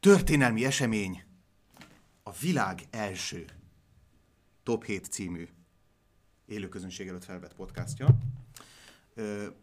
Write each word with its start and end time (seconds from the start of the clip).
Történelmi 0.00 0.64
esemény 0.64 1.22
a 2.22 2.32
világ 2.32 2.82
első 2.90 3.44
Top 4.62 4.84
7 4.84 5.04
című 5.04 5.48
élőközönség 6.46 7.08
előtt 7.08 7.24
felvett 7.24 7.54
podcastja. 7.54 8.18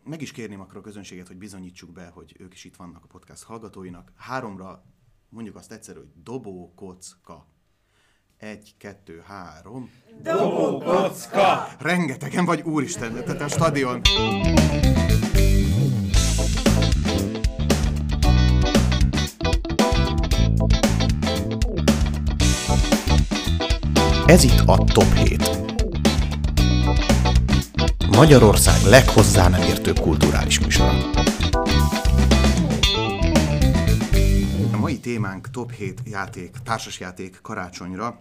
Meg 0.03 0.21
is 0.21 0.31
kérném 0.31 0.59
akkor 0.59 0.77
a 0.77 0.81
közönséget, 0.81 1.27
hogy 1.27 1.37
bizonyítsuk 1.37 1.91
be, 1.91 2.07
hogy 2.07 2.35
ők 2.39 2.53
is 2.53 2.63
itt 2.63 2.75
vannak 2.75 3.03
a 3.03 3.07
podcast 3.07 3.43
hallgatóinak. 3.43 4.11
Háromra 4.15 4.83
mondjuk 5.29 5.55
azt 5.55 5.71
egyszerű, 5.71 5.99
hogy 5.99 6.11
dobó, 6.23 6.73
kocka. 6.75 7.47
Egy, 8.37 8.75
kettő, 8.77 9.23
három. 9.25 9.91
Dobókocka! 10.21 11.67
Rengetegen 11.79 12.45
vagy, 12.45 12.61
úristen, 12.61 13.13
tehát 13.13 13.41
a 13.41 13.47
stadion. 13.47 14.01
Ez 24.35 24.43
itt 24.43 24.59
a 24.65 24.83
Top 24.83 25.13
7. 25.13 25.49
Magyarország 28.07 28.81
leghozzá 28.83 29.49
nem 29.49 29.61
értőbb 29.61 29.99
kulturális 29.99 30.59
műsora. 30.59 30.91
A 34.71 34.77
mai 34.77 34.99
témánk 34.99 35.49
Top 35.49 35.71
7 35.71 36.01
játék, 36.05 36.51
társasjáték 36.63 37.39
karácsonyra, 37.41 38.19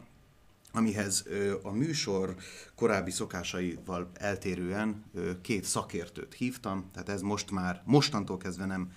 amihez 0.73 1.25
a 1.63 1.71
műsor 1.71 2.35
korábbi 2.75 3.11
szokásaival 3.11 4.11
eltérően 4.15 5.05
két 5.43 5.65
szakértőt 5.65 6.35
hívtam, 6.35 6.91
tehát 6.93 7.09
ez 7.09 7.21
most 7.21 7.51
már, 7.51 7.83
mostantól 7.85 8.37
kezdve 8.37 8.67
nem 8.67 8.91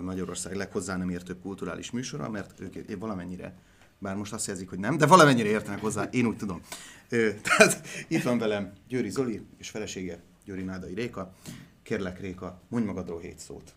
Magyarország 0.00 0.54
leghozzá 0.54 0.96
nem 0.96 1.10
értőbb 1.10 1.40
kulturális 1.40 1.90
műsora, 1.90 2.30
mert 2.30 2.60
ők 2.60 2.98
valamennyire, 2.98 3.54
bár 3.98 4.16
most 4.16 4.32
azt 4.32 4.46
jelzik, 4.46 4.68
hogy 4.68 4.78
nem, 4.78 4.96
de 4.96 5.06
valamennyire 5.06 5.48
értenek 5.48 5.80
hozzá, 5.80 6.02
én 6.02 6.26
úgy 6.26 6.36
tudom. 6.36 6.60
Ö, 7.08 7.30
tehát 7.42 7.86
itt 8.08 8.22
van 8.22 8.38
velem 8.38 8.72
Győri 8.88 9.10
Zoli 9.10 9.46
és 9.58 9.70
felesége 9.70 10.18
Győri 10.44 10.62
Nádai 10.62 10.94
Réka. 10.94 11.34
Kérlek 11.82 12.20
Réka, 12.20 12.60
mondj 12.68 12.86
magadról 12.86 13.20
hét 13.20 13.38
szót. 13.38 13.74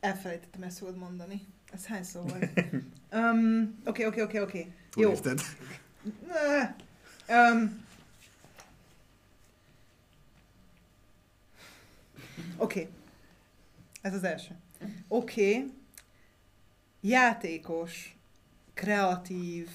Elfelejtettem 0.00 0.62
ezt 0.62 0.76
szót 0.76 0.96
mondani. 0.96 1.46
Ez 1.72 1.86
hány 1.86 2.04
szó 2.04 2.20
volt? 2.20 2.48
Oké, 3.84 4.06
oké, 4.06 4.22
oké, 4.22 4.40
oké. 4.40 4.72
Jó. 4.96 5.12
Túlélted? 5.12 5.40
Um, 7.28 7.84
Oké. 12.56 12.88
Ez 14.00 14.14
az 14.14 14.24
első. 14.24 14.56
Oké. 15.08 15.64
Játékos, 17.00 18.16
kreatív, 18.74 19.68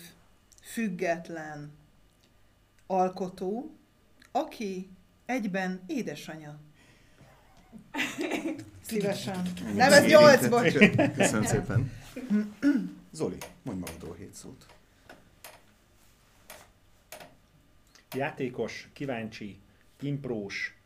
független, 0.61 1.71
alkotó, 2.87 3.71
aki 4.31 4.89
egyben 5.25 5.83
édesanyja. 5.87 6.59
Szívesen. 8.81 9.51
Nem, 9.75 9.91
ez 9.91 10.05
nyolc, 10.05 10.47
bocs. 10.47 10.73
Köszönöm 11.15 11.43
szépen. 11.43 11.91
Zoli, 13.11 13.37
mondj 13.61 13.79
magadról 13.79 14.15
hét 14.15 14.33
szót. 14.33 14.65
Játékos, 18.15 18.89
kíváncsi, 18.93 19.59
imprós, 19.99 20.77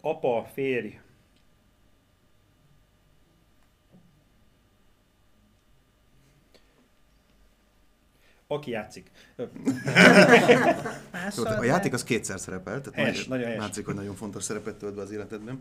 apa, 0.00 0.50
férj, 0.52 0.98
aki 8.52 8.70
játszik. 8.70 9.10
Jó, 11.36 11.44
a 11.44 11.64
játék 11.64 11.92
az 11.92 12.04
kétszer 12.04 12.40
szerepel, 12.40 12.80
tehát 12.80 12.98
Helyes, 12.98 13.26
nagyon, 13.26 13.44
helyes. 13.44 13.60
látszik, 13.60 13.84
hogy 13.86 13.94
nagyon 13.94 14.14
fontos 14.14 14.42
szerepet 14.42 14.76
tölt 14.76 14.94
be 14.94 15.00
az 15.02 15.10
életedben. 15.10 15.58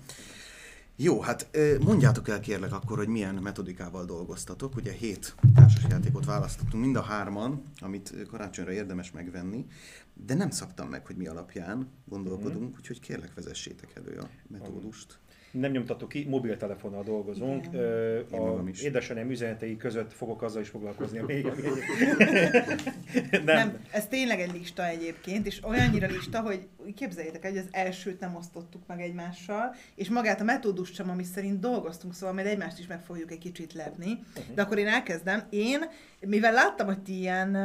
Jó, 0.96 1.22
hát 1.22 1.50
mondjátok 1.82 2.28
el 2.30 2.40
kérlek 2.40 2.74
akkor, 2.74 2.98
hogy 2.98 3.08
milyen 3.08 3.36
metodikával 3.36 4.06
dolgoztatok. 4.06 4.76
Ugye 4.76 4.92
hét 4.92 5.36
társasjátékot 5.56 6.26
választottunk, 6.26 6.84
mind 6.84 6.96
a 6.96 7.02
hárman, 7.02 7.64
amit 7.80 8.14
karácsonyra 8.30 8.72
érdemes 8.72 9.12
megvenni, 9.12 9.66
de 10.14 10.34
nem 10.34 10.50
szabtam 10.50 10.90
meg, 10.90 11.06
hogy 11.06 11.16
mi 11.16 11.28
alapján 11.28 11.88
gondolkodunk, 12.06 12.70
Mhm. 12.70 12.78
úgyhogy 12.78 13.00
kérlek 13.00 13.34
vezessétek 13.34 13.90
elő 13.96 14.18
a 14.18 14.30
metódust. 14.48 15.20
Nem 15.52 15.72
nyomtatok 15.72 16.10
ki, 16.10 16.26
mobiltelefonnal 16.30 17.04
dolgozunk. 17.04 17.66
Igen. 17.66 18.42
A 18.42 18.64
édesanyám 18.82 19.30
üzenetei 19.30 19.78
között 19.78 20.14
fogok 20.14 20.42
azzal 20.42 20.62
is 20.62 20.70
foglalkozni, 20.70 21.20
ami 21.20 21.34
még... 21.34 21.48
Nem. 23.32 23.44
nem. 23.44 23.78
ez 23.92 24.08
tényleg 24.08 24.40
egy 24.40 24.52
lista 24.54 24.88
egyébként, 24.88 25.46
és 25.46 25.64
olyannyira 25.64 26.08
lista, 26.08 26.42
hogy 26.42 26.68
képzeljétek 26.96 27.46
el, 27.46 27.52
hogy 27.52 27.60
az 27.60 27.68
elsőt 27.72 28.20
nem 28.20 28.36
osztottuk 28.36 28.88
meg 28.88 29.02
egymással, 29.02 29.76
és 29.96 30.10
magát 30.10 30.42
a 30.42 30.44
metódust 30.44 30.94
sem, 30.94 31.10
ami 31.10 31.24
szerint 31.24 31.60
dolgoztunk, 31.60 32.14
szóval 32.14 32.34
majd 32.34 32.48
egymást 32.48 32.80
is 32.80 32.88
meg 32.88 33.02
fogjuk 33.02 33.31
egy 33.31 33.38
kicsit 33.38 33.74
lepni. 33.74 34.20
De 34.56 34.62
akkor 34.62 34.78
én 34.78 34.88
elkezdem. 34.88 35.44
Én, 35.50 35.80
mivel 36.20 36.54
láttam, 36.54 36.88
hogy 36.88 37.00
ti 37.00 37.18
ilyen, 37.20 37.56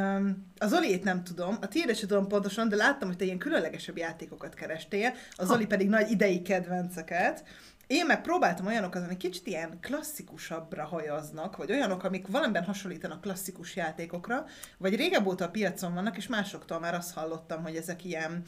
az 0.57 0.69
Zoliét 0.69 1.03
nem 1.03 1.23
tudom, 1.23 1.57
a 1.61 1.67
tiédet 1.67 1.97
sem 1.97 2.07
tudom 2.07 2.27
pontosan, 2.27 2.69
de 2.69 2.75
láttam, 2.75 3.07
hogy 3.07 3.17
te 3.17 3.25
ilyen 3.25 3.37
különlegesebb 3.37 3.97
játékokat 3.97 4.53
kerestél, 4.53 5.13
a 5.35 5.45
Zoli 5.45 5.65
pedig 5.65 5.89
nagy 5.89 6.11
idei 6.11 6.41
kedvenceket. 6.41 7.43
Én 7.87 8.05
meg 8.05 8.21
próbáltam 8.21 8.65
olyanokat, 8.65 9.03
amik 9.03 9.17
kicsit 9.17 9.47
ilyen 9.47 9.77
klasszikusabbra 9.81 10.85
hajaznak, 10.85 11.57
vagy 11.57 11.71
olyanok, 11.71 12.03
amik 12.03 12.27
valamiben 12.27 12.63
hasonlítanak 12.63 13.21
klasszikus 13.21 13.75
játékokra, 13.75 14.45
vagy 14.77 14.95
régebb 14.95 15.25
óta 15.25 15.45
a 15.45 15.49
piacon 15.49 15.93
vannak, 15.93 16.17
és 16.17 16.27
másoktól 16.27 16.79
már 16.79 16.93
azt 16.93 17.13
hallottam, 17.13 17.63
hogy 17.63 17.75
ezek 17.75 18.05
ilyen 18.05 18.43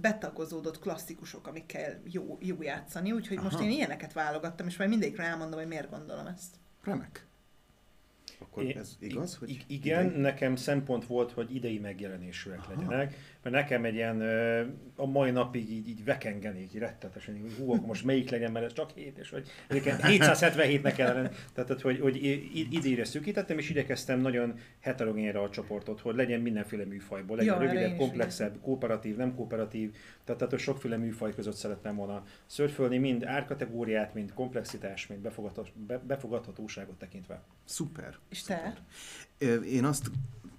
betagozódott 0.00 0.78
klasszikusok, 0.78 1.46
amikkel 1.46 2.00
jó, 2.10 2.38
jó 2.40 2.62
játszani, 2.62 3.12
úgyhogy 3.12 3.36
Aha. 3.36 3.48
most 3.50 3.62
én 3.62 3.70
ilyeneket 3.70 4.12
válogattam, 4.12 4.66
és 4.66 4.76
majd 4.76 4.90
mindegyikre 4.90 5.24
elmondom, 5.24 5.58
hogy 5.58 5.68
miért 5.68 5.90
gondolom 5.90 6.26
ezt. 6.26 6.54
Remek. 6.84 7.26
Akkor 8.38 8.62
É- 8.62 8.76
ez 8.76 8.96
igaz, 8.98 9.36
hogy... 9.36 9.64
Igen, 9.66 10.06
idei? 10.06 10.20
nekem 10.20 10.56
szempont 10.56 11.06
volt, 11.06 11.32
hogy 11.32 11.54
idei 11.54 11.78
megjelenésűek 11.78 12.58
Aha. 12.58 12.72
legyenek, 12.74 13.14
mert 13.42 13.56
nekem 13.56 13.84
egy 13.84 13.94
ilyen, 13.94 14.20
a 14.96 15.06
mai 15.06 15.30
napig 15.30 15.70
így, 15.70 15.88
így 15.88 16.04
vekengenék, 16.04 16.74
így 16.74 16.80
rettetesen, 16.80 17.40
hogy 17.40 17.52
hú, 17.58 17.72
akkor 17.72 17.86
most 17.86 18.04
melyik 18.04 18.30
legyen, 18.30 18.52
mert 18.52 18.64
ez 18.64 18.72
csak 18.72 18.90
7, 18.90 19.18
és 19.18 19.30
hogy 19.30 19.48
egyébként 19.68 20.00
777-nek 20.02 20.92
kellene, 20.96 21.30
tehát 21.54 21.80
hogy, 21.80 22.00
hogy 22.00 22.16
idére 22.70 23.04
szűkítettem, 23.04 23.58
és 23.58 23.70
igyekeztem 23.70 24.20
nagyon 24.20 24.58
heterogénre 24.80 25.38
a 25.40 25.50
csoportot, 25.50 26.00
hogy 26.00 26.14
legyen 26.14 26.40
mindenféle 26.40 26.84
műfajból, 26.84 27.36
legyen 27.36 27.54
Ja, 27.54 27.60
rövidebb, 27.60 27.90
is 27.90 27.96
komplexebb, 27.96 28.60
kooperatív, 28.60 29.16
nem 29.16 29.34
kooperatív, 29.34 29.90
tehát, 30.24 30.40
tehát 30.40 30.50
hogy 30.50 30.62
sokféle 30.62 30.96
műfaj 30.96 31.34
között 31.34 31.54
szerettem 31.54 31.96
volna 31.96 32.24
szörfölni, 32.46 32.98
mind 32.98 33.24
árkategóriát, 33.24 34.14
mind 34.14 34.32
komplexitás, 34.32 35.06
mind 35.06 35.20
befogadhat- 35.20 35.78
be- 35.86 36.02
befogadhatóságot 36.06 36.98
tekintve. 36.98 37.42
Szuper. 37.64 38.16
És 38.28 38.42
te? 38.42 38.74
Én 39.66 39.84
azt 39.84 40.10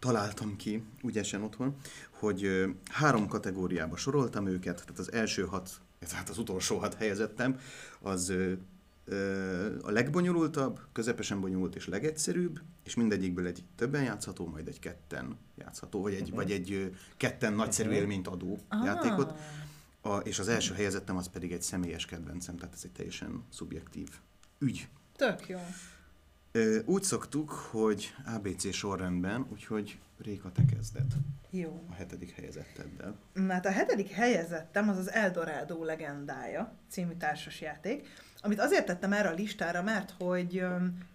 találtam 0.03 0.55
ki, 0.55 0.83
ügyesen 1.03 1.43
otthon, 1.43 1.75
hogy 2.09 2.65
három 2.91 3.27
kategóriába 3.27 3.95
soroltam 3.97 4.47
őket, 4.47 4.75
tehát 4.75 4.99
az 4.99 5.11
első 5.11 5.43
hat, 5.43 5.69
tehát 5.99 6.29
az 6.29 6.37
utolsó 6.37 6.77
hat 6.77 6.93
helyezettem, 6.93 7.59
az 8.01 8.33
a 9.81 9.91
legbonyolultabb, 9.91 10.79
közepesen 10.91 11.41
bonyolult 11.41 11.75
és 11.75 11.87
legegyszerűbb, 11.87 12.59
és 12.83 12.95
mindegyikből 12.95 13.45
egy 13.47 13.63
többen 13.75 14.03
játszható, 14.03 14.47
majd 14.47 14.67
egy 14.67 14.79
ketten 14.79 15.37
játszható, 15.55 16.01
vagy 16.01 16.13
egy, 16.13 16.31
vagy 16.31 16.51
egy 16.51 16.91
ketten 17.17 17.53
nagyszerű 17.53 17.89
Mhm. 17.89 17.97
élményt 17.97 18.27
adó 18.27 18.59
Ah. 18.67 18.85
játékot. 18.85 19.33
A, 20.01 20.15
és 20.17 20.39
az 20.39 20.47
első 20.47 20.73
helyezettem 20.73 21.17
az 21.17 21.27
pedig 21.29 21.51
egy 21.51 21.61
személyes 21.61 22.05
kedvencem, 22.05 22.57
tehát 22.57 22.73
ez 22.73 22.81
egy 22.83 22.91
teljesen 22.91 23.43
szubjektív 23.49 24.07
ügy. 24.59 24.87
Tök 25.15 25.47
jó. 25.47 25.59
Ö, 26.55 26.79
úgy 26.85 27.03
szoktuk, 27.03 27.49
hogy 27.51 28.13
ABC 28.35 28.73
sorrendben, 28.73 29.47
úgyhogy 29.51 29.99
Réka, 30.17 30.51
te 30.51 30.65
kezded 30.65 31.13
Jó. 31.49 31.83
a 31.89 31.93
hetedik 31.93 32.31
helyezetteddel. 32.31 33.15
Mert 33.33 33.65
a 33.65 33.71
hetedik 33.71 34.09
helyezettem 34.09 34.89
az 34.89 34.97
az 34.97 35.11
Eldorado 35.11 35.83
legendája 35.83 36.73
című 36.89 37.13
társasjáték, 37.13 38.07
amit 38.45 38.59
azért 38.59 38.85
tettem 38.85 39.13
erre 39.13 39.29
a 39.29 39.33
listára, 39.33 39.81
mert 39.81 40.13
hogy 40.19 40.65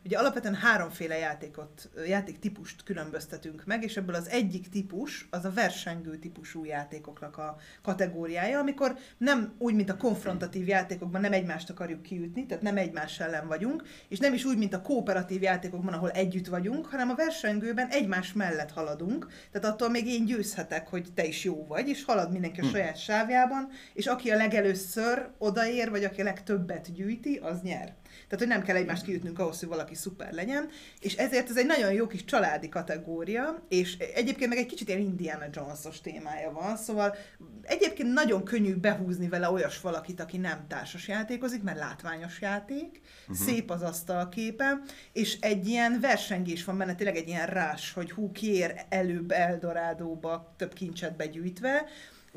ugye 0.04 0.18
alapvetően 0.18 0.54
háromféle 0.54 1.18
játékot, 1.18 1.90
játéktípust 2.06 2.82
különböztetünk 2.82 3.62
meg, 3.66 3.82
és 3.82 3.96
ebből 3.96 4.14
az 4.14 4.28
egyik 4.28 4.68
típus 4.68 5.26
az 5.30 5.44
a 5.44 5.52
versengő 5.52 6.16
típusú 6.16 6.64
játékoknak 6.64 7.38
a 7.38 7.56
kategóriája, 7.82 8.58
amikor 8.58 8.96
nem 9.18 9.52
úgy, 9.58 9.74
mint 9.74 9.90
a 9.90 9.96
konfrontatív 9.96 10.68
játékokban 10.68 11.20
nem 11.20 11.32
egymást 11.32 11.70
akarjuk 11.70 12.02
kiütni, 12.02 12.46
tehát 12.46 12.62
nem 12.62 12.76
egymás 12.76 13.20
ellen 13.20 13.46
vagyunk, 13.46 13.82
és 14.08 14.18
nem 14.18 14.32
is 14.32 14.44
úgy, 14.44 14.58
mint 14.58 14.74
a 14.74 14.82
kooperatív 14.82 15.42
játékokban, 15.42 15.94
ahol 15.94 16.10
együtt 16.10 16.46
vagyunk, 16.46 16.86
hanem 16.86 17.10
a 17.10 17.14
versengőben 17.14 17.88
egymás 17.88 18.32
mellett 18.32 18.72
haladunk, 18.72 19.26
tehát 19.52 19.68
attól 19.68 19.90
még 19.90 20.06
én 20.06 20.24
győzhetek, 20.24 20.88
hogy 20.88 21.08
te 21.14 21.24
is 21.24 21.44
jó 21.44 21.66
vagy, 21.66 21.88
és 21.88 22.04
halad 22.04 22.32
mindenki 22.32 22.60
a 22.60 22.64
saját 22.64 22.96
sávjában, 22.96 23.68
és 23.94 24.06
aki 24.06 24.30
a 24.30 24.36
legelőször 24.36 25.28
odaér, 25.38 25.90
vagy 25.90 26.04
aki 26.04 26.20
a 26.20 26.24
legtöbbet 26.24 26.92
gyűjt, 26.92 27.17
gyűjti, 27.22 27.38
az 27.42 27.60
nyer. 27.60 27.94
Tehát, 28.28 28.38
hogy 28.38 28.46
nem 28.46 28.62
kell 28.62 28.76
egymást 28.76 29.04
kiütnünk 29.04 29.38
ahhoz, 29.38 29.58
hogy 29.58 29.68
valaki 29.68 29.94
szuper 29.94 30.32
legyen, 30.32 30.68
és 31.00 31.14
ezért 31.14 31.48
ez 31.48 31.56
egy 31.56 31.66
nagyon 31.66 31.92
jó 31.92 32.06
kis 32.06 32.24
családi 32.24 32.68
kategória, 32.68 33.62
és 33.68 33.96
egyébként 33.96 34.48
meg 34.48 34.58
egy 34.58 34.66
kicsit 34.66 34.88
ilyen 34.88 35.00
Indiana 35.00 35.44
Jones-os 35.52 36.00
témája 36.00 36.52
van, 36.52 36.76
szóval 36.76 37.16
egyébként 37.62 38.12
nagyon 38.12 38.44
könnyű 38.44 38.74
behúzni 38.74 39.28
vele 39.28 39.50
olyas 39.50 39.80
valakit, 39.80 40.20
aki 40.20 40.36
nem 40.36 40.66
társas 40.68 41.08
játékozik, 41.08 41.62
mert 41.62 41.78
látványos 41.78 42.40
játék, 42.40 43.00
uh-huh. 43.20 43.46
szép 43.46 43.70
az 43.70 43.82
asztal 43.82 44.28
képe, 44.28 44.80
és 45.12 45.36
egy 45.40 45.66
ilyen 45.66 46.00
versengés 46.00 46.64
van 46.64 46.78
benne, 46.78 46.94
tényleg 46.94 47.16
egy 47.16 47.28
ilyen 47.28 47.46
rás, 47.46 47.92
hogy 47.92 48.10
hú, 48.10 48.32
kiér 48.32 48.74
előbb 48.88 49.30
Eldorádóba 49.30 50.54
több 50.56 50.72
kincset 50.72 51.16
begyűjtve, 51.16 51.86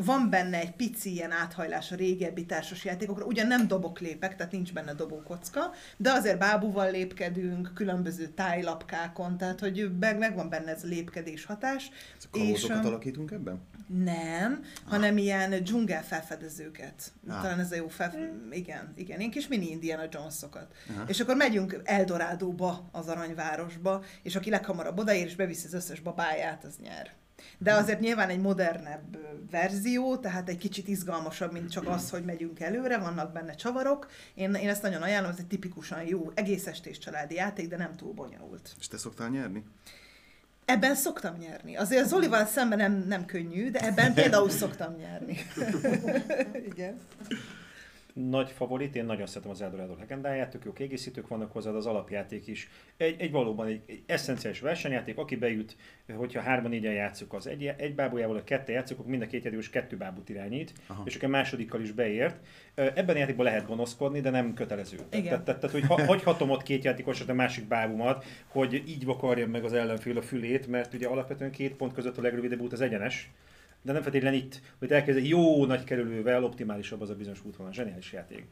van 0.03 0.29
benne 0.29 0.57
egy 0.57 0.71
pici 0.71 1.11
ilyen 1.11 1.31
áthajlás 1.31 1.91
a 1.91 1.95
régebbi 1.95 2.45
társas 2.45 2.85
játékokra, 2.85 3.25
ugyan 3.25 3.47
nem 3.47 3.67
dobok 3.67 3.99
lépek, 3.99 4.35
tehát 4.35 4.51
nincs 4.51 4.73
benne 4.73 4.93
dobókocka, 4.93 5.71
de 5.97 6.11
azért 6.11 6.37
bábúval 6.37 6.91
lépkedünk, 6.91 7.71
különböző 7.73 8.27
tájlapkákon, 8.27 9.37
tehát 9.37 9.59
hogy 9.59 9.91
meg, 9.99 10.17
megvan 10.17 10.49
benne 10.49 10.71
ez 10.71 10.83
a 10.83 10.87
lépkedés 10.87 11.45
hatás. 11.45 11.91
És 12.31 12.63
alakítunk 12.63 13.31
ebben? 13.31 13.61
Nem, 13.87 14.63
ah. 14.85 14.91
hanem 14.91 15.17
ilyen 15.17 15.63
dzsungel 15.63 16.03
felfedezőket. 16.03 17.11
Ah. 17.27 17.41
Talán 17.41 17.59
ez 17.59 17.71
a 17.71 17.75
jó 17.75 17.87
fel... 17.87 18.13
Igen, 18.51 18.93
igen, 18.95 19.19
én 19.19 19.31
kis 19.31 19.47
mini 19.47 19.69
Indiana 19.69 20.03
Jones-okat. 20.11 20.73
Ah. 20.89 21.09
És 21.09 21.19
akkor 21.19 21.35
megyünk 21.35 21.81
Eldorádóba, 21.83 22.89
az 22.91 23.07
aranyvárosba, 23.07 24.03
és 24.23 24.35
aki 24.35 24.49
leghamarabb 24.49 24.99
odaér 24.99 25.25
és 25.25 25.35
beviszi 25.35 25.65
az 25.65 25.73
összes 25.73 25.99
babáját, 25.99 26.63
az 26.63 26.75
nyer. 26.81 27.11
De 27.57 27.73
azért 27.73 27.99
nyilván 27.99 28.29
egy 28.29 28.39
modernebb 28.39 29.17
verzió, 29.51 30.17
tehát 30.17 30.49
egy 30.49 30.57
kicsit 30.57 30.87
izgalmasabb, 30.87 31.51
mint 31.51 31.71
csak 31.71 31.87
az, 31.87 32.09
hogy 32.09 32.23
megyünk 32.23 32.59
előre, 32.59 32.97
vannak 32.97 33.31
benne 33.31 33.53
csavarok. 33.53 34.07
Én, 34.33 34.53
én 34.53 34.69
ezt 34.69 34.81
nagyon 34.81 35.01
ajánlom, 35.01 35.31
ez 35.31 35.37
egy 35.39 35.47
tipikusan 35.47 36.03
jó, 36.03 36.31
egész 36.33 36.67
estés 36.67 36.97
családi 36.97 37.35
játék, 37.35 37.67
de 37.67 37.77
nem 37.77 37.95
túl 37.95 38.13
bonyolult. 38.13 38.75
És 38.79 38.87
te 38.87 38.97
szoktál 38.97 39.29
nyerni? 39.29 39.63
Ebben 40.65 40.95
szoktam 40.95 41.37
nyerni. 41.37 41.75
Azért 41.75 42.07
Zolival 42.07 42.45
szemben 42.45 42.77
nem, 42.77 43.03
nem 43.07 43.25
könnyű, 43.25 43.71
de 43.71 43.79
ebben 43.79 44.13
például 44.21 44.49
szoktam 44.49 44.95
nyerni. 44.95 45.37
Igen 46.71 46.99
nagy 48.13 48.51
favorit, 48.51 48.95
én 48.95 49.05
nagyon 49.05 49.25
szeretem 49.25 49.51
az 49.51 49.61
Eldorado 49.61 49.95
legendáját, 49.95 50.49
tök 50.49 50.65
jó 50.65 50.73
kiegészítők 50.73 51.27
vannak 51.27 51.51
hozzá, 51.51 51.71
az 51.71 51.85
alapjáték 51.85 52.47
is. 52.47 52.69
Egy, 52.97 53.21
egy 53.21 53.31
valóban 53.31 53.67
egy, 53.67 53.81
egy 53.85 54.03
eszenciális 54.05 54.59
versenyjáték, 54.59 55.17
aki 55.17 55.35
bejut, 55.35 55.75
hogyha 56.15 56.41
hárman 56.41 56.71
négyen 56.71 56.93
játszuk 56.93 57.33
az 57.33 57.47
egy, 57.47 57.65
egy 57.77 57.95
bábújával, 57.95 58.35
a 58.35 58.43
kettő 58.43 58.71
játszuk, 58.71 58.99
akkor 58.99 59.11
mind 59.11 59.21
a 59.21 59.27
két 59.27 59.43
játékos 59.43 59.69
kettő 59.69 59.97
bábút 59.97 60.29
irányít, 60.29 60.73
Aha. 60.87 61.03
és 61.05 61.15
akkor 61.15 61.27
a 61.27 61.31
másodikkal 61.31 61.81
is 61.81 61.91
beért. 61.91 62.35
Ebben 62.75 63.15
a 63.15 63.19
játékban 63.19 63.45
lehet 63.45 63.67
gonoszkodni, 63.67 64.19
de 64.19 64.29
nem 64.29 64.53
kötelező. 64.53 64.97
Tehát, 65.09 65.43
tehát, 65.43 65.71
hogy 65.71 65.85
ha, 65.85 66.05
hagyhatom 66.05 66.49
ott 66.49 66.63
két 66.63 66.83
játékosat 66.83 67.29
a 67.29 67.33
másik 67.33 67.67
bábumat, 67.67 68.25
hogy 68.47 68.83
így 68.87 69.05
vakarjam 69.05 69.49
meg 69.49 69.63
az 69.63 69.73
ellenfél 69.73 70.17
a 70.17 70.21
fülét, 70.21 70.67
mert 70.67 70.93
ugye 70.93 71.07
alapvetően 71.07 71.51
két 71.51 71.75
pont 71.75 71.93
között 71.93 72.17
a 72.17 72.21
legrövidebb 72.21 72.59
út 72.59 72.73
az 72.73 72.81
egyenes 72.81 73.29
de 73.81 73.91
nem 73.91 74.01
feltétlenül 74.01 74.39
itt, 74.39 74.61
hogy 74.79 74.91
elkezd 74.91 75.25
jó 75.25 75.65
nagy 75.65 75.83
kerülővel 75.83 76.43
optimálisabb 76.43 77.01
az 77.01 77.09
a 77.09 77.15
bizonyos 77.15 77.39
útvonal. 77.45 77.73
Zseniális 77.73 78.11
játék. 78.11 78.45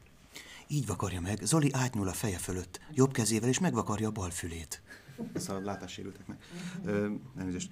Így 0.68 0.86
vakarja 0.86 1.20
meg. 1.20 1.38
Zoli 1.42 1.70
átnyúl 1.72 2.08
a 2.08 2.12
feje 2.12 2.38
fölött, 2.38 2.80
jobb 2.94 3.12
kezével, 3.12 3.48
és 3.48 3.58
megvakarja 3.58 4.08
a 4.08 4.10
bal 4.10 4.30
fülét. 4.30 4.82
Ez 5.34 5.48
a 5.48 5.60
látássérülteknek. 5.64 6.38
Elnézést. 7.38 7.70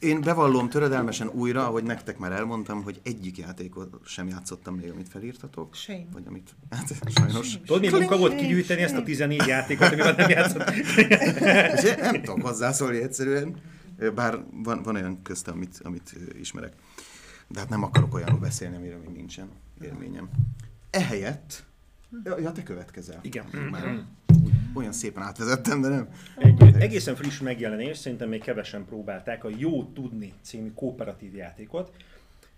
Én 0.00 0.20
bevallom 0.20 0.68
töredelmesen 0.68 1.28
újra, 1.28 1.66
ahogy 1.66 1.82
nektek 1.82 2.18
már 2.18 2.32
elmondtam, 2.32 2.82
hogy 2.82 3.00
egyik 3.02 3.38
játékot 3.38 4.00
sem 4.04 4.28
játszottam 4.28 4.74
még, 4.74 4.90
amit 4.90 5.08
felírtatok. 5.08 5.74
Shame. 5.74 6.04
Vagy 6.12 6.22
amit, 6.26 6.54
hát 6.70 6.92
sajnos. 7.14 7.58
Tudod, 7.66 7.80
mi 7.80 7.88
munka 7.88 8.16
volt 8.16 8.34
kigyűjteni 8.34 8.82
ezt 8.82 8.96
a 8.96 9.02
14 9.02 9.46
játékot, 9.46 9.92
amivel 9.92 10.14
nem 10.14 10.28
játszott? 10.28 10.64
nem 12.00 12.22
tudok 12.22 12.42
hozzászólni 12.42 13.02
egyszerűen. 13.02 13.56
Bár 14.14 14.44
van, 14.50 14.82
van 14.82 14.94
olyan 14.94 15.22
köztem, 15.22 15.54
amit, 15.54 15.80
amit 15.82 16.16
ismerek. 16.38 16.72
De 17.48 17.58
hát 17.58 17.68
nem 17.68 17.82
akarok 17.82 18.14
olyanról 18.14 18.38
beszélni, 18.38 18.76
amiről 18.76 18.98
még 18.98 19.16
nincsen 19.16 19.48
élményem. 19.80 20.30
Ehelyett, 20.90 21.64
ja, 22.24 22.52
te 22.52 22.62
következel. 22.62 23.18
Igen. 23.22 23.44
Már 23.70 24.04
olyan 24.74 24.92
szépen 24.92 25.22
átvezettem, 25.22 25.80
de 25.80 25.88
nem. 25.88 26.08
Egy 26.36 26.62
egészen 26.62 27.14
friss 27.14 27.38
megjelenés, 27.38 27.98
szerintem 27.98 28.28
még 28.28 28.42
kevesen 28.42 28.84
próbálták, 28.84 29.44
a 29.44 29.48
Jó 29.56 29.84
Tudni 29.84 30.32
című 30.42 30.72
kooperatív 30.74 31.34
játékot, 31.34 31.92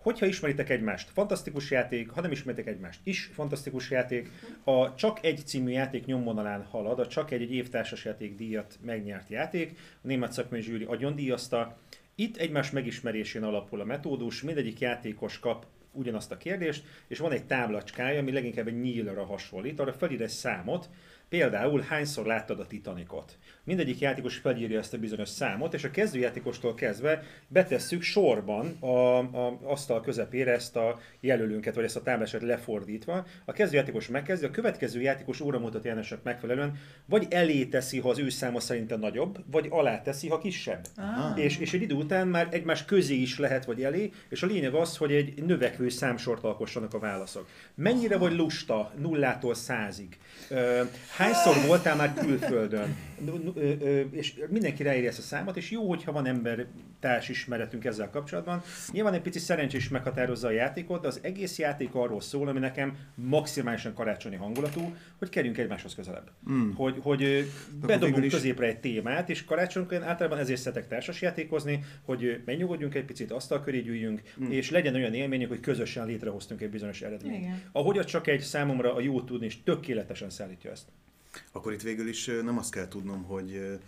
Hogyha 0.03 0.27
ismeritek 0.27 0.71
egymást, 0.71 1.11
fantasztikus 1.11 1.71
játék, 1.71 2.11
ha 2.11 2.21
nem 2.21 2.31
ismeritek 2.31 2.67
egymást, 2.67 3.01
is 3.03 3.31
fantasztikus 3.35 3.91
játék. 3.91 4.31
A 4.65 4.95
Csak 4.95 5.25
egy 5.25 5.43
című 5.47 5.71
játék 5.71 6.05
nyomvonalán 6.05 6.65
halad, 6.65 6.99
a 6.99 7.07
Csak 7.07 7.31
egy, 7.31 7.43
egy 7.43 7.55
évtársas 7.55 8.05
játék 8.05 8.37
díjat 8.37 8.79
megnyert 8.85 9.29
játék, 9.29 9.79
a 10.03 10.07
német 10.07 10.33
szakmai 10.33 10.61
zsűri 10.61 10.85
agyon 10.85 11.15
díjazta. 11.15 11.79
Itt 12.15 12.37
egymás 12.37 12.71
megismerésén 12.71 13.43
alapul 13.43 13.81
a 13.81 13.85
metódus, 13.85 14.43
mindegyik 14.43 14.79
játékos 14.79 15.39
kap 15.39 15.67
ugyanazt 15.93 16.33
a 16.33 16.37
kérdést, 16.37 16.85
és 17.09 17.19
van 17.19 17.33
egy 17.33 17.45
táblacskája, 17.45 18.19
ami 18.19 18.33
leginkább 18.33 18.67
egy 18.67 18.81
nyílra 18.81 19.25
hasonlít, 19.25 19.81
arra 19.81 19.93
felír 19.93 20.23
egy 20.23 20.29
számot, 20.29 20.89
Például 21.33 21.81
hányszor 21.81 22.27
láttad 22.27 22.61
a 22.61 22.67
Titanicot? 22.67 23.39
Mindegyik 23.65 23.99
játékos 23.99 24.37
felírja 24.37 24.79
ezt 24.79 24.95
a 24.95 24.99
bizonyos 24.99 25.29
számot, 25.29 25.75
és 25.75 25.85
a 25.85 25.91
kezdőjátékostól 25.91 26.75
kezdve 26.75 27.23
betesszük 27.49 28.03
sorban 28.03 28.77
a, 28.81 29.19
a 29.19 29.59
asztal 29.65 30.01
közepére 30.01 30.53
ezt 30.53 30.77
a 30.77 31.01
jelölőnket, 31.21 31.75
vagy 31.75 31.85
ezt 31.85 31.97
a 31.97 32.03
táblását 32.03 32.43
lefordítva. 32.43 33.27
A 33.45 33.53
kezdőjátékos 33.53 34.09
megkezdi, 34.09 34.47
a 34.47 34.51
következő 34.51 35.01
játékos 35.01 35.41
óramutató 35.41 35.87
jelenések 35.87 36.23
megfelelően 36.23 36.79
vagy 37.07 37.27
elé 37.31 37.65
teszi, 37.65 37.99
ha 37.99 38.09
az 38.09 38.19
ő 38.19 38.29
száma 38.29 38.61
szerinte 38.61 38.97
nagyobb, 38.97 39.39
vagy 39.51 39.67
alá 39.71 40.03
teszi, 40.03 40.29
ha 40.29 40.39
kisebb. 40.39 40.87
Ah. 40.97 41.39
És, 41.39 41.59
és 41.59 41.73
egy 41.73 41.83
idő 41.83 41.95
után 41.95 42.29
már 42.29 42.49
egymás 42.51 42.85
közé 42.85 43.15
is 43.15 43.39
lehet, 43.39 43.65
vagy 43.65 43.83
elé, 43.83 44.13
és 44.29 44.43
a 44.43 44.47
lényeg 44.47 44.75
az, 44.75 44.97
hogy 44.97 45.13
egy 45.13 45.43
növekvő 45.45 45.89
számsort 45.89 46.45
alkossanak 46.45 46.95
a 46.95 46.99
válaszok. 46.99 47.49
Mennyire 47.75 48.17
vagy 48.17 48.33
lusta 48.37 48.93
nullától 48.99 49.55
százig? 49.55 50.19
hányszor 51.17 51.67
voltál 51.67 51.97
már 51.97 52.15
külföldön? 52.15 52.97
És 54.11 54.35
mindenki 54.49 54.83
ráírja 54.83 55.09
ezt 55.09 55.19
a 55.19 55.23
számot, 55.23 55.57
és 55.57 55.71
jó, 55.71 55.89
hogyha 55.89 56.13
van 56.13 56.27
ember 56.27 56.67
társismeretünk 57.01 57.85
ezzel 57.85 58.11
kapcsolatban. 58.11 58.63
Nyilván 58.93 59.15
egy 59.15 59.21
pici 59.21 59.39
szerencsés 59.39 59.89
meghatározza 59.89 60.47
a 60.49 60.51
játékot, 60.51 61.01
de 61.01 61.07
az 61.07 61.19
egész 61.23 61.59
játék 61.59 61.95
arról 61.95 62.21
szól, 62.21 62.49
ami 62.49 62.59
nekem 62.59 62.97
maximálisan 63.15 63.95
karácsonyi 63.95 64.37
hangulatú, 64.37 64.97
hogy 65.19 65.29
kerüljünk 65.29 65.59
egymáshoz 65.59 65.95
közelebb. 65.95 66.31
Mm. 66.51 66.71
Hogy, 66.71 66.97
hogy 67.01 67.51
bedobunk 67.87 68.25
is... 68.25 68.33
középre 68.33 68.67
egy 68.67 68.81
témát, 68.81 69.31
és 69.31 69.45
karácsonykor 69.45 70.03
általában 70.03 70.39
ezért 70.39 70.61
szeretek 70.61 70.89
társas 70.89 71.23
játékozni, 71.23 71.85
hogy 72.05 72.43
megnyugodjunk 72.45 72.95
egy 72.95 73.05
picit, 73.05 73.31
asztal 73.31 73.63
köré 73.63 73.81
gyűjjünk, 73.81 74.23
mm. 74.43 74.51
és 74.51 74.71
legyen 74.71 74.95
olyan 74.95 75.15
élményünk, 75.15 75.51
hogy 75.51 75.61
közösen 75.61 76.07
létrehoztunk 76.07 76.61
egy 76.61 76.71
bizonyos 76.71 77.03
eredményt. 77.03 77.47
Ahogy 77.73 77.99
az 77.99 78.05
csak 78.05 78.27
egy 78.27 78.41
számomra 78.41 78.95
a 78.95 79.01
jó 79.01 79.23
tudni, 79.23 79.47
és 79.47 79.63
tökéletesen 79.63 80.31
szállítja 80.31 80.71
ezt. 80.71 80.89
Akkor 81.53 81.73
itt 81.73 81.83
végül 81.83 82.09
is 82.09 82.31
nem 82.43 82.59
azt 82.59 82.71
kell 82.71 82.89
tudnom, 82.89 83.23
hogy 83.23 83.81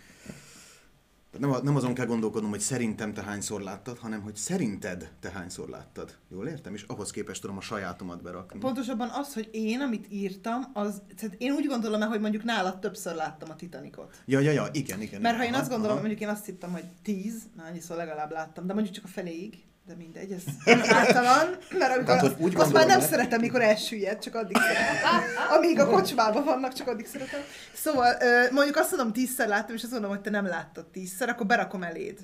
nem, 1.39 1.55
nem 1.63 1.75
azon 1.75 1.93
kell 1.93 2.05
gondolkodnom, 2.05 2.49
hogy 2.49 2.59
szerintem 2.59 3.13
te 3.13 3.21
hányszor 3.21 3.61
láttad, 3.61 3.97
hanem 3.97 4.21
hogy 4.21 4.35
szerinted 4.35 5.11
te 5.19 5.29
hányszor 5.29 5.69
láttad. 5.69 6.17
Jól 6.31 6.47
értem? 6.47 6.73
És 6.73 6.83
ahhoz 6.83 7.11
képest 7.11 7.41
tudom 7.41 7.57
a 7.57 7.61
sajátomat 7.61 8.21
berakni. 8.21 8.59
Pontosabban 8.59 9.09
az, 9.09 9.33
hogy 9.33 9.49
én, 9.51 9.81
amit 9.81 10.05
írtam, 10.09 10.63
az, 10.73 11.01
tehát 11.17 11.35
én 11.37 11.51
úgy 11.51 11.65
gondolom 11.65 12.01
el, 12.01 12.07
hogy 12.07 12.19
mondjuk 12.19 12.43
nálad 12.43 12.79
többször 12.79 13.15
láttam 13.15 13.49
a 13.49 13.55
Titanicot. 13.55 14.21
Ja, 14.25 14.39
ja, 14.39 14.51
ja, 14.51 14.67
igen, 14.71 15.01
igen. 15.01 15.21
Mert 15.21 15.37
ha 15.37 15.43
én 15.43 15.53
aha, 15.53 15.61
azt 15.61 15.69
gondolom, 15.69 15.97
aha. 15.97 16.05
mondjuk 16.05 16.21
én 16.21 16.35
azt 16.35 16.45
hittem, 16.45 16.71
hogy 16.71 16.85
tíz, 17.03 17.43
na 17.55 17.63
annyiszor 17.63 17.97
legalább 17.97 18.31
láttam, 18.31 18.67
de 18.67 18.73
mondjuk 18.73 18.95
csak 18.95 19.03
a 19.03 19.07
feléig 19.07 19.63
de 19.87 19.95
mindegy, 19.95 20.31
ez 20.31 20.43
általan, 20.89 21.57
mert 21.71 21.91
amikor 21.91 22.05
Tehát, 22.05 22.23
azt, 22.23 22.39
úgy 22.39 22.55
azt 22.55 22.73
már 22.73 22.87
nem 22.87 22.99
szeretem, 22.99 23.39
mikor 23.39 23.61
elsüllyed, 23.61 24.19
csak 24.19 24.35
addig 24.35 24.57
szeretem. 24.57 25.21
Amíg 25.57 25.79
a 25.79 25.89
kocsmában 25.89 26.43
vannak, 26.43 26.73
csak 26.73 26.87
addig 26.87 27.05
szeretem. 27.05 27.39
Szóval 27.73 28.17
mondjuk 28.51 28.75
azt 28.75 28.91
mondom, 28.91 29.13
tízszer 29.13 29.47
láttam, 29.47 29.75
és 29.75 29.83
azt 29.83 29.91
mondom, 29.91 30.09
hogy 30.09 30.21
te 30.21 30.29
nem 30.29 30.45
láttad 30.45 30.85
tízszer, 30.85 31.29
akkor 31.29 31.45
berakom 31.45 31.83
eléd. 31.83 32.19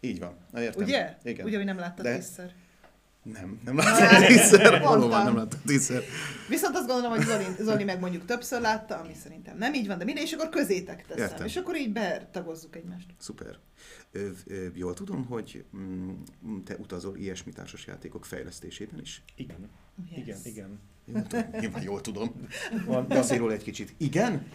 Így 0.00 0.18
van. 0.18 0.36
Értem. 0.56 0.82
Ugye? 0.82 1.14
Igen. 1.22 1.46
Ugye, 1.46 1.56
hogy 1.56 1.66
nem 1.66 1.78
láttad 1.78 2.04
de... 2.04 2.16
tízszer. 2.16 2.52
Nem, 3.22 3.60
nem 3.64 3.76
láttam 3.76 4.24
tízszer, 4.26 4.80
valóban 4.80 5.24
nem 5.24 5.36
láttam 5.36 5.60
tízszer. 5.66 6.02
Viszont 6.48 6.76
azt 6.76 6.86
gondolom, 6.86 7.16
hogy 7.16 7.26
Zoli, 7.26 7.44
Zoli 7.58 7.84
meg 7.84 8.00
mondjuk 8.00 8.24
többször 8.24 8.60
látta, 8.60 8.96
ami 8.96 9.12
szerintem 9.22 9.56
nem 9.56 9.74
így 9.74 9.86
van, 9.86 9.98
de 9.98 10.04
minden, 10.04 10.24
és 10.24 10.32
akkor 10.32 10.48
közétek 10.48 11.06
teszem. 11.06 11.24
Értem. 11.24 11.46
És 11.46 11.56
akkor 11.56 11.76
így 11.76 11.92
betagozzuk 11.92 12.76
egymást. 12.76 13.06
Szuper. 13.18 13.58
Ö, 14.12 14.30
ö, 14.46 14.68
jól 14.74 14.94
tudom, 14.94 15.24
hogy 15.24 15.64
mm, 15.76 16.10
te 16.64 16.76
utazol 16.76 17.16
ilyesmi 17.16 17.52
társasjátékok 17.52 18.24
fejlesztésében 18.24 19.00
is? 19.00 19.22
Igen. 19.36 19.70
Yes. 20.10 20.18
Igen, 20.18 20.40
igen. 20.44 20.80
Jól 21.04 21.22
tudom, 21.22 21.50
nyilván 21.60 21.82
jól 21.82 22.00
tudom. 22.00 22.46
Van, 22.86 23.08
Beszélj 23.08 23.52
egy 23.52 23.62
kicsit. 23.62 23.94
Igen? 23.96 24.46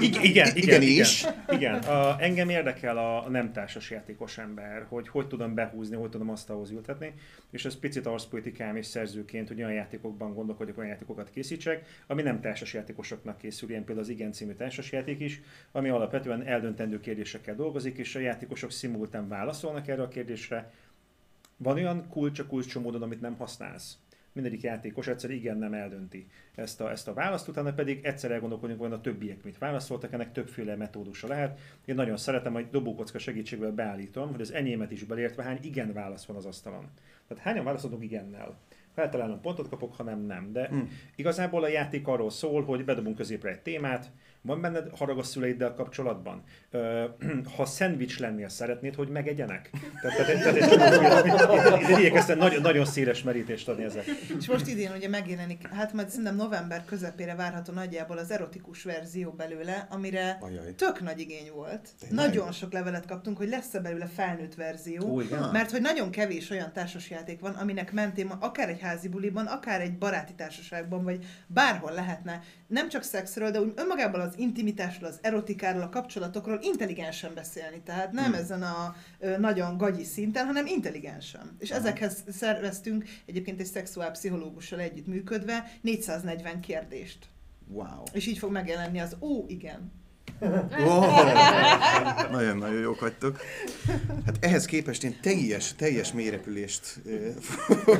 igen, 0.00 0.22
igen, 0.22 0.56
igen, 0.56 0.56
Igen 0.56 0.82
is. 0.82 1.26
igen. 1.48 1.74
A, 1.74 2.16
engem 2.20 2.48
érdekel 2.48 2.98
a, 2.98 3.24
a 3.24 3.28
nem 3.28 3.52
társas 3.52 3.90
játékos 3.90 4.38
ember, 4.38 4.86
hogy 4.88 5.08
hogy 5.08 5.26
tudom 5.26 5.54
behúzni, 5.54 5.96
hogy 5.96 6.10
tudom 6.10 6.30
azt 6.30 6.50
ahhoz 6.50 6.70
ültetni, 6.70 7.14
és 7.50 7.64
ez 7.64 7.78
picit 7.78 8.06
arszpolitikám 8.06 8.76
és 8.76 8.86
szerzőként, 8.86 9.48
hogy 9.48 9.58
olyan 9.58 9.72
játékokban 9.72 10.34
gondolkodjak, 10.34 10.78
olyan 10.78 10.90
játékokat 10.90 11.30
készítsek, 11.30 12.02
ami 12.06 12.22
nem 12.22 12.40
társas 12.40 12.74
játékosoknak 12.74 13.38
készül, 13.38 13.68
ilyen 13.68 13.84
például 13.84 14.06
az 14.06 14.12
Igen 14.12 14.32
című 14.32 14.52
társas 14.52 14.92
játék 14.92 15.20
is, 15.20 15.40
ami 15.72 15.88
alapvetően 15.88 16.46
eldöntendő 16.46 17.00
kérdésekkel 17.00 17.54
dolgozik, 17.54 17.96
és 17.98 18.14
a 18.14 18.18
játékosok 18.18 18.70
szimultán 18.70 19.28
válaszolnak 19.28 19.88
erre 19.88 20.02
a 20.02 20.08
kérdésre. 20.08 20.72
Van 21.56 21.74
olyan 21.74 22.08
kulcs 22.08 22.38
a 22.38 22.46
kulcsó 22.46 22.80
módon, 22.80 23.02
amit 23.02 23.20
nem 23.20 23.36
használsz? 23.36 23.96
Mindegyik 24.40 24.64
játékos 24.64 25.06
egyszer 25.06 25.30
igen 25.30 25.58
nem 25.58 25.72
eldönti 25.72 26.26
ezt 26.54 26.80
a, 26.80 26.90
ezt 26.90 27.08
a 27.08 27.12
választ, 27.12 27.48
utána 27.48 27.72
pedig 27.72 28.04
egyszer 28.04 28.30
elgondolkodunk, 28.30 28.80
hogy 28.80 28.92
a 28.92 29.00
többiek 29.00 29.44
mit 29.44 29.58
válaszoltak, 29.58 30.12
ennek 30.12 30.32
többféle 30.32 30.76
metódusa 30.76 31.28
lehet. 31.28 31.60
Én 31.84 31.94
nagyon 31.94 32.16
szeretem, 32.16 32.52
hogy 32.52 32.68
dobókocka 32.70 33.18
segítségével 33.18 33.72
beállítom, 33.72 34.30
hogy 34.30 34.40
az 34.40 34.52
enyémet 34.52 34.90
is 34.90 35.04
belértve 35.04 35.42
hány 35.42 35.58
igen 35.62 35.92
válasz 35.92 36.24
van 36.24 36.36
az 36.36 36.46
asztalon. 36.46 36.90
Tehát 37.28 37.44
hányan 37.44 37.64
válaszolunk 37.64 38.02
igennel? 38.02 38.58
Ha 38.94 39.02
eltalálom 39.02 39.40
pontot 39.40 39.68
kapok, 39.68 39.94
ha 39.94 40.02
nem, 40.02 40.20
nem. 40.20 40.52
De 40.52 40.66
Hmm. 40.66 40.90
igazából 41.16 41.64
a 41.64 41.68
játék 41.68 42.06
arról 42.06 42.30
szól, 42.30 42.64
hogy 42.64 42.84
bedobunk 42.84 43.16
középre 43.16 43.50
egy 43.50 43.60
témát, 43.60 44.10
van 44.48 44.60
benned 44.60 44.88
harag 44.96 45.18
a 45.18 45.22
szüleiddel 45.22 45.74
kapcsolatban? 45.74 46.42
Ö, 46.70 47.04
ha 47.56 47.64
szendvics 47.64 48.18
lennél, 48.18 48.48
szeretnéd, 48.48 48.94
hogy 48.94 49.08
megegyenek? 49.08 49.70
Tehát, 50.02 50.16
tehát, 50.16 50.42
tehát 50.42 51.98
igyekeztem 51.98 52.38
nagyon, 52.38 52.60
nagyon 52.60 52.84
széles 52.84 53.22
merítést 53.22 53.68
adni 53.68 53.84
ezek. 53.84 54.04
És 54.38 54.48
most 54.48 54.66
idén 54.66 54.90
ugye 54.96 55.08
megjelenik, 55.08 55.68
hát 55.68 55.92
majd 55.92 56.08
szerintem 56.08 56.36
november 56.36 56.84
közepére 56.84 57.34
várható 57.34 57.72
nagyjából 57.72 58.18
az 58.18 58.30
erotikus 58.30 58.82
verzió 58.82 59.30
belőle, 59.30 59.86
amire 59.90 60.38
Ajaj. 60.40 60.74
tök 60.74 61.00
nagy 61.00 61.20
igény 61.20 61.50
volt. 61.54 61.88
Tényleg? 62.00 62.26
Nagyon 62.26 62.52
sok 62.52 62.72
levelet 62.72 63.06
kaptunk, 63.06 63.36
hogy 63.36 63.48
lesz-e 63.48 63.80
belőle 63.80 64.06
felnőtt 64.06 64.54
verzió. 64.54 65.08
Ó, 65.08 65.20
igen. 65.20 65.48
Mert 65.52 65.70
hogy 65.70 65.80
nagyon 65.80 66.10
kevés 66.10 66.50
olyan 66.50 66.72
társasjáték 66.72 67.40
van, 67.40 67.54
aminek 67.54 67.92
mentén 67.92 68.26
ma 68.26 68.36
akár 68.40 68.68
egy 68.68 68.80
házi 68.80 69.08
buliban, 69.08 69.46
akár 69.46 69.80
egy 69.80 69.98
baráti 69.98 70.34
társaságban, 70.34 71.04
vagy 71.04 71.24
bárhol 71.46 71.92
lehetne 71.92 72.40
nem 72.66 72.88
csak 72.88 73.02
szexről, 73.02 73.50
de 73.50 73.60
úgy 73.60 73.72
önmagában 73.76 74.20
az 74.20 74.37
intimitásról, 74.38 75.08
az 75.08 75.18
erotikáról, 75.22 75.82
a 75.82 75.88
kapcsolatokról 75.88 76.58
intelligensen 76.62 77.30
beszélni. 77.34 77.80
Tehát 77.84 78.12
nem 78.12 78.24
Hmm. 78.24 78.34
ezen 78.34 78.62
a 78.62 78.96
nagyon 79.38 79.76
gagyi 79.76 80.04
szinten, 80.04 80.46
hanem 80.46 80.66
intelligensen. 80.66 81.56
És 81.58 81.70
Aha. 81.70 81.80
ezekhez 81.80 82.24
szerveztünk 82.30 83.04
egyébként 83.26 83.60
egy 83.60 83.66
szexuálpszichológussal 83.66 84.80
együtt 84.80 85.06
működve 85.06 85.72
440 85.80 86.60
kérdést. 86.60 87.18
Wow. 87.70 88.02
És 88.12 88.26
így 88.26 88.38
fog 88.38 88.52
megjelenni 88.52 89.00
az 89.00 89.16
ó, 89.20 89.44
igen. 89.48 89.92
Nagyon-nagyon 92.30 92.80
jók 92.80 93.00
vagytok. 93.00 93.40
Hát 94.26 94.36
ehhez 94.40 94.64
képest 94.64 95.04
én 95.04 95.16
teljes, 95.20 95.74
teljes 95.74 96.12
mélyrepülést 96.12 97.00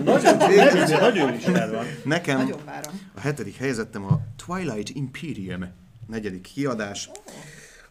Nagyon, 0.05 0.37
nagyon, 0.37 1.01
nagyon 1.01 1.35
is 1.35 1.45
el 1.45 1.73
van. 1.73 1.87
Nekem 2.05 2.39
Nagyon 2.39 2.61
várom. 2.65 3.01
a 3.15 3.21
hetedik 3.21 3.57
helyezettem 3.57 4.05
a 4.05 4.21
Twilight 4.47 4.89
Imperium 4.97 5.65
negyedik 6.09 6.41
kiadás, 6.41 7.11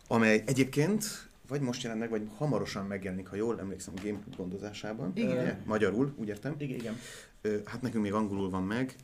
amely 0.08 0.44
egyébként 0.46 1.28
vagy 1.48 1.62
most 1.62 1.84
jelent 1.84 2.00
meg, 2.02 2.10
vagy 2.10 2.28
hamarosan 2.38 2.86
megjelenik, 2.86 3.28
ha 3.28 3.36
jól 3.36 3.60
emlékszem 3.60 3.94
a 3.98 4.02
Game 4.04 4.20
gondozásában. 4.38 5.12
Igen. 5.16 5.32
Ugye? 5.32 5.58
Magyarul, 5.66 6.14
úgy 6.16 6.28
értem. 6.28 6.56
Igen, 6.58 6.78
igen. 6.78 7.00
Hát 7.66 7.82
nekünk 7.82 8.04
még 8.04 8.14
angolul 8.14 8.50
van 8.50 8.64
meg. 8.64 8.96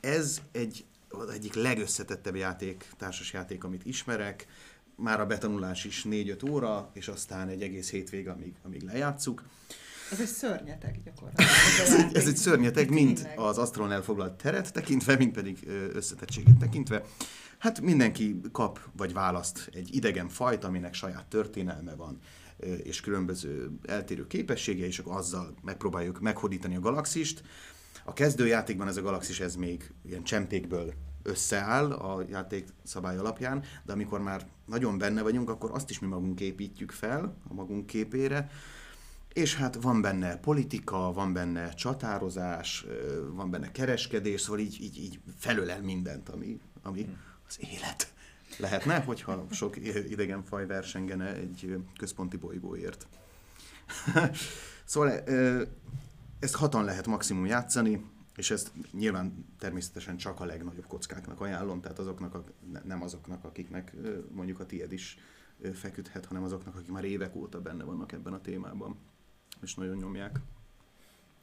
Ez 0.00 0.40
egy 0.52 0.84
az 1.08 1.28
egyik 1.28 1.54
legösszetettebb 1.54 2.36
játék, 2.36 2.86
társas 2.96 3.32
játék, 3.32 3.64
amit 3.64 3.84
ismerek. 3.84 4.46
Már 4.94 5.20
a 5.20 5.26
betanulás 5.26 5.84
is 5.84 6.04
4-5 6.08 6.50
óra, 6.50 6.90
és 6.92 7.08
aztán 7.08 7.48
egy 7.48 7.62
egész 7.62 7.90
hétvége, 7.90 8.30
amíg, 8.30 8.54
amíg 8.62 8.82
lejátszuk. 8.82 9.42
Ez 10.10 10.20
egy 10.20 10.26
szörnyeteg 10.26 11.00
gyakorlatilag. 11.04 11.50
Ez 11.82 11.94
egy, 11.94 12.16
ez 12.16 12.26
egy 12.26 12.36
szörnyeteg, 12.36 12.90
mind 12.90 13.28
az 13.36 13.58
asztalon 13.58 13.92
elfoglalt 13.92 14.32
teret 14.32 14.72
tekintve, 14.72 15.16
mind 15.16 15.32
pedig 15.32 15.68
összetettségét 15.92 16.58
tekintve. 16.58 17.04
Hát 17.58 17.80
mindenki 17.80 18.40
kap 18.52 18.80
vagy 18.96 19.12
választ 19.12 19.70
egy 19.72 19.94
idegen 19.94 20.28
fajt, 20.28 20.64
aminek 20.64 20.94
saját 20.94 21.26
történelme 21.26 21.94
van, 21.94 22.18
és 22.82 23.00
különböző 23.00 23.70
eltérő 23.86 24.26
képessége, 24.26 24.86
és 24.86 24.98
akkor 24.98 25.16
azzal 25.16 25.54
megpróbáljuk 25.62 26.20
meghódítani 26.20 26.76
a 26.76 26.80
galaxist. 26.80 27.42
A 28.04 28.12
kezdőjátékban 28.12 28.88
ez 28.88 28.96
a 28.96 29.02
galaxis 29.02 29.40
ez 29.40 29.56
még 29.56 29.92
ilyen 30.02 30.24
csemtékből 30.24 30.92
összeáll 31.22 31.92
a 31.92 32.24
játék 32.30 32.68
szabály 32.82 33.16
alapján, 33.16 33.64
de 33.84 33.92
amikor 33.92 34.20
már 34.20 34.46
nagyon 34.66 34.98
benne 34.98 35.22
vagyunk, 35.22 35.50
akkor 35.50 35.70
azt 35.70 35.90
is 35.90 35.98
mi 35.98 36.06
magunk 36.06 36.40
építjük 36.40 36.90
fel 36.90 37.36
a 37.48 37.54
magunk 37.54 37.86
képére, 37.86 38.50
és 39.32 39.56
hát 39.56 39.82
van 39.82 40.00
benne 40.00 40.36
politika, 40.36 41.12
van 41.12 41.32
benne 41.32 41.68
csatározás, 41.68 42.86
van 43.32 43.50
benne 43.50 43.72
kereskedés, 43.72 44.40
szóval 44.40 44.60
így, 44.60 44.82
így, 44.82 44.98
így 44.98 45.20
felölel 45.38 45.82
mindent, 45.82 46.28
ami, 46.28 46.60
ami 46.82 47.08
az 47.48 47.58
élet 47.60 48.12
lehetne, 48.58 49.00
hogyha 49.00 49.46
sok 49.50 49.76
idegen 50.08 50.44
faj 50.44 50.66
versengene 50.66 51.34
egy 51.34 51.76
központi 51.98 52.36
bolygóért. 52.36 53.06
szóval 54.84 55.10
ezt 56.38 56.54
hatan 56.54 56.84
lehet 56.84 57.06
maximum 57.06 57.46
játszani, 57.46 58.04
és 58.36 58.50
ezt 58.50 58.72
nyilván 58.92 59.54
természetesen 59.58 60.16
csak 60.16 60.40
a 60.40 60.44
legnagyobb 60.44 60.86
kockáknak 60.86 61.40
ajánlom, 61.40 61.80
tehát 61.80 61.98
azoknak, 61.98 62.34
a, 62.34 62.44
ne- 62.72 62.82
nem 62.84 63.02
azoknak, 63.02 63.44
akiknek 63.44 63.94
mondjuk 64.30 64.60
a 64.60 64.66
tied 64.66 64.92
is 64.92 65.18
feküdhet, 65.72 66.26
hanem 66.26 66.42
azoknak, 66.42 66.74
akik 66.74 66.90
már 66.90 67.04
évek 67.04 67.34
óta 67.34 67.60
benne 67.60 67.84
vannak 67.84 68.12
ebben 68.12 68.32
a 68.32 68.40
témában, 68.40 68.98
és 69.62 69.74
nagyon 69.74 69.96
nyomják. 69.96 70.40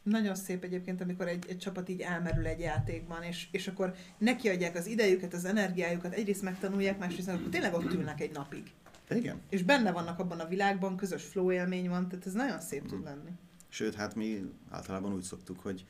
Nagyon 0.04 0.36
szép 0.36 0.64
egyébként, 0.64 1.02
amikor 1.02 1.28
egy, 1.28 1.46
egy 1.50 1.58
csapat 1.58 1.90
így 1.90 2.02
elmerül 2.02 2.46
egy 2.46 2.60
játékban, 2.60 3.24
és, 3.24 3.48
és 3.52 3.68
akkor 3.68 3.94
nekiadják 4.18 4.76
az 4.76 4.88
idejüket, 4.88 5.34
az 5.34 5.46
energiájukat, 5.46 6.14
egyrészt 6.14 6.42
megtanulják, 6.42 7.00
másrészt 7.00 7.28
akkor 7.28 7.50
tényleg 7.50 7.74
ott 7.74 7.94
ülnek 7.94 8.22
egy 8.22 8.32
napig. 8.32 8.72
Igen. 9.10 9.42
És 9.50 9.64
benne 9.64 9.92
vannak 9.92 10.20
abban 10.20 10.40
a 10.40 10.48
világban, 10.48 10.98
közös 10.98 11.24
flow 11.24 11.52
élmény 11.52 11.90
van, 11.90 12.10
tehát 12.10 12.26
ez 12.26 12.34
nagyon 12.34 12.60
szép 12.60 12.88
tud 12.88 13.04
lenni. 13.04 13.30
Sőt, 13.70 13.96
hát 13.96 14.16
mi 14.16 14.52
általában 14.70 15.14
úgy 15.14 15.22
szoktuk, 15.22 15.60
hogy 15.60 15.86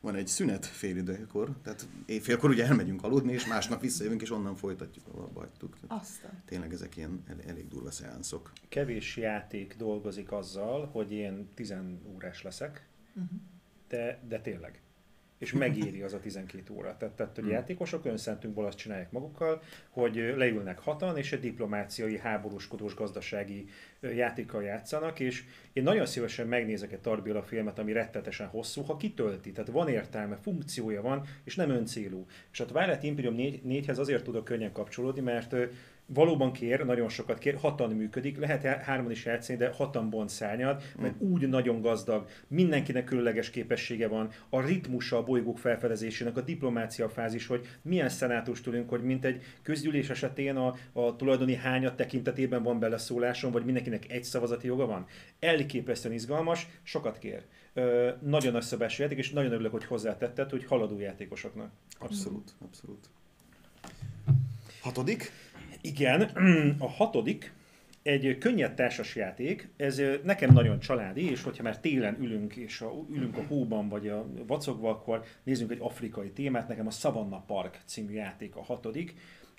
van 0.00 0.14
egy 0.14 0.26
szünet 0.26 0.66
fél 0.66 0.96
időkor, 0.96 1.56
tehát 1.62 1.86
éjfélkor 2.06 2.50
ugye 2.50 2.64
elmegyünk 2.66 3.02
aludni, 3.02 3.32
és 3.32 3.46
másnap 3.46 3.80
visszajövünk, 3.80 4.22
és 4.22 4.30
onnan 4.30 4.54
folytatjuk, 4.54 5.06
ahol 5.08 5.22
abba 5.22 5.40
hagytuk. 5.40 5.76
Aztán. 5.86 6.42
Tényleg 6.44 6.72
ezek 6.72 6.96
ilyen 6.96 7.22
el- 7.28 7.42
elég 7.46 7.68
durva 7.68 7.90
szeánszok. 7.90 8.52
Kevés 8.68 9.16
játék 9.16 9.76
dolgozik 9.76 10.32
azzal, 10.32 10.86
hogy 10.86 11.12
én 11.12 11.48
10 11.54 11.74
órás 12.14 12.42
leszek, 12.42 12.88
Uh-huh. 13.16 13.40
De, 13.94 14.18
de 14.28 14.40
tényleg. 14.40 14.78
És 15.38 15.52
megéri 15.52 16.02
az 16.02 16.12
a 16.12 16.20
12 16.20 16.72
óra. 16.74 16.96
Tehát, 16.96 17.14
tehát 17.14 17.34
hogy 17.34 17.44
Hmm. 17.44 17.52
játékosok 17.52 18.04
önszentünkból 18.04 18.66
azt 18.66 18.78
csinálják 18.78 19.10
magukkal, 19.10 19.62
hogy 19.90 20.14
leülnek 20.36 20.78
hatan, 20.78 21.16
és 21.16 21.32
egy 21.32 21.40
diplomáciai, 21.40 22.18
háborúskodós, 22.18 22.94
gazdasági 22.94 23.66
játékkal 24.00 24.62
játszanak, 24.62 25.20
és 25.20 25.44
én 25.72 25.82
nagyon 25.82 26.06
szívesen 26.06 26.46
megnézek 26.46 26.92
egy 26.92 27.00
Tarbilla 27.00 27.42
filmet, 27.42 27.78
ami 27.78 27.92
rettetesen 27.92 28.46
hosszú, 28.46 28.82
ha 28.82 28.96
kitölti, 28.96 29.52
tehát 29.52 29.70
van 29.70 29.88
értelme, 29.88 30.36
funkciója 30.36 31.02
van, 31.02 31.26
és 31.44 31.56
nem 31.56 31.70
öncélú. 31.70 32.26
És 32.52 32.60
a 32.60 32.64
Twilight 32.64 33.02
Imperium 33.02 33.34
4, 33.34 33.62
4-hez 33.66 33.98
azért 33.98 34.24
tudok 34.24 34.44
könnyen 34.44 34.72
kapcsolódni, 34.72 35.20
mert 35.20 35.56
valóban 36.06 36.52
kér, 36.52 36.84
nagyon 36.84 37.08
sokat 37.08 37.38
kér, 37.38 37.56
hatan 37.56 37.90
működik, 37.90 38.38
lehet 38.38 38.62
há- 38.62 38.82
hárman 38.82 39.10
is 39.10 39.24
játszani, 39.24 39.58
de 39.58 39.68
hatan 39.68 40.10
bont 40.10 40.28
szárnyad, 40.28 40.82
mert 41.00 41.20
úgy 41.20 41.48
nagyon 41.48 41.80
gazdag, 41.80 42.28
mindenkinek 42.48 43.04
különleges 43.04 43.50
képessége 43.50 44.08
van, 44.08 44.30
a 44.48 44.60
ritmusa 44.60 45.16
a 45.16 45.22
bolygók 45.22 45.58
felfedezésének, 45.58 46.36
a 46.36 46.40
diplomácia 46.40 47.08
fázis, 47.08 47.46
hogy 47.46 47.66
milyen 47.82 48.08
szenátus 48.08 48.60
tudunk, 48.60 48.88
hogy 48.88 49.02
mint 49.02 49.24
egy 49.24 49.42
közgyűlés 49.62 50.10
esetén 50.10 50.56
a, 50.56 50.74
a 50.92 51.16
tulajdoni 51.16 51.54
hányat 51.54 51.96
tekintetében 51.96 52.62
van 52.62 52.78
beleszóláson, 52.78 53.52
vagy 53.52 53.64
mindenkinek 53.64 54.10
egy 54.10 54.24
szavazati 54.24 54.66
joga 54.66 54.86
van. 54.86 55.06
Elképesztően 55.38 56.14
izgalmas, 56.14 56.66
sokat 56.82 57.18
kér. 57.18 57.42
Ö, 57.72 58.10
nagyon 58.22 58.52
nagy 58.52 58.62
szabású 58.62 59.02
játék, 59.02 59.18
és 59.18 59.30
nagyon 59.30 59.52
örülök, 59.52 59.72
hogy 59.72 59.84
hozzátetted, 59.84 60.50
hogy 60.50 60.64
haladó 60.64 60.98
játékosoknak. 60.98 61.72
Abszolút, 61.98 62.54
abszolút. 62.58 63.08
Hatodik? 64.80 65.32
Igen, 65.86 66.20
a 66.78 66.88
hatodik 66.88 67.52
egy 68.02 68.38
könnyed 68.38 68.74
társas 68.74 69.16
játék, 69.16 69.68
ez 69.76 70.02
nekem 70.22 70.52
nagyon 70.52 70.80
családi, 70.80 71.30
és 71.30 71.42
hogyha 71.42 71.62
már 71.62 71.80
télen 71.80 72.16
ülünk, 72.20 72.56
és 72.56 72.80
a, 72.80 72.92
ülünk 73.10 73.36
a 73.36 73.44
hóban, 73.48 73.88
vagy 73.88 74.08
a 74.08 74.26
vacogva, 74.46 74.90
akkor 74.90 75.24
nézzünk 75.42 75.70
egy 75.70 75.78
afrikai 75.80 76.30
témát, 76.30 76.68
nekem 76.68 76.86
a 76.86 76.90
Savannah 76.90 77.42
Park 77.46 77.80
című 77.86 78.12
játék 78.12 78.56
a 78.56 78.62
hatodik. 78.62 79.14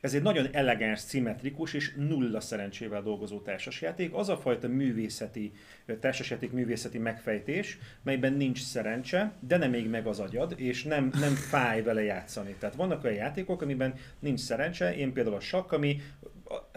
Ez 0.05 0.13
egy 0.13 0.21
nagyon 0.21 0.47
elegáns, 0.51 0.99
szimmetrikus 0.99 1.73
és 1.73 1.93
nulla 1.95 2.39
szerencsével 2.39 3.01
dolgozó 3.01 3.39
társasjáték. 3.39 4.13
Az 4.13 4.29
a 4.29 4.37
fajta 4.37 4.67
művészeti, 4.67 5.51
társasjáték 5.99 6.51
művészeti 6.51 6.97
megfejtés, 6.97 7.77
melyben 8.03 8.33
nincs 8.33 8.61
szerencse, 8.61 9.33
de 9.39 9.57
nem 9.57 9.69
még 9.69 9.89
meg 9.89 10.07
az 10.07 10.19
agyad, 10.19 10.53
és 10.57 10.83
nem, 10.83 11.11
nem 11.19 11.33
fáj 11.51 11.83
vele 11.83 12.03
játszani. 12.03 12.55
Tehát 12.59 12.75
vannak 12.75 13.03
olyan 13.03 13.15
játékok, 13.15 13.61
amiben 13.61 13.93
nincs 14.19 14.39
szerencse, 14.39 14.95
én 14.95 15.13
például 15.13 15.35
a 15.35 15.39
sakk, 15.39 15.71
ami 15.71 16.01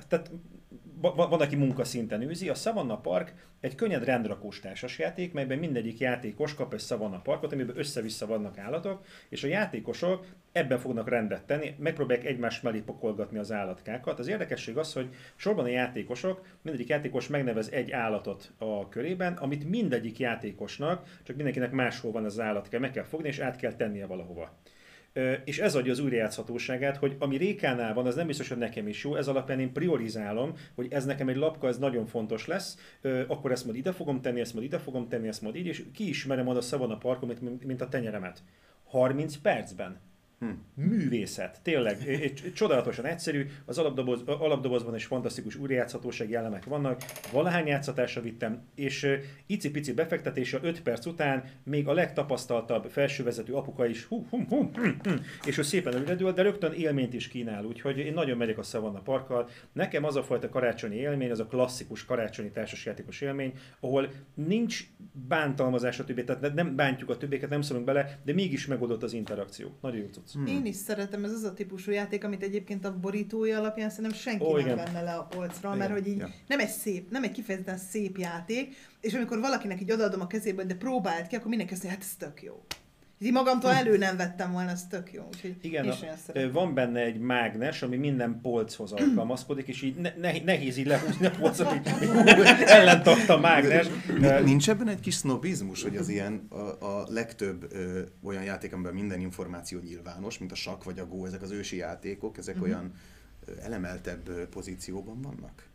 tehát 0.08 0.30
van, 1.00 1.40
aki 1.40 1.57
munkaszinten 1.57 2.23
űzi. 2.23 2.49
A 2.49 2.55
Savannah 2.55 3.00
Park 3.00 3.35
egy 3.61 3.75
könnyed 3.75 4.05
rendrakós 4.05 4.61
társasjáték, 4.61 5.33
melyben 5.33 5.59
mindegyik 5.59 5.99
játékos 5.99 6.55
kap 6.55 6.75
egy 6.75 6.81
Savannah 6.81 7.23
Parkot, 7.23 7.52
amiben 7.52 7.78
össze-vissza 7.78 8.26
vannak 8.26 8.59
állatok, 8.59 9.05
és 9.28 9.45
a 9.45 9.47
játékosok 9.47 10.26
ebben 10.52 10.78
fognak 10.78 11.09
rendet 11.09 11.45
tenni, 11.45 11.75
megpróbálják 11.78 12.26
egymás 12.26 12.61
mellé 12.61 12.78
pakolgatni 12.78 13.38
az 13.38 13.52
állatkákat. 13.52 14.19
Az 14.19 14.28
érdekesség 14.28 14.76
az, 14.76 14.93
hogy 14.93 15.09
sorban 15.37 15.64
a 15.64 15.69
játékosok, 15.69 16.45
mindegyik 16.62 16.88
játékos 16.88 17.28
megnevez 17.28 17.71
egy 17.71 17.90
állatot 17.90 18.52
a 18.59 18.88
körében, 18.88 19.33
amit 19.33 19.69
mindegyik 19.69 20.19
játékosnak, 20.19 21.21
csak 21.23 21.37
mindenkinek 21.37 21.71
máshol 21.71 22.12
van 22.12 22.25
az 22.25 22.40
állat, 22.40 22.69
kell 22.69 22.81
meg 22.81 22.90
kell 22.90 23.05
fogni, 23.05 23.28
és 23.28 23.38
át 23.38 23.57
kell 23.57 23.73
tennie 23.73 24.07
valahova 24.07 24.59
és 25.45 25.59
ez 25.59 25.75
adja 25.75 25.93
az 25.93 25.99
újrajátszhatóságát, 25.99 26.97
hogy 26.97 27.17
ami 27.19 27.37
Rékánál 27.37 27.95
van, 27.95 28.07
az 28.07 28.15
nem 28.15 28.27
biztos, 28.27 28.49
hogy 28.49 28.59
nekem 28.59 28.88
is 28.88 29.05
jó, 29.05 29.15
ez 29.15 29.29
alapján 29.29 29.61
én 29.61 29.73
priorizálom, 29.73 30.53
hogy 30.75 30.93
ez 30.93 31.05
nekem 31.05 31.29
egy 31.29 31.37
lapka, 31.37 31.69
ez 31.69 31.79
nagyon 31.79 32.07
fontos 32.07 32.47
lesz, 32.47 32.79
akkor 33.27 33.50
ezt 33.50 33.65
majd 33.65 33.77
ide 33.77 33.93
fogom 33.93 34.21
tenni, 34.21 34.41
ezt 34.41 34.55
majd 34.55 34.67
ide 34.67 34.79
fogom 34.79 35.09
tenni, 35.09 35.29
ezt 35.29 35.43
majd 35.43 35.57
így, 35.57 35.67
és 35.67 35.85
kiismerem 35.95 36.47
oda 36.47 36.61
a 36.71 36.97
Parkot, 36.97 37.41
mint, 37.41 37.65
mint 37.65 37.81
a 37.81 37.88
tenyeremet. 37.88 38.43
30 38.85 39.37
percben 39.37 40.00
Hm. 40.38 40.49
Művészet, 40.75 41.61
tényleg, 41.62 41.97
csodálatosan 42.54 43.04
egyszerű, 43.04 43.47
az 43.64 43.78
alapdoboz, 43.78 44.23
alapdobozban 44.26 44.95
is 44.95 45.04
fantasztikus 45.04 45.57
újrajátszhatósági 45.57 46.35
elemek 46.35 46.64
vannak, 46.64 47.02
valahány 47.33 47.66
játszatásra 47.66 48.21
vittem, 48.21 48.62
és 48.75 49.07
icipici 49.47 49.92
befektetése 49.92 50.59
5 50.62 50.83
perc 50.83 51.07
után 51.07 51.45
még 51.62 51.88
a 51.88 51.92
legtapasztaltabb 51.92 52.85
felsővezető 52.85 53.54
apuka 53.54 53.87
is 53.87 54.04
hú, 54.04 54.26
hú, 54.30 54.45
hú, 54.49 54.71
hú, 54.75 54.90
hú, 55.02 55.11
és 55.47 55.59
ő 55.59 55.62
szépen 55.62 55.95
előredül, 55.95 56.33
de 56.33 56.42
rögtön 56.42 56.73
élményt 56.73 57.14
is 57.14 57.28
kínál, 57.28 57.64
úgyhogy 57.64 57.99
én 57.99 58.14
nagyon 58.14 58.37
megyek 58.37 58.59
a 58.59 58.62
Savannah 58.62 59.02
Parkkal. 59.02 59.49
Nekem 59.73 60.04
az 60.04 60.16
a 60.16 60.23
fajta 60.23 60.49
karácsonyi 60.49 60.97
élmény, 60.97 61.30
az 61.30 61.40
a 61.40 61.47
klasszikus 61.47 62.04
karácsonyi 62.04 62.50
társasjátékos 62.50 63.21
élmény, 63.21 63.52
ahol 63.80 64.09
nincs 64.35 64.85
bántalmazás 65.28 65.99
a 65.99 66.04
többé, 66.04 66.23
tehát 66.23 66.54
nem 66.54 66.76
bántjuk 66.76 67.11
a 67.11 67.16
többieket, 67.16 67.50
nem 67.50 67.61
szólunk 67.61 67.87
bele, 67.87 68.18
de 68.25 68.33
mégis 68.33 68.66
megoldott 68.66 69.02
az 69.02 69.12
interakció. 69.12 69.78
Nagyon 69.80 70.00
jó 70.00 70.07
Hmm. 70.32 70.47
Én 70.47 70.66
is 70.66 70.76
szeretem, 70.76 71.25
ez 71.25 71.32
az 71.32 71.42
a 71.42 71.54
típusú 71.54 71.90
játék, 71.90 72.25
amit 72.25 72.42
egyébként 72.42 72.85
a 72.85 72.99
borítója 72.99 73.58
alapján 73.58 73.90
szerintem 73.90 74.18
senki 74.18 74.44
oh, 74.44 74.56
nem 74.56 74.61
igen. 74.61 74.76
venne 74.76 75.02
le 75.02 75.12
a 75.12 75.23
polcra, 75.23 75.68
igen. 75.68 75.78
mert 75.78 75.92
hogy 75.92 76.06
így 76.06 76.18
ja. 76.18 76.30
nem 76.47 76.58
egy 76.58 76.68
szép, 76.68 77.11
nem 77.11 77.23
egy 77.23 77.32
kifejezetten 77.32 77.78
szép 77.78 78.16
játék, 78.18 78.76
és 79.00 79.14
amikor 79.14 79.40
valakinek 79.40 79.80
így 79.80 79.92
odaadom 79.92 80.20
a 80.20 80.26
kezébe, 80.26 80.64
de 80.64 80.75
próbált 80.75 81.26
ki, 81.26 81.37
akkor 81.37 81.49
mindenki 81.49 81.73
azt 81.73 81.82
mondja, 81.82 82.00
hát 82.00 82.11
ez 82.11 82.16
tök 82.28 82.42
jó. 82.42 82.64
Így 83.21 83.33
magamtól 83.33 83.71
elő 83.71 83.97
nem 83.97 84.17
vettem 84.17 84.53
volna, 84.53 84.71
ez 84.71 84.87
tök 84.87 85.13
jó. 85.13 85.23
Úgyhogy 85.27 85.57
Igen, 85.61 85.89
a, 85.89 85.97
van 86.53 86.75
benne 86.75 87.01
egy 87.01 87.19
mágnes, 87.19 87.83
ami 87.83 87.97
minden 87.97 88.41
polchoz 88.43 88.93
alkalmazkodik, 88.93 89.69
és 89.69 89.83
így 89.83 89.97
ne, 89.97 90.13
ne, 90.17 90.39
nehéz 90.45 90.77
így 90.77 90.87
lehúzni 90.87 91.27
a 91.27 91.31
polcot, 91.31 91.67
hogy 91.67 91.81
ellentart 92.67 93.29
a 93.29 93.39
mágnes. 93.39 93.87
Nincs 94.45 94.69
ebben 94.69 94.89
egy 94.89 95.01
kis 95.01 95.15
sznobizmus, 95.15 95.83
hogy 95.83 95.97
az 95.97 96.09
ilyen 96.09 96.47
a, 96.49 96.87
a 96.87 97.07
legtöbb 97.09 97.73
ö, 97.73 98.01
olyan 98.23 98.43
játék, 98.43 98.73
amiben 98.73 98.95
minden 98.95 99.21
információ 99.21 99.79
nyilvános, 99.79 100.39
mint 100.39 100.53
a 100.53 100.55
sak 100.55 100.85
vagy 100.85 100.99
a 100.99 101.07
gó, 101.07 101.27
ezek 101.27 101.43
az 101.43 101.51
ősi 101.51 101.77
játékok, 101.77 102.39
ezek 102.39 102.55
uh-huh. 102.55 102.71
olyan 102.71 102.93
elemeltebb 103.63 104.49
pozícióban 104.49 105.21
vannak? 105.23 105.68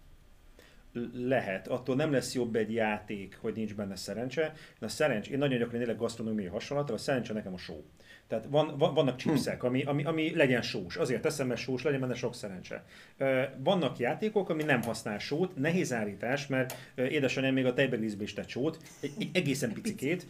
Lehet, 1.13 1.67
attól 1.67 1.95
nem 1.95 2.11
lesz 2.11 2.33
jobb 2.33 2.55
egy 2.55 2.73
játék, 2.73 3.37
hogy 3.41 3.55
nincs 3.55 3.75
benne 3.75 3.95
szerencse. 3.95 4.41
Én 4.41 4.79
a 4.79 4.87
szerencs, 4.87 5.29
én 5.29 5.37
nagyon 5.37 5.59
gyakran 5.59 5.81
élek 5.81 5.97
gasztronómiai 5.97 6.47
hasonlatra, 6.47 6.95
a 6.95 6.97
szerencse 6.97 7.33
nekem 7.33 7.53
a 7.53 7.57
só. 7.57 7.83
Tehát 8.27 8.45
van, 8.49 8.77
van, 8.77 8.93
vannak 8.93 9.15
chipsek, 9.15 9.63
ami, 9.63 9.83
ami, 9.83 10.03
ami 10.03 10.35
legyen 10.35 10.61
sós. 10.61 10.95
Azért 10.95 11.21
teszem, 11.21 11.47
mert 11.47 11.59
sós 11.59 11.83
legyen 11.83 11.99
benne 11.99 12.13
sok 12.13 12.35
szerencse. 12.35 12.85
Vannak 13.57 13.97
játékok, 13.97 14.49
ami 14.49 14.63
nem 14.63 14.81
használ 14.81 15.19
sót, 15.19 15.55
nehéz 15.55 15.93
állítás, 15.93 16.47
mert 16.47 16.75
édesanyám 16.95 17.53
még 17.53 17.65
a 17.65 17.73
tejbeglízbe 17.73 18.23
is 18.23 18.33
tett 18.33 18.47
sót, 18.47 18.77
egy, 19.01 19.13
egy 19.19 19.29
egészen 19.33 19.73
picikét, 19.73 20.27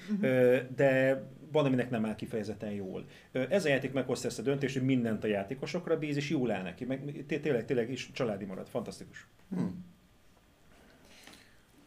de 0.75 1.21
van, 1.51 1.65
aminek 1.65 1.89
nem 1.89 2.05
áll 2.05 2.15
kifejezetten 2.15 2.71
jól. 2.71 3.05
Ez 3.31 3.65
a 3.65 3.69
játék 3.69 3.93
meghozta 3.93 4.27
ezt 4.27 4.39
a 4.39 4.41
döntést, 4.41 4.73
hogy 4.77 4.85
mindent 4.85 5.23
a 5.23 5.27
játékosokra 5.27 5.97
bíz, 5.97 6.15
és 6.15 6.29
jól 6.29 6.51
áll 6.51 6.63
neki. 6.63 6.85
Meg 6.85 7.25
tényleg, 7.27 7.65
tényleg 7.65 7.91
is 7.91 8.11
családi 8.11 8.45
marad. 8.45 8.67
Fantasztikus. 8.67 9.27
Hmm. 9.49 9.92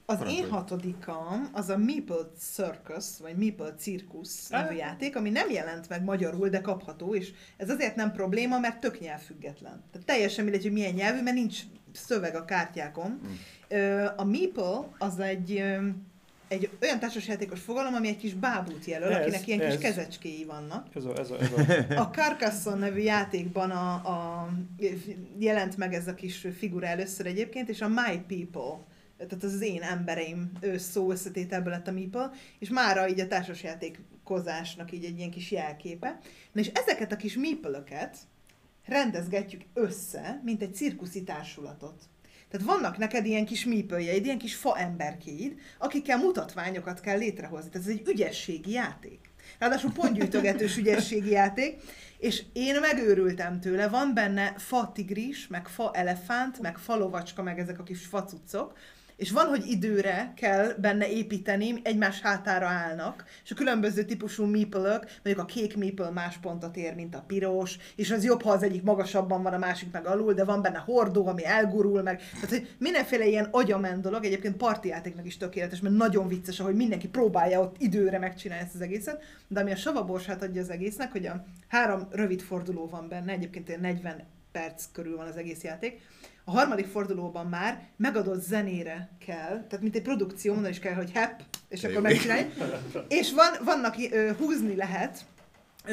Az 0.09 0.17
Parancsolj. 0.17 0.45
én 0.45 0.51
hatodikam 0.51 1.49
az 1.53 1.69
a 1.69 1.77
Meeple 1.77 2.31
Circus, 2.39 3.05
vagy 3.19 3.37
Meeple 3.37 3.75
Circus 3.75 4.49
nevű 4.49 4.75
ah. 4.75 4.77
játék, 4.77 5.17
ami 5.17 5.31
nem 5.31 5.51
jelent 5.51 5.89
meg 5.89 6.05
magyarul, 6.05 6.49
de 6.49 6.61
kapható, 6.61 7.15
és 7.15 7.33
ez 7.57 7.71
azért 7.71 7.97
nem 7.97 8.13
probléma, 8.13 8.59
mert 8.59 8.81
tök 8.81 9.01
nyelvfüggetlen. 9.01 9.85
Tehát 9.93 10.07
teljesen 10.07 10.45
mindegy, 10.45 10.63
hogy 10.63 10.73
milyen 10.73 10.95
nyelvű, 10.95 11.23
mert 11.23 11.37
nincs 11.37 11.61
szöveg 11.93 12.35
a 12.35 12.45
kártyákon. 12.45 13.21
Mm. 13.27 14.05
A 14.17 14.25
Meeple 14.25 14.89
az 14.99 15.19
egy 15.19 15.63
egy 16.49 16.71
olyan 16.83 16.99
társasjátékos 16.99 17.61
fogalom, 17.61 17.95
ami 17.95 18.09
egy 18.09 18.17
kis 18.17 18.35
bábút 18.35 18.85
jelöl, 18.85 19.13
ez, 19.13 19.23
akinek 19.23 19.47
ilyen 19.47 19.61
ez. 19.61 19.71
kis 19.71 19.81
kezecskéi 19.83 20.45
vannak. 20.45 20.87
Ez 20.95 21.05
a, 21.05 21.19
ez 21.19 21.31
a, 21.31 21.41
ez 21.41 21.51
a. 21.57 22.01
a 22.01 22.11
Carcassonne 22.11 22.79
nevű 22.79 23.01
játékban 23.01 23.71
a, 23.71 23.93
a, 23.93 24.49
jelent 25.39 25.77
meg 25.77 25.95
ez 25.95 26.09
a 26.09 26.15
kis 26.15 26.47
figura 26.59 26.87
először 26.87 27.27
egyébként, 27.27 27.69
és 27.69 27.81
a 27.81 27.89
My 27.89 28.23
People 28.29 28.79
tehát 29.17 29.45
az, 29.45 29.53
az 29.53 29.61
én 29.61 29.83
embereim 29.83 30.53
szó 30.77 31.11
összetételből 31.11 31.73
lett 31.73 31.89
a 31.89 31.93
MIPA, 31.93 32.33
és 32.59 32.69
mára 32.69 33.09
így 33.09 33.21
a 33.21 33.27
társasjátékozásnak 33.27 34.93
így 34.93 35.05
egy 35.05 35.19
ilyen 35.19 35.31
kis 35.31 35.51
jelképe. 35.51 36.19
Na 36.53 36.61
és 36.61 36.71
ezeket 36.75 37.13
a 37.13 37.17
kis 37.17 37.35
mipölöket 37.37 38.17
rendezgetjük 38.85 39.63
össze, 39.75 40.41
mint 40.45 40.63
egy 40.63 40.75
cirkuszi 40.75 41.23
társulatot. 41.23 42.03
Tehát 42.51 42.67
vannak 42.67 42.99
neked 42.99 43.27
ilyen 43.27 43.45
kis 43.45 43.65
mípöljeid, 43.65 44.25
ilyen 44.25 44.39
kis 44.39 44.55
fa 44.55 44.79
emberkéid, 44.79 45.59
akikkel 45.79 46.19
mutatványokat 46.19 47.01
kell 47.01 47.19
létrehozni. 47.19 47.71
Tehát 47.71 47.87
ez 47.87 47.93
egy 47.93 48.09
ügyességi 48.09 48.71
játék. 48.71 49.21
Ráadásul 49.59 49.93
pontgyűjtögetős 49.93 50.77
ügyességi 50.81 51.31
játék, 51.31 51.83
és 52.19 52.43
én 52.53 52.81
megőrültem 52.81 53.61
tőle. 53.61 53.89
Van 53.89 54.15
benne 54.15 54.55
fa 54.57 54.93
tigris, 54.95 55.47
meg 55.47 55.69
fa 55.69 55.91
elefánt, 55.95 56.61
meg 56.61 56.79
fa 56.79 56.97
lovacska, 56.97 57.43
meg 57.43 57.59
ezek 57.59 57.79
a 57.79 57.83
kis 57.83 58.07
facucok, 58.07 58.79
és 59.17 59.31
van, 59.31 59.47
hogy 59.47 59.67
időre 59.67 60.33
kell 60.37 60.73
benne 60.79 61.09
építeni, 61.11 61.75
egymás 61.83 62.21
hátára 62.21 62.67
állnak, 62.67 63.25
és 63.45 63.51
a 63.51 63.55
különböző 63.55 64.05
típusú 64.05 64.45
meeple 64.45 65.05
mondjuk 65.23 65.39
a 65.39 65.45
kék 65.45 65.77
meeple 65.77 66.11
más 66.11 66.37
pontot 66.37 66.77
ér, 66.77 66.95
mint 66.95 67.15
a 67.15 67.25
piros, 67.27 67.77
és 67.97 68.11
az 68.11 68.25
jobb, 68.25 68.43
ha 68.43 68.51
az 68.51 68.63
egyik 68.63 68.83
magasabban 68.83 69.43
van, 69.43 69.53
a 69.53 69.59
másik 69.59 69.93
meg 69.93 70.07
alul, 70.07 70.33
de 70.33 70.45
van 70.45 70.63
benne 70.63 70.79
hordó, 70.79 71.27
ami 71.27 71.45
elgurul 71.45 72.03
meg. 72.03 72.21
Tehát, 72.33 72.49
hogy 72.49 72.75
mindenféle 72.79 73.27
ilyen 73.27 73.49
agyament 73.51 74.03
dolog, 74.03 74.25
egyébként 74.25 74.57
partijátéknak 74.57 75.27
is 75.27 75.37
tökéletes, 75.37 75.81
mert 75.81 75.95
nagyon 75.95 76.29
vicces, 76.29 76.61
ahogy 76.61 76.75
mindenki 76.75 77.09
próbálja 77.09 77.61
ott 77.61 77.77
időre 77.79 78.19
megcsinálni 78.19 78.65
ezt 78.65 78.75
az 78.75 78.81
egészet, 78.81 79.23
de 79.49 79.61
ami 79.61 79.71
a 79.71 79.77
savaborsát 79.77 80.43
adja 80.43 80.63
az 80.63 80.71
egésznek, 80.71 81.13
hogy 81.13 81.27
a 81.27 81.45
három 81.69 82.09
rövid 82.11 82.41
forduló 82.41 82.89
van 82.89 83.09
benne, 83.09 83.33
egyébként 83.33 83.81
40 83.81 84.25
perc 84.53 84.85
körül 84.93 85.17
van 85.17 85.27
az 85.27 85.37
egész 85.37 85.63
játék, 85.63 86.01
a 86.49 86.51
harmadik 86.51 86.87
fordulóban 86.87 87.47
már 87.47 87.89
megadott 87.97 88.43
zenére 88.43 89.09
kell, 89.27 89.65
tehát 89.69 89.81
mint 89.81 89.95
egy 89.97 90.03
produkció, 90.03 90.55
onnan 90.55 90.71
is 90.71 90.79
kell, 90.79 90.95
hogy 90.95 91.11
hepp, 91.11 91.39
és 91.69 91.85
akkor 91.85 92.01
megcsinálj. 92.01 92.47
És 93.09 93.33
van, 93.33 93.65
vannak, 93.65 93.95
húzni 94.39 94.77
lehet, 94.77 95.25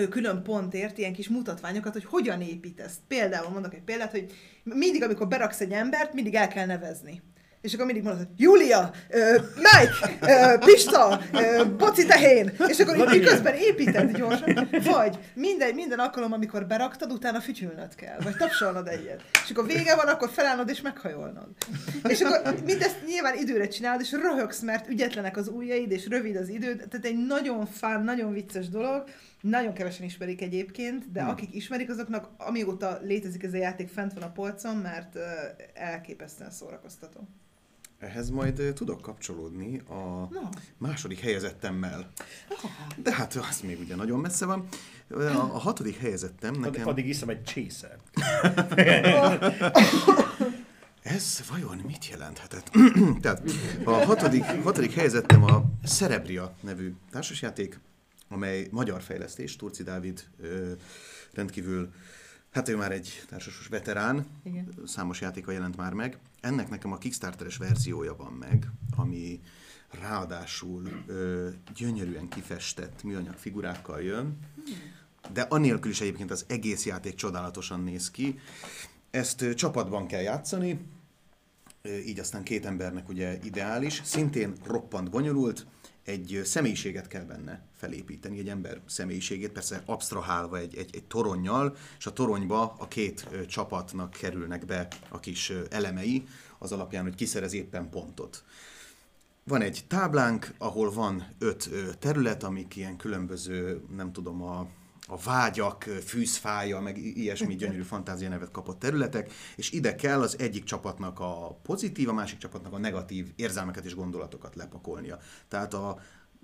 külön 0.09 0.43
pontért 0.43 0.97
ilyen 0.97 1.13
kis 1.13 1.29
mutatványokat, 1.29 1.93
hogy 1.93 2.05
hogyan 2.05 2.41
építesz. 2.41 2.93
Például 3.07 3.49
mondok 3.49 3.73
egy 3.73 3.83
példát, 3.83 4.11
hogy 4.11 4.31
mindig, 4.63 5.03
amikor 5.03 5.27
beraksz 5.27 5.59
egy 5.59 5.71
embert, 5.71 6.13
mindig 6.13 6.35
el 6.35 6.47
kell 6.47 6.65
nevezni 6.65 7.21
és 7.63 7.73
akkor 7.73 7.85
mindig 7.85 8.03
mondod, 8.03 8.27
Júlia, 8.37 8.91
uh, 9.09 9.41
Mike, 9.55 10.17
uh, 10.21 10.65
Pista, 10.65 11.21
uh, 11.33 11.67
Boci 11.67 12.05
tehén, 12.05 12.51
és 12.67 12.79
akkor 12.79 12.97
így 12.97 13.19
miközben 13.19 13.55
építed 13.55 14.17
gyorsan, 14.17 14.69
vagy 14.71 15.19
minden, 15.33 15.73
minden 15.73 15.99
alkalom, 15.99 16.33
amikor 16.33 16.65
beraktad, 16.65 17.11
utána 17.11 17.41
fütyülnöd 17.41 17.95
kell, 17.95 18.17
vagy 18.23 18.35
tapsolnod 18.35 18.87
egyet. 18.87 19.21
És 19.43 19.49
akkor 19.51 19.65
vége 19.65 19.95
van, 19.95 20.07
akkor 20.07 20.29
felállnod 20.29 20.69
és 20.69 20.81
meghajolnod. 20.81 21.47
És 22.07 22.21
akkor 22.21 22.55
mindezt 22.65 22.97
nyilván 23.05 23.37
időre 23.37 23.67
csinálod, 23.67 24.01
és 24.01 24.11
röhögsz, 24.11 24.61
mert 24.61 24.89
ügyetlenek 24.89 25.37
az 25.37 25.47
ujjaid, 25.47 25.91
és 25.91 26.07
rövid 26.07 26.35
az 26.35 26.49
időd, 26.49 26.77
tehát 26.77 27.05
egy 27.05 27.25
nagyon 27.25 27.65
fán, 27.65 28.03
nagyon 28.03 28.33
vicces 28.33 28.69
dolog, 28.69 29.03
nagyon 29.41 29.73
kevesen 29.73 30.05
ismerik 30.05 30.41
egyébként, 30.41 31.11
de 31.11 31.21
hmm. 31.21 31.29
akik 31.29 31.55
ismerik, 31.55 31.89
azoknak 31.89 32.29
amióta 32.37 32.99
létezik 33.01 33.43
ez 33.43 33.53
a 33.53 33.57
játék, 33.57 33.89
fent 33.89 34.13
van 34.13 34.23
a 34.23 34.31
polcon, 34.31 34.75
mert 34.75 35.15
uh, 35.15 35.21
elképesztően 35.73 36.51
szórakoztató. 36.51 37.27
Ehhez 38.03 38.29
majd 38.29 38.71
tudok 38.75 39.01
kapcsolódni 39.01 39.79
a 39.87 40.27
Na. 40.29 40.49
második 40.77 41.19
helyezettemmel. 41.19 42.11
De 42.97 43.13
hát 43.13 43.35
az 43.35 43.61
még 43.61 43.79
ugye 43.79 43.95
nagyon 43.95 44.19
messze 44.19 44.45
van. 44.45 44.67
A, 45.09 45.21
a 45.33 45.57
hatodik 45.59 45.97
helyezettem 45.97 46.53
Addig, 46.53 46.63
nekem... 46.63 46.87
addig 46.87 47.07
iszem 47.07 47.29
egy 47.29 47.43
csészert. 47.43 48.01
Ez 51.03 51.43
vajon 51.49 51.81
mit 51.85 52.07
jelenthetett? 52.07 52.71
Tehát 53.21 53.41
a 53.83 53.91
hatodik, 53.91 54.43
hatodik 54.43 54.93
helyezettem 54.93 55.43
a 55.43 55.63
Cerebria 55.85 56.55
nevű 56.61 56.93
társasjáték, 57.11 57.79
amely 58.29 58.67
magyar 58.71 59.01
fejlesztés, 59.01 59.55
Turci 59.55 59.83
Dávid 59.83 60.23
ö, 60.41 60.71
rendkívül, 61.33 61.93
hát 62.53 62.69
ő 62.69 62.75
már 62.75 62.91
egy 62.91 63.23
társasos 63.29 63.67
veterán, 63.67 64.25
Igen. 64.43 64.73
számos 64.85 65.21
játéka 65.21 65.51
jelent 65.51 65.77
már 65.77 65.93
meg. 65.93 66.17
Ennek 66.41 66.69
nekem 66.69 66.91
a 66.91 66.97
Kickstarteres 66.97 67.57
verziója 67.57 68.15
van 68.15 68.31
meg, 68.33 68.67
ami 68.95 69.41
ráadásul 70.01 71.03
ö, 71.05 71.49
gyönyörűen 71.75 72.27
kifestett 72.27 73.03
műanyag 73.03 73.35
figurákkal 73.35 74.01
jön, 74.01 74.37
de 75.33 75.41
anélkül 75.41 75.91
is 75.91 76.01
egyébként 76.01 76.31
az 76.31 76.45
egész 76.47 76.85
játék 76.85 77.15
csodálatosan 77.15 77.83
néz 77.83 78.11
ki. 78.11 78.39
Ezt 79.11 79.41
ö, 79.41 79.53
csapatban 79.53 80.07
kell 80.07 80.21
játszani, 80.21 80.79
Ö, 81.85 81.97
így 81.97 82.19
aztán 82.19 82.43
két 82.43 82.65
embernek 82.65 83.09
ugye 83.09 83.37
ideális. 83.43 84.01
Szintén 84.03 84.53
roppant 84.65 85.09
bonyolult, 85.09 85.65
egy 86.03 86.41
személyiséget 86.43 87.07
kell 87.07 87.23
benne 87.23 87.61
felépíteni, 87.77 88.39
egy 88.39 88.49
ember 88.49 88.81
személyiségét, 88.85 89.51
persze 89.51 89.83
absztrahálva 89.85 90.57
egy, 90.57 90.77
egy, 90.77 90.95
egy 90.95 91.03
toronnyal, 91.03 91.75
és 91.97 92.05
a 92.05 92.13
toronyba 92.13 92.75
a 92.77 92.87
két 92.87 93.27
csapatnak 93.47 94.11
kerülnek 94.11 94.65
be 94.65 94.87
a 95.09 95.19
kis 95.19 95.53
elemei, 95.69 96.27
az 96.57 96.71
alapján, 96.71 97.03
hogy 97.03 97.15
kiszerez 97.15 97.53
éppen 97.53 97.89
pontot. 97.89 98.43
Van 99.43 99.61
egy 99.61 99.83
táblánk, 99.87 100.53
ahol 100.57 100.91
van 100.91 101.27
öt 101.39 101.69
terület, 101.99 102.43
amik 102.43 102.75
ilyen 102.75 102.97
különböző, 102.97 103.81
nem 103.95 104.11
tudom, 104.11 104.41
a, 104.41 104.67
a 105.07 105.17
vágyak, 105.17 105.83
fűzfája, 105.83 106.79
meg 106.79 106.97
ilyesmi 106.97 107.55
gyönyörű 107.55 107.81
fantázia 107.81 108.29
nevet 108.29 108.51
kapott 108.51 108.79
területek, 108.79 109.33
és 109.55 109.71
ide 109.71 109.95
kell 109.95 110.21
az 110.21 110.39
egyik 110.39 110.63
csapatnak 110.63 111.19
a 111.19 111.59
pozitív, 111.63 112.09
a 112.09 112.13
másik 112.13 112.37
csapatnak 112.37 112.73
a 112.73 112.77
negatív 112.77 113.31
érzelmeket 113.35 113.85
és 113.85 113.95
gondolatokat 113.95 114.55
lepakolnia. 114.55 115.19
Tehát 115.47 115.73
a 115.73 115.99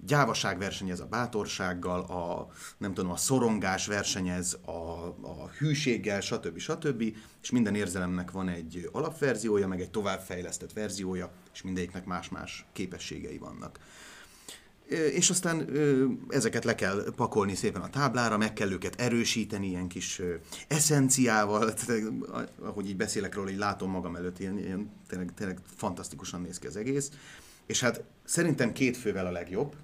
gyávaság 0.05 0.57
versenyez 0.57 0.99
a 0.99 1.05
bátorsággal, 1.05 1.99
a, 1.99 2.47
nem 2.77 2.93
tudom, 2.93 3.11
a 3.11 3.17
szorongás 3.17 3.87
versenyez 3.87 4.57
a, 4.65 5.07
a 5.07 5.49
hűséggel, 5.57 6.21
stb. 6.21 6.57
stb. 6.57 7.01
És 7.41 7.51
minden 7.51 7.75
érzelemnek 7.75 8.31
van 8.31 8.49
egy 8.49 8.89
alapverziója, 8.91 9.67
meg 9.67 9.81
egy 9.81 9.91
továbbfejlesztett 9.91 10.73
verziója, 10.73 11.31
és 11.53 11.61
mindegyiknek 11.61 12.05
más-más 12.05 12.65
képességei 12.73 13.37
vannak. 13.37 13.79
És 14.89 15.29
aztán 15.29 15.69
ezeket 16.29 16.63
le 16.63 16.75
kell 16.75 17.03
pakolni 17.15 17.55
szépen 17.55 17.81
a 17.81 17.89
táblára, 17.89 18.37
meg 18.37 18.53
kell 18.53 18.71
őket 18.71 19.01
erősíteni 19.01 19.67
ilyen 19.67 19.87
kis 19.87 20.21
eszenciával, 20.67 21.67
a- 22.31 22.49
ahogy 22.61 22.89
így 22.89 22.97
beszélek 22.97 23.35
róla, 23.35 23.49
így 23.49 23.57
látom 23.57 23.91
magam 23.91 24.15
előtt, 24.15 24.39
ilyen, 24.39 24.57
ilyen 24.57 24.91
tényleg, 25.07 25.33
tényleg 25.35 25.59
fantasztikusan 25.75 26.41
néz 26.41 26.59
ki 26.59 26.67
az 26.67 26.75
egész. 26.75 27.11
És 27.65 27.79
hát 27.79 28.03
szerintem 28.23 28.71
két 28.71 28.97
fővel 28.97 29.25
a 29.25 29.31
legjobb, 29.31 29.75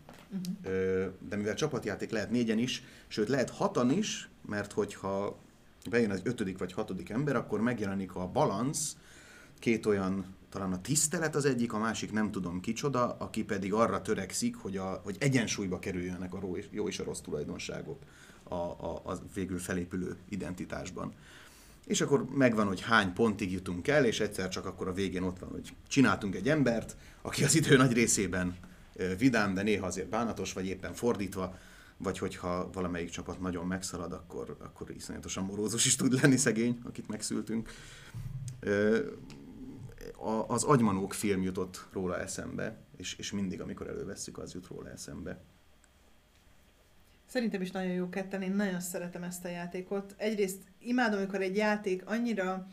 Ö, 0.63 1.06
de 1.30 1.36
mivel 1.36 1.54
csapatjáték 1.54 2.10
lehet 2.12 2.32
négyen 2.32 2.58
is, 2.58 2.84
sőt 3.08 3.28
lehet 3.28 3.50
hatan 3.50 3.91
is, 3.91 4.30
mert 4.48 4.72
hogyha 4.72 5.38
bejön 5.89 6.12
az 6.12 6.22
ötödik 6.24 6.58
vagy 6.58 6.74
hatodik 6.74 7.10
ember, 7.10 7.36
akkor 7.36 7.62
megjelenik 7.62 8.15
a 8.15 8.28
balansz, 8.28 8.96
két 9.60 9.86
olyan, 9.86 10.35
talán 10.56 10.74
a 10.74 10.82
tisztelet 10.82 11.36
az 11.36 11.46
egyik, 11.46 11.74
a 11.74 11.78
másik 11.78 12.12
nem 12.12 12.32
tudom 12.32 12.60
kicsoda, 12.60 13.15
aki 13.20 13.44
pedig 13.44 13.74
arra 13.74 14.02
törekszik, 14.02 14.56
hogy, 14.56 14.78
a, 14.78 15.02
hogy 15.04 15.15
egyensúlyba 15.20 15.80
kerüljenek 15.80 16.34
a 16.34 16.39
jó 16.72 16.88
és 16.88 17.00
a 17.00 17.04
rossz 17.04 17.20
tulajdonságok 17.20 18.02
a, 18.44 18.54
a, 18.54 19.02
a 19.06 19.20
végül 19.34 19.60
felépülő 19.60 20.15
identitásban. 20.30 21.13
És 21.86 22.02
akkor 22.02 22.26
megvan, 22.26 22.68
hogy 22.68 22.82
hány 22.82 23.13
pontig 23.13 23.52
jutunk 23.52 23.88
el, 23.88 24.06
és 24.06 24.20
egyszer 24.20 24.50
csak 24.50 24.65
akkor 24.65 24.88
a 24.88 24.94
végén 24.94 25.24
ott 25.24 25.39
van, 25.39 25.50
hogy 25.50 25.74
csináltunk 25.88 26.36
egy 26.36 26.50
embert, 26.50 26.96
aki 27.22 27.44
az 27.44 27.56
idő 27.56 27.78
nagy 27.78 27.94
részében 27.94 28.58
vidám, 29.18 29.54
de 29.54 29.62
néha 29.62 29.86
azért 29.86 30.10
bánatos, 30.10 30.54
vagy 30.54 30.65
éppen 30.65 30.94
fordítva, 30.94 31.58
vagy 31.98 32.18
hogyha 32.18 32.70
valamelyik 32.74 33.10
csapat 33.10 33.39
nagyon 33.39 33.68
megszalad, 33.68 34.12
akkor, 34.12 34.58
akkor 34.60 34.89
iszonyatosan 34.96 35.44
morózus 35.44 35.86
is 35.86 35.96
tud 35.96 36.22
lenni 36.22 36.38
szegény, 36.38 36.80
akit 36.84 37.08
megszültünk. 37.08 37.70
A- 40.18 40.46
az 40.48 40.63
Agymanók 40.63 41.13
film 41.13 41.41
jutott 41.41 41.88
róla 41.91 42.20
eszembe, 42.20 42.78
és, 42.98 43.15
és 43.15 43.32
mindig, 43.32 43.62
amikor 43.62 43.88
elővesszük, 43.88 44.38
az 44.38 44.54
jut 44.54 44.68
róla 44.68 44.89
eszembe. 44.89 45.39
Szerintem 47.26 47.62
is 47.62 47.72
nagyon 47.72 47.91
jó 47.91 48.10
ketten, 48.10 48.41
én 48.41 48.56
nagyon 48.56 48.80
szeretem 48.80 49.24
ezt 49.24 49.46
a 49.46 49.48
játékot. 49.48 50.13
Egyrészt 50.18 50.62
imádom, 50.80 51.20
amikor 51.20 51.41
egy 51.41 51.56
játék 51.56 52.06
annyira 52.06 52.68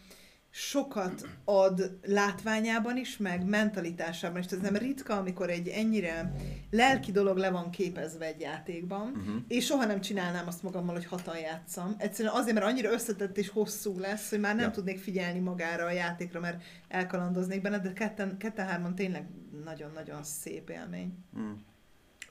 sokat 0.55 1.29
ad 1.45 1.99
látványában 2.03 2.97
is, 2.97 3.17
meg 3.17 3.45
mentalitásában 3.45 4.39
is. 4.39 4.47
Ez 4.47 4.59
nem 4.59 4.77
ritka, 4.77 5.17
amikor 5.17 5.51
egy 5.51 5.69
ennyire 5.69 6.33
lelki 6.71 7.13
dolog 7.13 7.37
le 7.37 7.51
van 7.51 7.71
képezve 7.71 8.27
egy 8.27 8.41
játékban, 8.41 9.09
uh-huh. 9.09 9.43
és 9.49 9.65
soha 9.65 9.85
nem 9.85 10.01
csinálnám 10.01 10.47
azt 10.47 10.63
magammal, 10.63 10.95
hogy 10.95 11.07
hatan 11.07 11.39
játszam. 11.39 11.95
Egyszerűen 11.99 12.35
azért, 12.35 12.55
mert 12.55 12.67
annyira 12.67 12.93
összetett 12.93 13.39
és 13.39 13.49
hosszú 13.49 13.99
lesz, 13.99 14.31
hogy 14.31 14.41
már 14.41 14.55
nem 14.55 14.65
Ja. 14.65 14.71
tudnék 14.71 14.99
figyelni 14.99 15.39
magára 15.39 15.85
a 15.85 15.91
játékra, 15.91 16.41
mert 16.41 16.63
elkalandoznék 16.89 17.63
benne, 17.63 17.79
de 17.79 17.93
ketten, 17.93 18.37
ketten-hárman 18.39 18.95
tényleg 18.95 19.27
nagyon-nagyon 19.65 20.23
szép 20.23 20.71
élmény. 20.71 21.15
Mm. 21.39 21.53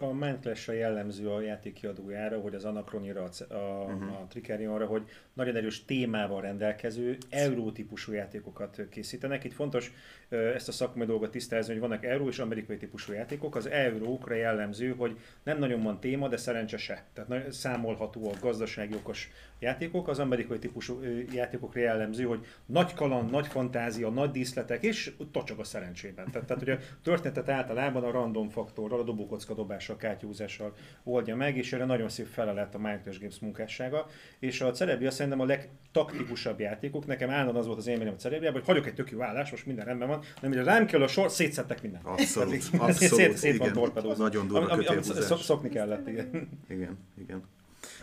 A 0.01 0.13
mindclash 0.13 0.73
jellemző 0.73 1.29
a 1.29 1.41
játék 1.41 1.73
kiadójára, 1.73 2.39
hogy 2.39 2.55
az 2.55 2.65
Anachronira, 2.65 3.23
a, 3.23 3.53
a, 3.53 3.83
uh-huh. 3.83 4.11
a 4.11 4.25
Tricarionra, 4.29 4.85
hogy 4.85 5.03
nagyon 5.33 5.55
erős 5.55 5.85
témával 5.85 6.41
rendelkező, 6.41 7.17
euró-típusú 7.29 8.11
játékokat 8.11 8.81
készítenek. 8.89 9.43
Itt 9.43 9.53
fontos 9.53 9.91
ezt 10.29 10.67
a 10.67 10.71
szakmai 10.71 11.05
dolgot 11.05 11.31
tisztázni, 11.31 11.71
hogy 11.71 11.81
vannak 11.81 12.05
euró 12.05 12.27
és 12.27 12.39
amerikai 12.39 12.77
típusú 12.77 13.13
játékok. 13.13 13.55
Az 13.55 13.65
eurókra 13.65 14.35
jellemző, 14.35 14.93
hogy 14.97 15.17
nem 15.43 15.59
nagyon 15.59 15.83
van 15.83 15.99
téma, 15.99 16.27
de 16.27 16.37
szerencse 16.37 16.77
se. 16.77 17.03
Tehát 17.13 17.51
számolhatóak, 17.51 18.39
gazdasági 18.39 18.95
okos 18.95 19.31
játékok. 19.59 20.07
Az 20.07 20.19
amerikai 20.19 20.59
típusú 20.59 20.99
játékokra 21.33 21.79
jellemző, 21.79 22.23
hogy 22.23 22.45
nagy 22.65 22.93
kaland, 22.93 23.31
nagy 23.31 23.47
fantázia, 23.47 24.09
nagy 24.09 24.31
díszletek, 24.31 24.83
és 24.83 25.13
tocsog 25.31 25.59
a 25.59 25.63
szerencsében. 25.63 26.31
Tehát, 26.31 26.47
tehát 26.47 26.63
hogy 26.63 26.73
a 26.73 26.79
történetet 27.03 27.49
általában 27.49 28.03
a 28.03 28.11
random 28.11 28.49
faktorral, 28.49 28.99
a 28.99 29.03
dobókocka 29.03 29.53
dobással, 29.53 29.90
kártyúzással 29.95 30.73
oldja 31.03 31.35
meg, 31.35 31.57
és 31.57 31.73
erre 31.73 31.85
nagyon 31.85 32.09
szép 32.09 32.25
felelett 32.25 32.75
a 32.75 32.79
Mindclash 32.79 33.19
Games 33.19 33.39
munkássága. 33.39 34.07
És 34.39 34.61
a 34.61 34.71
Cerebria 34.71 35.11
szerintem 35.11 35.39
a 35.39 35.45
legtaktikusabb 35.45 36.59
játékok. 36.59 37.05
Nekem 37.05 37.29
állandóan 37.29 37.55
az 37.55 37.65
volt 37.65 37.77
az 37.77 37.87
élményem 37.87 38.13
a 38.13 38.17
Cerebriában, 38.17 38.59
hogy 38.59 38.69
hagyok 38.69 38.87
egy 38.87 38.93
tök 38.93 39.11
jó 39.11 39.21
állás, 39.21 39.51
most 39.51 39.65
minden 39.65 39.85
rendben 39.85 40.07
van, 40.07 40.23
nem, 40.41 40.51
hogy 40.53 40.63
rám 40.63 40.85
kell 40.85 41.01
a 41.01 41.07
sor, 41.07 41.31
szétszettek 41.31 41.81
mindent. 41.81 42.05
Abszolút, 42.05 42.71
Tehát 42.71 42.89
abszolút, 42.89 43.15
szét, 43.19 43.37
szét 43.37 43.57
van 43.57 43.67
igen. 43.67 43.81
torpedózva. 43.81 44.23
Nagyon 44.23 44.47
durva 44.47 44.69
Ami- 44.69 44.85
ami- 44.85 45.03
Szokni 45.41 45.69
kellett, 45.69 46.07
igen. 46.07 46.49
Igen, 46.69 46.97
igen. 47.17 47.43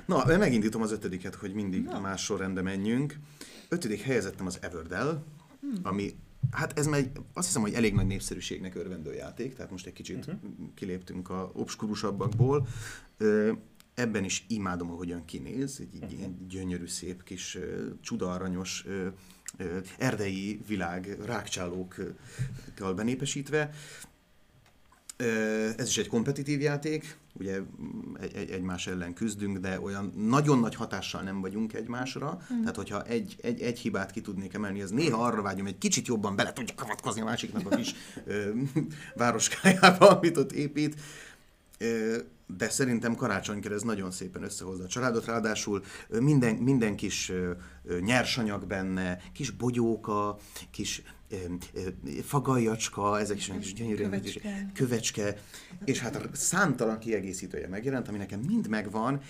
Na, 0.06 0.36
megindítom 0.38 0.82
az 0.82 0.92
ötödiket, 0.92 1.34
hogy 1.34 1.52
mindig 1.52 1.84
Na. 1.84 2.00
más 2.00 2.24
sorrendben 2.24 2.64
menjünk. 2.64 3.14
Ötödik 3.68 4.00
helyezettem 4.00 4.46
az 4.46 4.58
Everdell, 4.60 5.22
ami, 5.82 6.14
hát 6.50 6.78
ez 6.78 6.86
megy, 6.86 7.10
azt 7.32 7.46
hiszem, 7.46 7.62
hogy 7.62 7.74
elég 7.74 7.94
nagy 7.94 8.06
népszerűségnek 8.06 8.74
örvendő 8.74 9.14
játék, 9.14 9.54
tehát 9.54 9.70
most 9.70 9.86
egy 9.86 9.92
kicsit 9.92 10.26
uh-huh. 10.26 10.40
kiléptünk 10.74 11.30
a 11.30 11.50
obskurusabbakból. 11.54 12.66
Ebben 13.94 14.24
is 14.24 14.44
imádom, 14.48 14.90
ahogyan 14.90 15.24
kinéz, 15.24 15.80
egy, 15.80 16.02
egy 16.02 16.12
ilyen 16.12 16.46
gyönyörű, 16.48 16.86
szép 16.86 17.22
kis 17.22 17.54
ö, 19.56 19.78
erdei 19.98 20.60
világ 20.66 21.16
rákcsálókkal 21.24 22.14
benépesítve. 22.94 23.70
Ez 25.76 25.88
is 25.88 25.98
egy 25.98 26.08
kompetitív 26.08 26.60
játék, 26.60 27.16
ugye 27.32 27.58
mm, 27.58 28.14
egy, 28.20 28.34
egy, 28.34 28.50
egymás 28.50 28.86
ellen 28.86 29.14
küzdünk, 29.14 29.58
de 29.58 29.80
olyan 29.80 30.12
nagyon 30.16 30.58
nagy 30.58 30.74
hatással 30.74 31.22
nem 31.22 31.40
vagyunk 31.40 31.72
egymásra, 31.72 32.38
mm. 32.54 32.60
tehát 32.60 32.76
hogyha 32.76 33.04
egy, 33.04 33.36
egy, 33.40 33.60
egy 33.60 33.78
hibát 33.78 34.10
ki 34.10 34.20
tudnék 34.20 34.54
emelni, 34.54 34.82
az 34.82 34.90
néha 34.90 35.24
arra 35.24 35.42
vágyom, 35.42 35.66
egy 35.66 35.78
kicsit 35.78 36.06
jobban 36.06 36.36
bele 36.36 36.52
tudjak 36.52 36.82
avatkozni 36.82 37.20
a 37.20 37.24
másiknak 37.24 37.72
a 37.72 37.76
kis 37.76 37.94
ö, 38.24 38.50
városkájába, 39.14 40.08
amit 40.08 40.36
ott 40.36 40.52
épít. 40.52 41.00
Ö, 41.78 42.16
de 42.56 42.68
szerintem 42.68 43.14
karácsonykor 43.14 43.72
ez 43.72 43.82
nagyon 43.82 44.10
szépen 44.10 44.42
összehozza 44.42 44.84
a 44.84 44.88
családot, 44.88 45.24
ráadásul 45.24 45.82
minden, 46.08 46.54
minden 46.54 46.96
kis 46.96 47.28
ö, 47.28 47.50
ö, 47.84 47.98
nyersanyag 48.00 48.66
benne, 48.66 49.20
kis 49.32 49.50
bogyóka, 49.50 50.38
kis 50.70 51.02
fagajacska, 52.22 53.18
ezek 53.18 53.36
is 53.36 53.48
olyan 53.48 53.60
kis 53.60 53.72
gyönyörűen 53.72 54.10
Kövecske. 54.10 54.70
kövecske, 54.74 55.36
és 55.84 56.00
hát 56.00 56.16
a 56.16 56.20
számtalan 56.32 56.98
kiegészítője 56.98 57.68
megjelent, 57.68 58.08
ami 58.08 58.18
nekem 58.18 58.40
mind 58.40 58.68
megvan, 58.68 59.20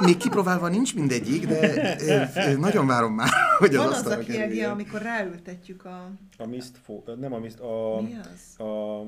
Még 0.00 0.16
kipróbálva 0.16 0.68
nincs 0.68 0.94
mindegyik, 0.94 1.46
de 1.46 2.56
nagyon 2.56 2.86
várom 2.86 3.14
már, 3.14 3.30
hogy 3.58 3.74
az 3.74 3.84
Van 3.84 3.92
az 3.92 4.06
a 4.06 4.18
kiegje, 4.18 4.70
amikor 4.70 5.02
ráültetjük 5.02 5.84
a... 5.84 6.10
A 6.38 6.46
Mist 6.46 6.78
fo- 6.84 7.18
nem 7.18 7.32
a 7.32 7.38
Mist, 7.38 7.58
a, 7.60 8.00
Mi 8.00 8.16
az? 8.20 8.66
a 8.66 9.02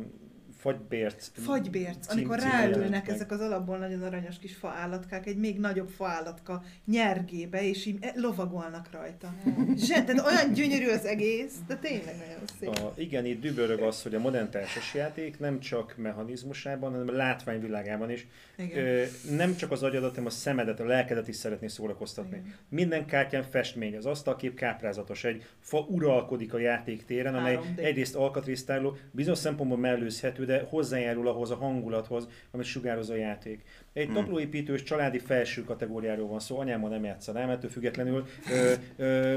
fagybérc. 0.61 1.31
Fagybérc, 1.35 2.07
cím- 2.07 2.13
amikor 2.13 2.39
ráülnek 2.39 3.09
ezek 3.09 3.31
az 3.31 3.41
alapból 3.41 3.79
nagyon 3.79 4.03
aranyos 4.03 4.39
kis 4.39 4.55
faállatkák 4.57 5.27
egy 5.27 5.37
még 5.37 5.59
nagyobb 5.59 5.89
faállatka 5.89 6.63
nyergébe, 6.87 7.63
és 7.63 7.87
így 7.87 7.97
e- 8.01 8.13
lovagolnak 8.17 8.89
rajta. 8.93 9.35
Zse, 9.77 10.05
tehát 10.05 10.27
olyan 10.27 10.53
gyönyörű 10.53 10.89
az 10.89 11.05
egész, 11.05 11.55
de 11.67 11.77
tényleg 11.77 12.17
nagyon 12.17 12.45
szép. 12.59 12.69
A, 12.69 12.93
igen, 12.97 13.25
itt 13.27 13.41
dübörög 13.41 13.81
az, 13.81 14.03
hogy 14.03 14.15
a 14.15 14.19
modern 14.19 14.51
társasjáték 14.51 15.39
nem 15.39 15.61
csak 15.61 15.95
mechanizmusában, 15.97 16.91
hanem 16.93 17.09
a 17.09 17.13
látványvilágában 17.13 18.11
is. 18.11 18.27
Igen. 18.57 18.85
Ö, 18.85 19.05
nem 19.31 19.57
csak 19.57 19.71
az 19.71 19.83
agyadat, 19.83 20.11
hanem 20.11 20.27
a 20.27 20.31
szemedet, 20.31 20.81
a 20.81 20.85
lelkedet 20.85 21.29
is 21.29 21.37
szeretné 21.37 21.67
szórakoztatni. 21.67 22.37
Igen. 22.37 22.55
Minden 22.69 23.07
kártyán 23.07 23.43
festmény, 23.43 23.97
az 23.97 24.07
asztalkép 24.07 24.55
káprázatos, 24.55 25.25
egy 25.25 25.45
fa 25.61 25.79
uralkodik 25.79 26.55
a 26.55 26.59
játéktéren, 26.59 27.35
amely 27.35 27.59
3D. 27.77 27.79
egyrészt 27.79 28.15
alkatrésztároló, 28.15 28.97
bizonyos 29.11 29.39
szempontból 29.39 29.79
mellőzhető, 29.79 30.45
de 30.51 30.67
hozzájárul 30.69 31.29
ahhoz 31.29 31.51
a 31.51 31.57
hangulathoz, 31.57 32.29
amit 32.51 32.67
sugároz 32.67 33.11
a 33.11 33.15
játék. 33.15 33.65
Egy 33.93 34.07
hmm. 34.07 34.15
tablóépítős 34.15 34.83
családi 34.83 35.19
felső 35.19 35.65
kategóriáról 35.65 36.29
van 36.29 36.41
szó, 36.41 36.59
anyámmal 36.59 36.91
nem 36.91 37.05
játszanám, 37.05 37.51
ettől 37.51 37.71
függetlenül 37.71 38.27
ö, 38.51 38.73
ö, 38.97 39.35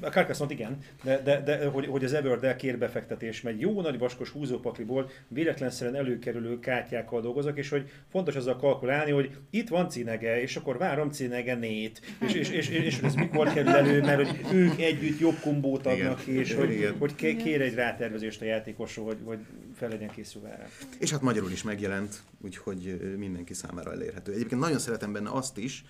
a 0.00 0.08
Carcassonne 0.08 0.52
igen, 0.52 0.78
de, 1.02 1.22
de, 1.22 1.40
de 1.40 1.66
hogy, 1.66 1.86
hogy 1.86 2.04
az 2.04 2.12
Everdell 2.12 2.56
kérbefektetés 2.56 3.40
megy 3.40 3.60
jó 3.60 3.80
nagy 3.80 3.98
vaskos 3.98 4.30
húzópakliból 4.30 5.10
véletlenszerűen 5.28 5.96
előkerülő 5.96 6.58
kártyákkal 6.58 7.20
dolgozok, 7.20 7.58
és 7.58 7.68
hogy 7.68 7.90
fontos 8.10 8.36
azzal 8.36 8.56
kalkulálni, 8.56 9.10
hogy 9.10 9.30
itt 9.50 9.68
van 9.68 9.88
cinege, 9.88 10.40
és 10.40 10.56
akkor 10.56 10.78
várom 10.78 11.10
cinege 11.10 11.54
nét, 11.54 12.00
és, 12.20 12.32
és, 12.32 12.50
és, 12.50 12.68
és, 12.68 12.84
és 12.84 13.00
ez 13.00 13.14
mikor 13.14 13.52
kerül 13.52 13.72
elő, 13.72 14.00
mert 14.00 14.28
hogy 14.28 14.40
ők 14.52 14.80
együtt 14.80 15.18
jobb 15.18 15.38
kombót 15.40 15.86
adnak 15.86 16.24
ki, 16.24 16.38
és 16.38 16.54
hogy, 16.54 16.70
Igen. 16.70 16.96
hogy 16.98 17.14
ké- 17.14 17.42
kér 17.42 17.60
egy 17.60 17.74
rátervezést 17.74 18.40
a 18.40 18.44
játékosról, 18.44 19.06
hogy, 19.06 19.18
hogy 19.24 19.38
fel 19.74 19.88
legyen 19.88 20.10
készülve 20.10 20.48
erre. 20.52 20.68
És 20.98 21.10
hát 21.10 21.20
magyarul 21.20 21.50
is 21.50 21.62
megjelent, 21.62 22.22
úgyhogy 22.40 23.14
mindenki 23.18 23.54
számára 23.54 23.71
elérhető. 23.78 24.32
Egyébként 24.32 24.60
nagyon 24.60 24.78
szeretem 24.78 25.12
benne 25.12 25.30
azt 25.30 25.58
is, 25.58 25.84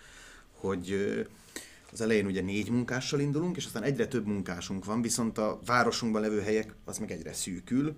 hogy 0.52 0.94
az 1.92 2.00
elején 2.00 2.26
ugye 2.26 2.42
négy 2.42 2.70
munkással 2.70 3.20
indulunk, 3.20 3.56
és 3.56 3.64
aztán 3.64 3.82
egyre 3.82 4.06
több 4.06 4.26
munkásunk 4.26 4.84
van, 4.84 5.02
viszont 5.02 5.38
a 5.38 5.58
városunkban 5.66 6.22
levő 6.22 6.40
helyek 6.40 6.74
az 6.84 6.98
meg 6.98 7.10
egyre 7.10 7.32
szűkül, 7.32 7.94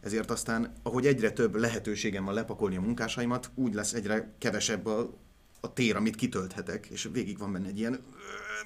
ezért 0.00 0.30
aztán, 0.30 0.72
ahogy 0.82 1.06
egyre 1.06 1.30
több 1.30 1.54
lehetőségem 1.54 2.24
van 2.24 2.34
lepakolni 2.34 2.76
a 2.76 2.80
munkásaimat, 2.80 3.50
úgy 3.54 3.74
lesz 3.74 3.92
egyre 3.92 4.32
kevesebb 4.38 4.86
a, 4.86 5.10
a 5.60 5.72
tér, 5.72 5.96
amit 5.96 6.16
kitölthetek, 6.16 6.86
és 6.86 7.08
végig 7.12 7.38
van 7.38 7.52
benne 7.52 7.68
egy 7.68 7.78
ilyen, 7.78 8.04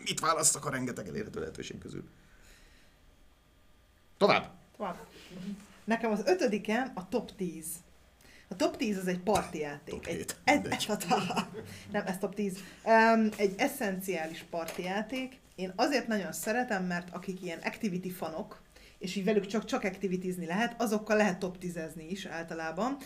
mit 0.05 0.21
választok 0.21 0.67
a 0.67 0.71
rengeteg 0.71 1.09
elérhető 1.09 1.41
lehetőség 1.41 1.79
közül. 1.79 2.05
Tovább! 4.17 4.51
Tovább. 4.77 5.07
Nekem 5.85 6.11
az 6.11 6.23
ötödikem 6.27 6.93
a 6.95 7.09
top 7.09 7.37
10. 7.37 7.67
A 8.53 8.57
top 8.57 8.77
10 8.77 8.99
az 8.99 9.07
egy 9.07 9.19
parti 9.19 9.59
játék. 9.59 9.95
Top 9.95 10.07
egy, 10.07 10.27
egy, 10.45 10.61
mindegy. 10.61 10.87
egy, 10.91 11.45
nem, 11.93 12.07
ez 12.07 12.19
top 12.19 12.35
10. 12.35 12.57
Um, 12.85 13.29
egy 13.37 13.55
eszenciális 13.57 14.45
parti 14.51 14.83
játék. 14.83 15.41
Én 15.55 15.73
azért 15.77 16.07
nagyon 16.07 16.33
szeretem, 16.33 16.85
mert 16.85 17.09
akik 17.15 17.43
ilyen 17.43 17.59
activity 17.65 18.11
fanok, 18.11 18.63
és 18.99 19.17
így 19.17 19.25
velük 19.25 19.47
csak, 19.47 19.65
csak 19.65 19.85
activitizni 19.85 20.47
lehet, 20.47 20.81
azokkal 20.81 21.17
lehet 21.17 21.39
top 21.39 21.59
10 21.59 21.79
is 22.09 22.27
általában. 22.27 22.97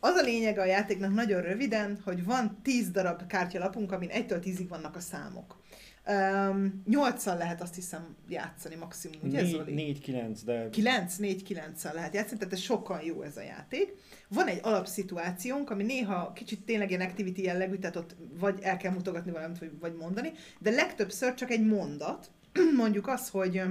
Az 0.00 0.14
a 0.14 0.22
lényeg 0.22 0.58
a 0.58 0.64
játéknak 0.64 1.14
nagyon 1.14 1.42
röviden, 1.42 2.00
hogy 2.04 2.24
van 2.24 2.58
10 2.62 2.90
darab 2.90 3.26
kártyalapunk, 3.26 3.92
amin 3.92 4.10
1-től 4.12 4.40
10-ig 4.44 4.66
vannak 4.68 4.96
a 4.96 5.00
számok. 5.00 5.60
Um, 6.08 6.82
8-szal 6.90 7.38
lehet 7.38 7.62
azt 7.62 7.74
hiszem 7.74 8.16
játszani 8.28 8.74
maximum, 8.74 9.16
ugye 9.22 9.44
Zoli? 9.44 9.98
4-9, 10.06 10.40
de 10.44 10.68
9 10.70 11.16
4 11.16 11.42
9 11.42 11.84
lehet 11.84 12.14
játszani, 12.14 12.38
tehát 12.38 12.52
ez 12.52 12.60
sokkal 12.60 13.00
jó 13.00 13.22
ez 13.22 13.36
a 13.36 13.42
játék. 13.42 13.94
Van 14.28 14.46
egy 14.46 14.58
alapszituációnk, 14.62 15.70
ami 15.70 15.82
néha 15.82 16.32
kicsit 16.32 16.64
tényleg 16.64 16.88
ilyen 16.88 17.00
activity 17.00 17.42
jellegű, 17.42 17.76
tehát 17.76 17.96
ott 17.96 18.16
vagy 18.38 18.58
el 18.62 18.76
kell 18.76 18.92
mutogatni 18.92 19.30
valamit, 19.30 19.58
vagy, 19.58 19.70
vagy 19.80 19.94
mondani, 19.94 20.32
de 20.58 20.70
legtöbbször 20.70 21.34
csak 21.34 21.50
egy 21.50 21.66
mondat, 21.66 22.30
mondjuk 22.82 23.08
az, 23.08 23.28
hogy 23.28 23.62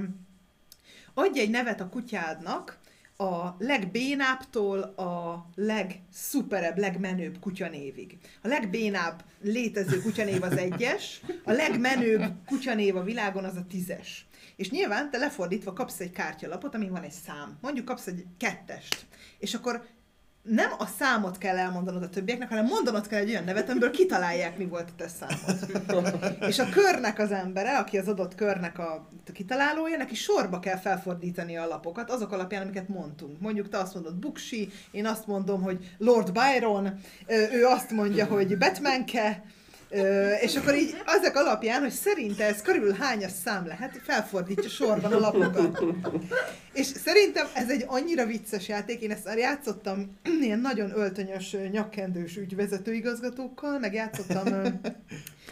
adj 1.14 1.40
egy 1.40 1.50
nevet 1.50 1.80
a 1.80 1.88
kutyádnak, 1.88 2.78
a 3.16 3.56
legbénábbtól 3.58 4.80
a 4.82 5.46
legszuperebb, 5.54 6.78
legmenőbb 6.78 7.38
kutyanévig. 7.40 8.18
A 8.42 8.48
legbénább 8.48 9.24
létező 9.40 10.00
kutyanév 10.00 10.42
az 10.42 10.56
egyes, 10.56 11.20
a 11.44 11.52
legmenőbb 11.52 12.32
kutyanév 12.46 12.96
a 12.96 13.02
világon 13.02 13.44
az 13.44 13.56
a 13.56 13.66
tízes. 13.68 14.26
És 14.56 14.70
nyilván 14.70 15.10
te 15.10 15.18
lefordítva 15.18 15.72
kapsz 15.72 16.00
egy 16.00 16.10
kártyalapot, 16.10 16.74
amin 16.74 16.90
van 16.90 17.02
egy 17.02 17.14
szám. 17.26 17.58
Mondjuk 17.60 17.84
kapsz 17.84 18.06
egy 18.06 18.24
kettest. 18.36 19.06
És 19.38 19.54
akkor 19.54 19.86
nem 20.48 20.70
a 20.78 20.86
számot 20.98 21.38
kell 21.38 21.56
elmondanod 21.56 22.02
a 22.02 22.08
többieknek, 22.08 22.48
hanem 22.48 22.64
mondanod 22.64 23.06
kell 23.06 23.20
egy 23.20 23.28
olyan 23.30 23.44
nevet, 23.44 23.70
amiből 23.70 23.90
kitalálják, 23.90 24.58
mi 24.58 24.64
volt 24.64 24.88
a 24.88 24.92
te 24.96 25.08
számod. 25.08 26.08
És 26.50 26.58
a 26.58 26.68
körnek 26.68 27.18
az 27.18 27.30
embere, 27.30 27.78
aki 27.78 27.98
az 27.98 28.08
adott 28.08 28.34
körnek 28.34 28.78
a 28.78 29.08
kitalálója, 29.32 29.96
neki 29.96 30.14
sorba 30.14 30.58
kell 30.58 30.76
felfordítani 30.76 31.56
a 31.56 31.66
lapokat, 31.66 32.10
azok 32.10 32.32
alapján, 32.32 32.62
amiket 32.62 32.88
mondtunk. 32.88 33.40
Mondjuk 33.40 33.68
te 33.68 33.78
azt 33.78 33.94
mondod 33.94 34.14
Buksi, 34.14 34.68
én 34.90 35.06
azt 35.06 35.26
mondom, 35.26 35.62
hogy 35.62 35.94
Lord 35.98 36.32
Byron, 36.32 37.00
ő 37.52 37.64
azt 37.64 37.90
mondja, 37.90 38.26
hogy 38.26 38.58
Batmanke, 38.58 39.44
Ö, 39.90 40.32
és 40.32 40.56
akkor 40.56 40.74
így 40.74 40.96
azok 41.06 41.34
alapján, 41.34 41.80
hogy 41.80 41.90
szerinte 41.90 42.44
ez 42.44 42.62
körülbelül 42.62 42.96
hányas 42.96 43.32
szám 43.44 43.66
lehet, 43.66 44.00
felfordítja 44.04 44.68
sorban 44.68 45.12
a 45.12 45.18
lapokat. 45.18 45.82
És 46.72 46.86
szerintem 46.86 47.46
ez 47.54 47.70
egy 47.70 47.84
annyira 47.86 48.26
vicces 48.26 48.68
játék, 48.68 49.00
én 49.00 49.10
ezt 49.10 49.28
játszottam 49.36 50.18
ilyen 50.40 50.60
nagyon 50.60 50.98
öltönyös, 50.98 51.56
nyakkendős 51.70 52.36
ügyvezetőigazgatókkal, 52.36 53.78
meg 53.78 53.94
játszottam 53.94 54.80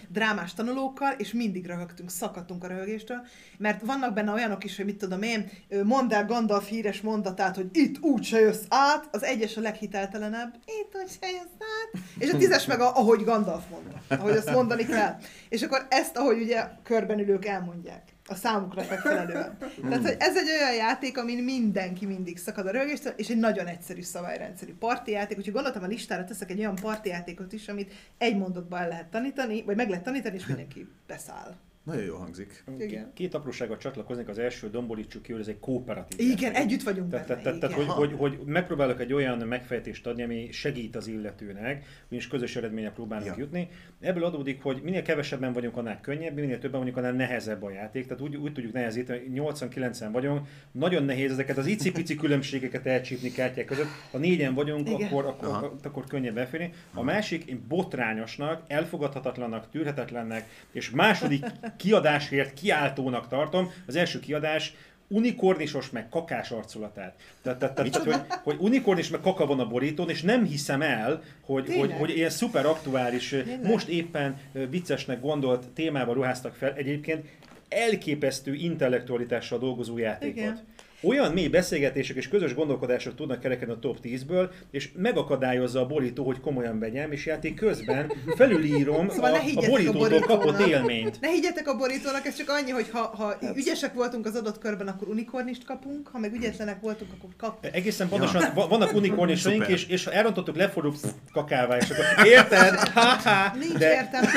drámás 0.08 0.54
tanulókkal, 0.54 1.12
és 1.18 1.32
mindig 1.32 1.66
röhögtünk, 1.66 2.10
szakadtunk 2.10 2.64
a 2.64 2.66
röhögéstől, 2.66 3.26
mert 3.58 3.86
vannak 3.86 4.14
benne 4.14 4.32
olyanok 4.32 4.64
is, 4.64 4.76
hogy 4.76 4.84
mit 4.84 4.96
tudom 4.96 5.22
én, 5.22 5.50
mondd 5.84 6.14
el 6.14 6.26
Gandalf 6.26 6.68
híres 6.68 7.00
mondatát, 7.00 7.56
hogy 7.56 7.68
itt 7.72 8.00
úgy 8.00 8.24
se 8.24 8.40
jössz 8.40 8.64
át, 8.68 9.08
az 9.12 9.22
egyes 9.22 9.56
a 9.56 9.60
leghiteltelenebb, 9.60 10.54
itt 10.54 11.02
úgy 11.02 11.10
se 11.20 11.30
jössz 11.30 11.60
át, 11.60 12.02
és 12.18 12.30
a 12.30 12.36
tízes 12.36 12.66
meg 12.66 12.80
a, 12.80 12.96
ahogy 12.96 13.24
Gandalf 13.24 13.64
mondta, 13.70 14.02
ahogy 14.08 14.36
azt 14.36 14.50
mondani 14.50 14.86
kell. 14.86 15.16
És 15.48 15.62
akkor 15.62 15.86
ezt, 15.90 16.16
ahogy 16.16 16.40
ugye 16.40 16.64
körben 16.82 17.18
ülők 17.18 17.44
elmondják 17.44 18.13
a 18.26 18.34
számukra 18.34 18.84
megfelelően. 18.90 19.56
Tehát, 19.58 20.02
hogy 20.02 20.16
ez 20.18 20.36
egy 20.36 20.48
olyan 20.48 20.74
játék, 20.74 21.18
amin 21.18 21.44
mindenki 21.44 22.06
mindig 22.06 22.38
szakad 22.38 22.66
a 22.66 22.70
rögéstől, 22.70 23.12
és 23.16 23.28
egy 23.28 23.36
nagyon 23.36 23.66
egyszerű 23.66 24.02
szabályrendszerű 24.02 24.74
partijáték, 24.74 25.38
úgyhogy 25.38 25.52
gondoltam 25.52 25.82
a 25.82 25.86
listára 25.86 26.24
teszek 26.24 26.50
egy 26.50 26.58
olyan 26.58 26.74
partijátékot 26.74 27.52
is, 27.52 27.68
amit 27.68 27.92
egy 28.18 28.36
mondatban 28.36 28.80
el 28.80 28.88
lehet 28.88 29.06
tanítani, 29.06 29.62
vagy 29.62 29.76
meg 29.76 29.88
lehet 29.88 30.04
tanítani, 30.04 30.36
és 30.36 30.46
mindenki 30.46 30.88
beszáll. 31.06 31.56
Nagyon 31.84 32.04
jó 32.04 32.16
hangzik. 32.16 32.64
Igen. 32.78 33.10
Két 33.14 33.34
apróságot 33.34 33.78
csatlakoznék, 33.78 34.28
az 34.28 34.38
első 34.38 34.70
dombolítsuk 34.70 35.22
ki, 35.22 35.32
hogy 35.32 35.40
ez 35.40 35.48
egy 35.48 35.58
kooperatív. 35.58 36.20
Igen, 36.20 36.52
játék. 36.52 36.66
együtt 36.66 36.82
vagyunk 36.82 37.10
Tehát, 37.10 37.28
benne, 37.28 37.42
tehát, 37.42 37.58
tehát 37.60 37.74
hogy, 37.76 37.86
hogy, 37.86 38.12
hogy 38.16 38.38
megpróbálok 38.44 39.00
egy 39.00 39.12
olyan 39.12 39.38
megfejtést 39.38 40.06
adni, 40.06 40.22
ami 40.22 40.48
segít 40.52 40.96
az 40.96 41.06
illetőnek, 41.06 41.84
ugyanis 42.06 42.28
közös 42.28 42.56
eredményre 42.56 42.90
próbálunk 42.90 43.26
Ja. 43.26 43.34
jutni. 43.38 43.68
Ebből 44.00 44.24
adódik, 44.24 44.62
hogy 44.62 44.80
minél 44.82 45.02
kevesebben 45.02 45.52
vagyunk, 45.52 45.76
annál 45.76 46.00
könnyebb, 46.00 46.34
minél 46.34 46.58
többen 46.58 46.78
vagyunk, 46.78 46.96
annál 46.96 47.12
nehezebb 47.12 47.62
a 47.62 47.70
játék. 47.70 48.06
Tehát 48.06 48.22
úgy, 48.22 48.36
úgy 48.36 48.52
tudjuk 48.52 48.72
nehezíteni, 48.72 49.22
80-90 49.34 50.08
vagyunk, 50.12 50.48
nagyon 50.72 51.04
nehéz 51.04 51.30
ezeket 51.30 51.56
az 51.56 51.66
icipici 51.66 52.14
különbségeket 52.16 52.86
elcsípni 52.86 53.30
kártyák 53.30 53.64
között. 53.64 53.88
Ha 54.10 54.18
négyen 54.18 54.54
vagyunk, 54.54 54.88
Igen. 54.88 55.06
akkor, 55.06 55.24
akkor, 55.24 55.48
Aha. 55.48 55.56
akkor, 55.56 55.78
akkor 55.82 56.04
könnyebb 56.04 56.36
elférni. 56.36 56.72
A 56.94 57.02
másik 57.02 57.44
én 57.44 57.64
botrányosnak, 57.68 58.62
elfogadhatatlannak, 58.66 59.70
tűrhetetlennek, 59.70 60.48
és 60.72 60.90
második 60.90 61.44
kiadásért 61.76 62.54
kiáltónak 62.54 63.28
tartom. 63.28 63.70
Az 63.86 63.96
első 63.96 64.20
kiadás 64.20 64.74
unikornisos 65.08 65.90
meg 65.90 66.08
kakás 66.08 66.50
arculatát. 66.50 67.14
Tehát, 67.42 67.58
tehát, 67.58 67.74
tehát, 67.74 67.96
hogy, 67.96 68.14
hogy 68.42 68.56
unikornis 68.58 69.08
meg 69.08 69.20
kaka 69.20 69.46
van 69.46 69.60
a 69.60 69.66
borítón, 69.66 70.10
és 70.10 70.22
nem 70.22 70.44
hiszem 70.44 70.82
el, 70.82 71.22
hogy, 71.40 71.66
hogy, 71.66 71.74
Tényleg? 71.74 71.98
hogy 71.98 72.16
ilyen 72.16 72.30
szuper 72.30 72.66
aktuális, 72.66 73.28
Tényleg? 73.28 73.66
most 73.66 73.88
éppen 73.88 74.38
ö, 74.52 74.68
viccesnek 74.68 75.20
gondolt 75.20 75.68
témába 75.68 76.12
ruháztak 76.12 76.54
fel 76.54 76.72
egyébként 76.72 77.24
elképesztő 77.68 78.54
intellektualitással 78.54 79.58
dolgozó 79.58 79.98
játékot. 79.98 80.36
Igen. 80.36 80.60
Olyan 81.06 81.32
mély 81.32 81.48
beszélgetések 81.48 82.16
és 82.16 82.28
közös 82.28 82.54
gondolkodások 82.54 83.14
tudnak 83.14 83.40
kerekedni 83.40 83.72
a 83.74 83.78
top 83.78 83.98
10-ből, 84.02 84.48
és 84.70 84.88
megakadályozza 84.96 85.80
a 85.80 85.86
borító, 85.86 86.24
hogy 86.24 86.40
komolyan 86.40 86.78
vegyem, 86.78 87.12
és 87.12 87.26
játék 87.26 87.54
közben 87.54 88.12
felülírom 88.36 89.08
Szóval 89.08 89.30
ne 89.30 89.36
a, 89.36 89.40
a 89.40 89.42
higgyetek 89.42 89.68
a 89.68 89.70
borítótól 89.72 90.00
borítónak. 90.08 90.38
kapott 90.40 90.66
élményt. 90.66 91.20
Ne 91.20 91.28
higgyetek 91.28 91.68
a 91.68 91.76
borítónak, 91.76 92.26
ez 92.26 92.36
csak 92.36 92.48
annyi, 92.48 92.70
hogy 92.70 92.90
ha, 92.90 92.98
ha 93.16 93.26
Hát- 93.26 93.56
ügyesek 93.56 93.94
voltunk 93.94 94.26
az 94.26 94.34
adott 94.34 94.58
körben, 94.58 94.88
akkor 94.88 95.08
unikornist 95.08 95.64
kapunk, 95.64 96.08
ha 96.12 96.18
meg 96.18 96.32
ügyetlenek 96.34 96.80
voltunk, 96.80 97.10
akkor 97.18 97.30
kap. 97.38 97.66
Egészen 97.72 98.08
pontosan, 98.08 98.44
va- 98.54 98.68
vannak 98.68 98.94
unikornisaink, 98.94 99.66
és, 99.68 99.86
és 99.86 100.04
ha 100.04 100.12
elrontottuk, 100.12 100.56
lefordul 100.56 100.94
kakává, 101.32 101.76
és 101.76 101.90
akkor 101.90 102.26
érted? 102.26 102.74
Ha-ha. 102.78 103.56
Nincs 103.58 103.72
De- 103.72 103.94
értelme. 103.94 104.28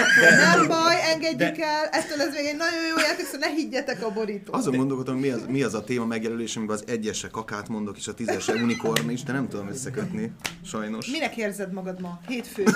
Nem 0.55 0.67
baj, 0.67 0.95
engedjük 1.13 1.57
el. 1.59 1.85
Ettől 1.91 2.21
ez 2.21 2.33
még 2.33 2.45
egy 2.45 2.57
nagyon 2.57 2.87
jó 2.89 2.97
játék, 3.09 3.25
szóval 3.25 3.49
ne 3.49 3.55
higgyetek 3.55 4.03
a 4.05 4.11
borítót. 4.13 4.55
Azon 4.55 4.75
gondolkodom, 4.77 5.19
mi 5.19 5.29
az, 5.29 5.45
mi 5.49 5.63
az 5.63 5.73
a 5.73 5.83
téma 5.83 6.05
megjelölés, 6.05 6.56
amiben 6.57 6.75
az 6.75 6.83
egyesre 6.87 7.27
kakát 7.27 7.67
mondok, 7.67 7.97
és 7.97 8.07
a 8.07 8.13
tízesre 8.13 8.53
unikorn 8.53 9.09
is, 9.09 9.23
de 9.23 9.31
nem 9.31 9.47
tudom 9.47 9.67
összekötni, 9.67 10.31
sajnos. 10.65 11.09
Minek 11.11 11.37
érzed 11.37 11.71
magad 11.73 12.01
ma? 12.01 12.19
Hétfő 12.27 12.63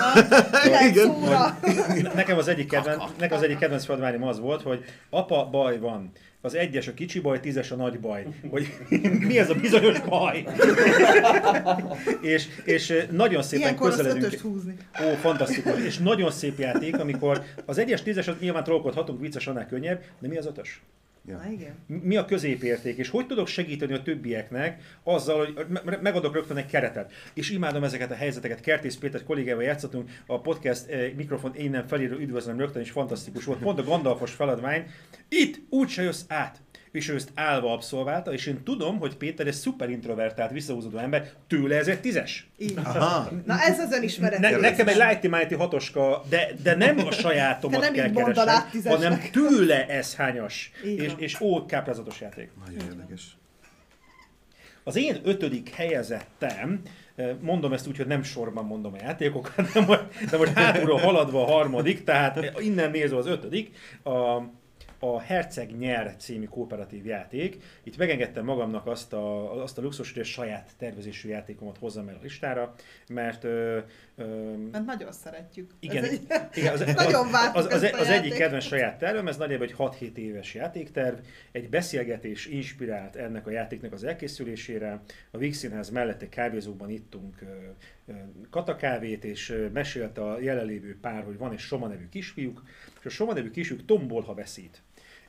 van, 1.20 1.58
Igen. 1.90 2.10
Nekem 2.14 2.38
az 2.38 2.48
egyik 2.48 2.68
kedvenc, 2.68 3.02
nekem 3.18 3.36
az 3.36 3.42
egyik 3.42 3.58
kedvenc 3.58 3.84
feladványom 3.84 4.22
az 4.22 4.38
volt, 4.40 4.62
hogy 4.62 4.84
apa, 5.10 5.48
baj 5.50 5.78
van. 5.78 6.10
Az 6.44 6.54
egyes 6.54 6.88
a 6.88 6.94
kicsi 6.94 7.20
baj, 7.20 7.40
tízes 7.40 7.70
a 7.70 7.76
nagy 7.76 8.00
baj. 8.00 8.26
Hogy 8.50 8.74
mi 9.28 9.38
ez 9.38 9.50
a 9.50 9.54
bizonyos 9.54 10.00
baj? 10.00 10.44
és, 12.20 12.48
és 12.64 13.06
nagyon 13.10 13.42
szépen 13.42 13.60
Ilyenkor 13.64 13.90
közeledünk. 13.90 14.40
húzni. 14.40 14.76
Ó, 15.04 15.14
fantasztikus. 15.14 15.84
És 15.84 15.98
nagyon 15.98 16.30
szép 16.30 16.58
játék, 16.58 16.98
amikor 16.98 17.42
az 17.64 17.78
egyes, 17.78 18.02
tízes, 18.02 18.28
az 18.28 18.34
nyilván 18.40 18.64
trollkodhatunk, 18.64 19.20
vicces, 19.20 19.46
annál 19.46 19.66
könnyebb, 19.66 20.02
de 20.20 20.28
mi 20.28 20.36
az 20.36 20.46
ötös? 20.46 20.82
Ja. 21.26 21.36
Na 21.36 21.50
igen. 21.50 21.74
mi 21.86 22.16
a 22.16 22.24
középérték, 22.24 22.96
és 22.96 23.08
hogy 23.08 23.26
tudok 23.26 23.46
segíteni 23.46 23.92
a 23.92 24.02
többieknek 24.02 24.98
azzal, 25.02 25.38
hogy 25.44 25.66
me- 25.68 26.02
megadok 26.02 26.34
rögtön 26.34 26.56
egy 26.56 26.66
keretet. 26.66 27.12
És 27.34 27.50
imádom 27.50 27.84
ezeket 27.84 28.10
a 28.10 28.14
helyzeteket. 28.14 28.60
Kertész 28.60 28.96
Péter 28.96 29.24
kollégával 29.24 29.62
játszottunk, 29.62 30.10
a 30.26 30.40
podcast 30.40 30.88
eh, 30.88 31.12
mikrofon 31.16 31.52
innen 31.56 31.86
felíró 31.86 32.16
üdvözlöm 32.16 32.58
rögtön, 32.58 32.82
és 32.82 32.90
fantasztikus 32.90 33.44
volt. 33.44 33.58
Pont 33.58 33.78
a 33.78 33.84
Gandalfos 33.84 34.32
feladvány. 34.32 34.86
Itt 35.28 35.60
úgyse 35.68 36.02
jössz 36.02 36.24
át. 36.28 36.60
És 36.92 37.08
ő 37.08 37.14
ezt 37.14 37.30
állva 37.34 37.72
abszolválta, 37.72 38.32
és 38.32 38.46
én 38.46 38.62
tudom, 38.62 38.98
hogy 38.98 39.16
Péter 39.16 39.46
egy 39.46 39.52
szuper 39.52 39.90
introvertált, 39.90 40.50
visszahúzódó 40.50 40.98
ember, 40.98 41.30
tőle 41.46 41.76
ez 41.76 41.88
egy 41.88 42.00
tízes. 42.00 42.46
Így. 42.58 42.78
Aha, 42.84 43.30
Na 43.46 43.60
ez 43.60 43.78
az 43.78 43.92
önismeret. 43.92 44.38
Ne, 44.38 44.56
nekem 44.56 44.88
egy 44.88 44.96
lighty 44.96 45.28
mighty 45.28 45.54
hatoska, 45.54 46.24
de, 46.28 46.50
de 46.62 46.76
nem 46.76 46.98
a 47.06 47.10
sajátomat 47.10 47.80
Te 47.80 47.86
nem 47.86 47.94
kell 47.94 48.10
keresnem, 48.10 48.90
hanem 48.90 49.20
tőle 49.32 49.86
ez 49.86 50.14
hányas. 50.14 50.70
És, 50.82 51.12
és 51.16 51.40
ó, 51.40 51.66
káprázatos 51.66 52.20
játék. 52.20 52.50
nagyon 52.66 52.88
érdekes. 52.90 53.36
Az 54.84 54.96
én 54.96 55.20
ötödik 55.24 55.68
helyezettem, 55.68 56.80
eh, 57.14 57.30
mondom 57.40 57.72
ezt 57.72 57.86
úgy, 57.86 57.96
hogy 57.96 58.06
nem 58.06 58.22
sorban 58.22 58.64
mondom 58.64 58.92
a 58.92 59.02
játékokat, 59.02 59.72
de 59.72 59.80
most, 59.80 60.30
de 60.30 60.36
most 60.36 60.52
hátulról 60.52 60.98
haladva 60.98 61.42
a 61.42 61.50
harmadik, 61.52 62.04
tehát 62.04 62.60
innen 62.60 62.90
nézve 62.90 63.16
az 63.16 63.26
ötödik, 63.26 63.76
a, 64.02 64.42
a 65.04 65.20
Herceg 65.20 65.78
nyer 65.78 66.16
című 66.16 66.44
kooperatív 66.44 67.06
játék. 67.06 67.62
Itt 67.82 67.96
megengedtem 67.96 68.44
magamnak 68.44 68.86
azt 68.86 69.12
a, 69.12 69.62
azt 69.62 69.78
a 69.78 69.82
luxus, 69.82 70.12
hogy 70.12 70.22
a 70.22 70.24
saját 70.24 70.70
tervezésű 70.78 71.28
játékomat 71.28 71.78
hozzam 71.78 72.08
el 72.08 72.14
a 72.14 72.22
listára, 72.22 72.74
mert 73.08 73.44
ö, 73.44 73.78
ö, 74.16 74.24
Mert 74.72 74.84
nagyon 74.84 75.12
szeretjük. 75.12 75.70
igen, 75.80 76.04
Ez 76.04 76.10
egy... 76.10 76.26
igen 76.54 76.72
az, 76.72 76.80
az, 76.80 76.94
Nagyon 77.04 77.26
az, 77.54 77.64
az, 77.64 77.82
ezt 77.82 77.94
a 77.94 77.98
az 77.98 78.08
egyik 78.08 78.34
kedvenc 78.34 78.64
saját 78.64 78.98
tervem, 78.98 79.28
ez 79.28 79.36
nagyjából 79.36 79.66
egy 79.66 79.74
6-7 79.78 80.16
éves 80.16 80.54
játékterv. 80.54 81.18
Egy 81.52 81.68
beszélgetés 81.68 82.46
inspirált 82.46 83.16
ennek 83.16 83.46
a 83.46 83.50
játéknak 83.50 83.92
az 83.92 84.04
elkészülésére. 84.04 85.00
A 85.30 85.38
Víg 85.38 85.54
Színház 85.54 85.90
mellett 85.90 86.22
egy 86.22 86.28
kávézóban 86.28 86.90
ittunk 86.90 87.44
katakávét, 88.50 89.24
és 89.24 89.68
mesélte 89.72 90.22
a 90.22 90.40
jelenlévő 90.40 90.98
pár, 91.00 91.24
hogy 91.24 91.38
van 91.38 91.52
egy 91.52 91.58
Soma 91.58 91.86
nevű 91.86 92.08
kisfiúk, 92.08 92.62
és 92.98 93.06
a 93.06 93.08
Soma 93.08 93.32
nevű 93.32 93.50
kisfiúk 93.50 93.84
tombol, 93.84 94.22
ha 94.22 94.34
veszít. 94.34 94.82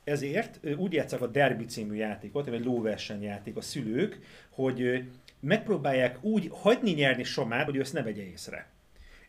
Ezért 0.03 0.59
úgy 0.77 0.93
játszák 0.93 1.21
a 1.21 1.27
Derby 1.27 1.65
című 1.65 1.95
játékot, 1.95 2.47
egy 2.47 2.65
lóversenyjáték 2.65 3.55
a 3.55 3.61
szülők, 3.61 4.19
hogy 4.49 5.03
megpróbálják 5.39 6.23
úgy 6.23 6.49
hagyni 6.51 6.91
nyerni 6.91 7.23
Somát, 7.23 7.65
hogy 7.65 7.75
ő 7.75 7.79
ezt 7.79 7.93
ne 7.93 8.03
vegye 8.03 8.23
észre. 8.23 8.71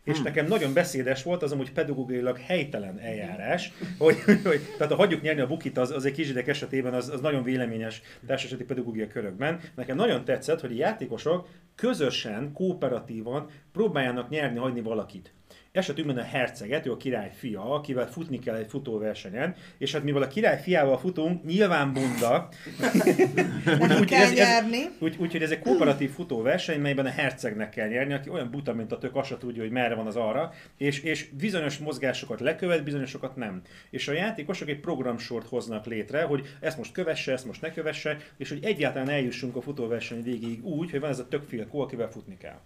És 0.05 0.21
nekem 0.21 0.45
nagyon 0.45 0.73
beszédes 0.73 1.23
volt 1.23 1.43
az 1.43 1.51
amúgy 1.51 1.71
pedagógiailag 1.71 2.37
helytelen 2.37 2.99
eljárás, 2.99 3.71
hogy, 3.97 4.15
hogy 4.43 4.61
tehát 4.77 4.93
a 4.93 4.95
hagyjuk 4.95 5.21
nyerni 5.21 5.41
a 5.41 5.47
bukit, 5.47 5.77
az, 5.77 5.91
az 5.91 6.05
egy 6.05 6.13
kisgyerek 6.13 6.47
esetében 6.47 6.93
az, 6.93 7.09
az 7.09 7.21
nagyon 7.21 7.43
véleményes 7.43 8.01
társasati 8.27 8.63
pedagógia 8.63 9.07
körökben. 9.07 9.59
Nekem 9.75 9.95
nagyon 9.95 10.25
tetszett, 10.25 10.61
hogy 10.61 10.71
a 10.71 10.75
játékosok 10.75 11.47
közösen, 11.75 12.51
kooperatívan 12.53 13.49
próbáljanak 13.71 14.29
nyerni, 14.29 14.57
hagyni 14.57 14.81
valakit. 14.81 15.33
Esetünkben 15.75 16.17
a 16.17 16.23
herceget, 16.23 16.85
ő 16.85 16.91
a 16.91 16.97
király 16.97 17.31
fia, 17.33 17.73
akivel 17.73 18.11
futni 18.11 18.39
kell 18.39 18.55
egy 18.55 18.67
futóversenyen, 18.69 19.55
és 19.77 19.91
hát 19.91 20.03
mivel 20.03 20.21
a 20.21 20.27
király 20.27 20.61
fiával 20.61 20.97
futunk, 20.97 21.43
nyilván 21.43 21.93
bunda, 21.93 22.49
úgy, 23.99 24.05
kell 24.05 24.31
nyerni. 24.31 24.81
úgy, 24.99 25.15
úgyhogy 25.19 25.41
ez 25.41 25.51
egy 25.51 25.59
kooperatív 25.59 26.11
futóverseny, 26.11 26.79
melyben 26.79 27.05
a 27.05 27.09
hercegnek 27.09 27.69
kell 27.69 27.87
nyerni, 27.87 28.13
aki 28.13 28.29
olyan 28.29 28.51
buta, 28.51 28.73
mint 28.73 28.91
a 28.91 28.97
tök, 28.97 29.15
azt 29.15 29.27
se 29.27 29.37
tudja, 29.37 29.61
hogy 29.61 29.71
merre 29.71 29.95
van 29.95 30.07
az 30.07 30.15
arra, 30.15 30.53
és, 30.77 30.99
és 30.99 31.29
bizonyos 31.37 31.77
mozgásokat 31.77 32.39
lekövet, 32.39 32.83
bizonyosokat 32.83 33.35
nem. 33.35 33.61
És 33.89 34.07
a 34.07 34.13
játékosok 34.13 34.69
egy 34.69 34.79
programsort 34.79 35.47
hoznak 35.47 35.85
létre, 35.85 36.21
hogy 36.21 36.55
ezt 36.59 36.77
most 36.77 36.91
kövesse, 36.91 37.31
ezt 37.31 37.45
most 37.45 37.61
ne 37.61 37.71
kövesse, 37.71 38.17
és 38.37 38.49
hogy 38.49 38.63
egyáltalán 38.63 39.09
eljussunk 39.09 39.55
a 39.55 39.61
futóverseny 39.61 40.23
végéig 40.23 40.65
úgy, 40.65 40.91
hogy 40.91 40.99
van 40.99 41.09
ez 41.09 41.19
a 41.19 41.27
tök 41.27 41.43
filkó, 41.43 41.81
akivel 41.81 42.09
futni 42.09 42.37
kell. 42.37 42.59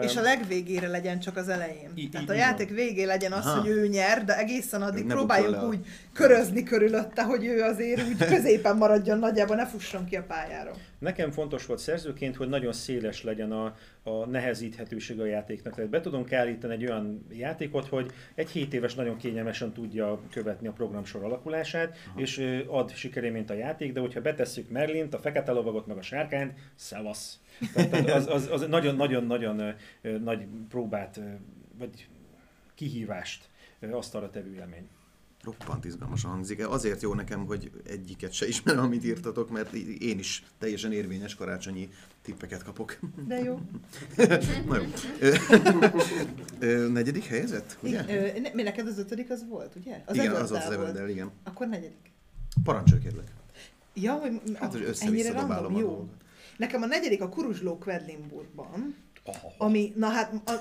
És 0.00 0.16
a 0.16 0.20
legvégére 0.20 0.88
legyen 0.88 1.20
csak 1.20 1.36
az 1.36 1.48
elején. 1.48 1.90
I- 1.94 2.08
Tehát 2.08 2.28
a 2.28 2.32
játék 2.32 2.70
végén 2.70 3.06
legyen 3.06 3.32
az, 3.32 3.46
Aha. 3.46 3.60
hogy 3.60 3.68
ő 3.68 3.86
nyer, 3.86 4.24
de 4.24 4.38
egészen 4.38 4.82
addig 4.82 5.04
Ne 5.04 5.14
próbáljuk 5.14 5.62
úgy 5.62 5.86
körözni 6.12 6.62
körülötte, 6.62 7.22
hogy 7.22 7.44
ő 7.44 7.60
azért 7.62 8.02
úgy 8.08 8.16
középen 8.34 8.76
maradjon 8.76 9.18
nagyjából, 9.18 9.56
ne 9.56 9.66
fusson 9.66 10.04
ki 10.04 10.16
a 10.16 10.22
pályára. 10.22 10.72
Nekem 10.98 11.30
fontos 11.30 11.66
volt 11.66 11.78
szerzőként, 11.78 12.36
hogy 12.36 12.48
nagyon 12.48 12.72
széles 12.72 13.22
legyen 13.22 13.52
a, 13.52 13.74
a 14.02 14.26
nehezíthetőség 14.26 15.20
a 15.20 15.24
játéknak. 15.26 15.74
Tehát 15.74 15.90
be 15.90 16.00
tudunk 16.00 16.32
állítani 16.32 16.72
egy 16.72 16.86
olyan 16.86 17.26
játékot, 17.32 17.86
hogy 17.86 18.10
egy 18.34 18.50
7 18.50 18.74
éves 18.74 18.94
nagyon 18.94 19.16
kényelmesen 19.16 19.72
tudja 19.72 20.20
követni 20.30 20.68
a 20.68 20.72
programsor 20.72 21.24
alakulását, 21.24 21.96
Aha. 22.10 22.20
és 22.20 22.62
ad 22.66 22.94
sikerélményt 22.94 23.50
a 23.50 23.54
játék, 23.54 23.92
de 23.92 24.00
hogyha 24.00 24.20
betesszük 24.20 24.70
Merlint, 24.70 25.14
a 25.14 25.18
fekete 25.18 25.52
lovagot, 25.52 25.86
meg 25.86 25.96
a 25.96 26.02
sárkányt, 26.02 26.52
szevasz. 26.74 27.38
Tehát 27.74 28.10
az, 28.10 28.26
az, 28.26 28.48
az 28.50 28.66
nagyon-nagyon-nagyon 28.68 29.74
nagy 30.22 30.46
próbát, 30.68 31.20
vagy 31.78 32.08
kihívást 32.74 33.48
asztalra 33.90 34.30
tevő 34.30 34.54
élmény. 34.54 34.88
Roppant 35.42 35.84
izgalmasan 35.84 36.30
hangzik. 36.30 36.68
Azért 36.68 37.02
jó 37.02 37.14
nekem, 37.14 37.44
hogy 37.46 37.70
egyiket 37.86 38.32
se 38.32 38.46
ismerem, 38.46 38.84
amit 38.84 39.04
írtatok, 39.04 39.50
mert 39.50 39.72
én 39.98 40.18
is 40.18 40.44
teljesen 40.58 40.92
érvényes 40.92 41.34
karácsonyi 41.34 41.88
tippeket 42.22 42.62
kapok. 42.62 42.98
De 43.26 43.38
jó. 43.42 43.60
Na 44.68 44.76
jó. 44.76 44.84
Negyedik 46.88 47.24
helyezett, 47.24 47.78
ugye? 47.82 48.04
Ö, 48.08 48.40
ne- 48.40 48.50
mi 48.54 48.62
neked 48.62 48.86
az 48.86 48.98
ötödik 48.98 49.30
az 49.30 49.46
volt, 49.48 49.74
ugye? 49.74 50.02
Az 50.06 50.16
igen, 50.16 50.34
az 50.34 50.50
volt 50.50 50.64
az 50.64 50.70
Everdell, 50.72 51.08
igen. 51.08 51.30
Akkor 51.44 51.66
negyedik. 51.66 52.12
Parancsolj 52.64 53.00
kérlek. 53.00 53.32
Ja, 53.94 54.12
hogy 54.12 54.40
Hát, 54.54 54.70
hogy 54.70 54.80
ennyire 54.80 54.88
össze-vissza 54.88 55.32
random, 55.32 55.72
jó. 55.76 55.86
dolgokat. 55.86 56.14
Nekem 56.58 56.82
a 56.82 56.86
negyedik 56.86 57.22
a 57.22 57.28
Kuruzsló 57.28 57.78
Quedlinburgban, 57.78 58.94
Oh. 59.24 59.52
ami, 59.58 59.92
na 59.96 60.08
hát, 60.08 60.32
a, 60.44 60.52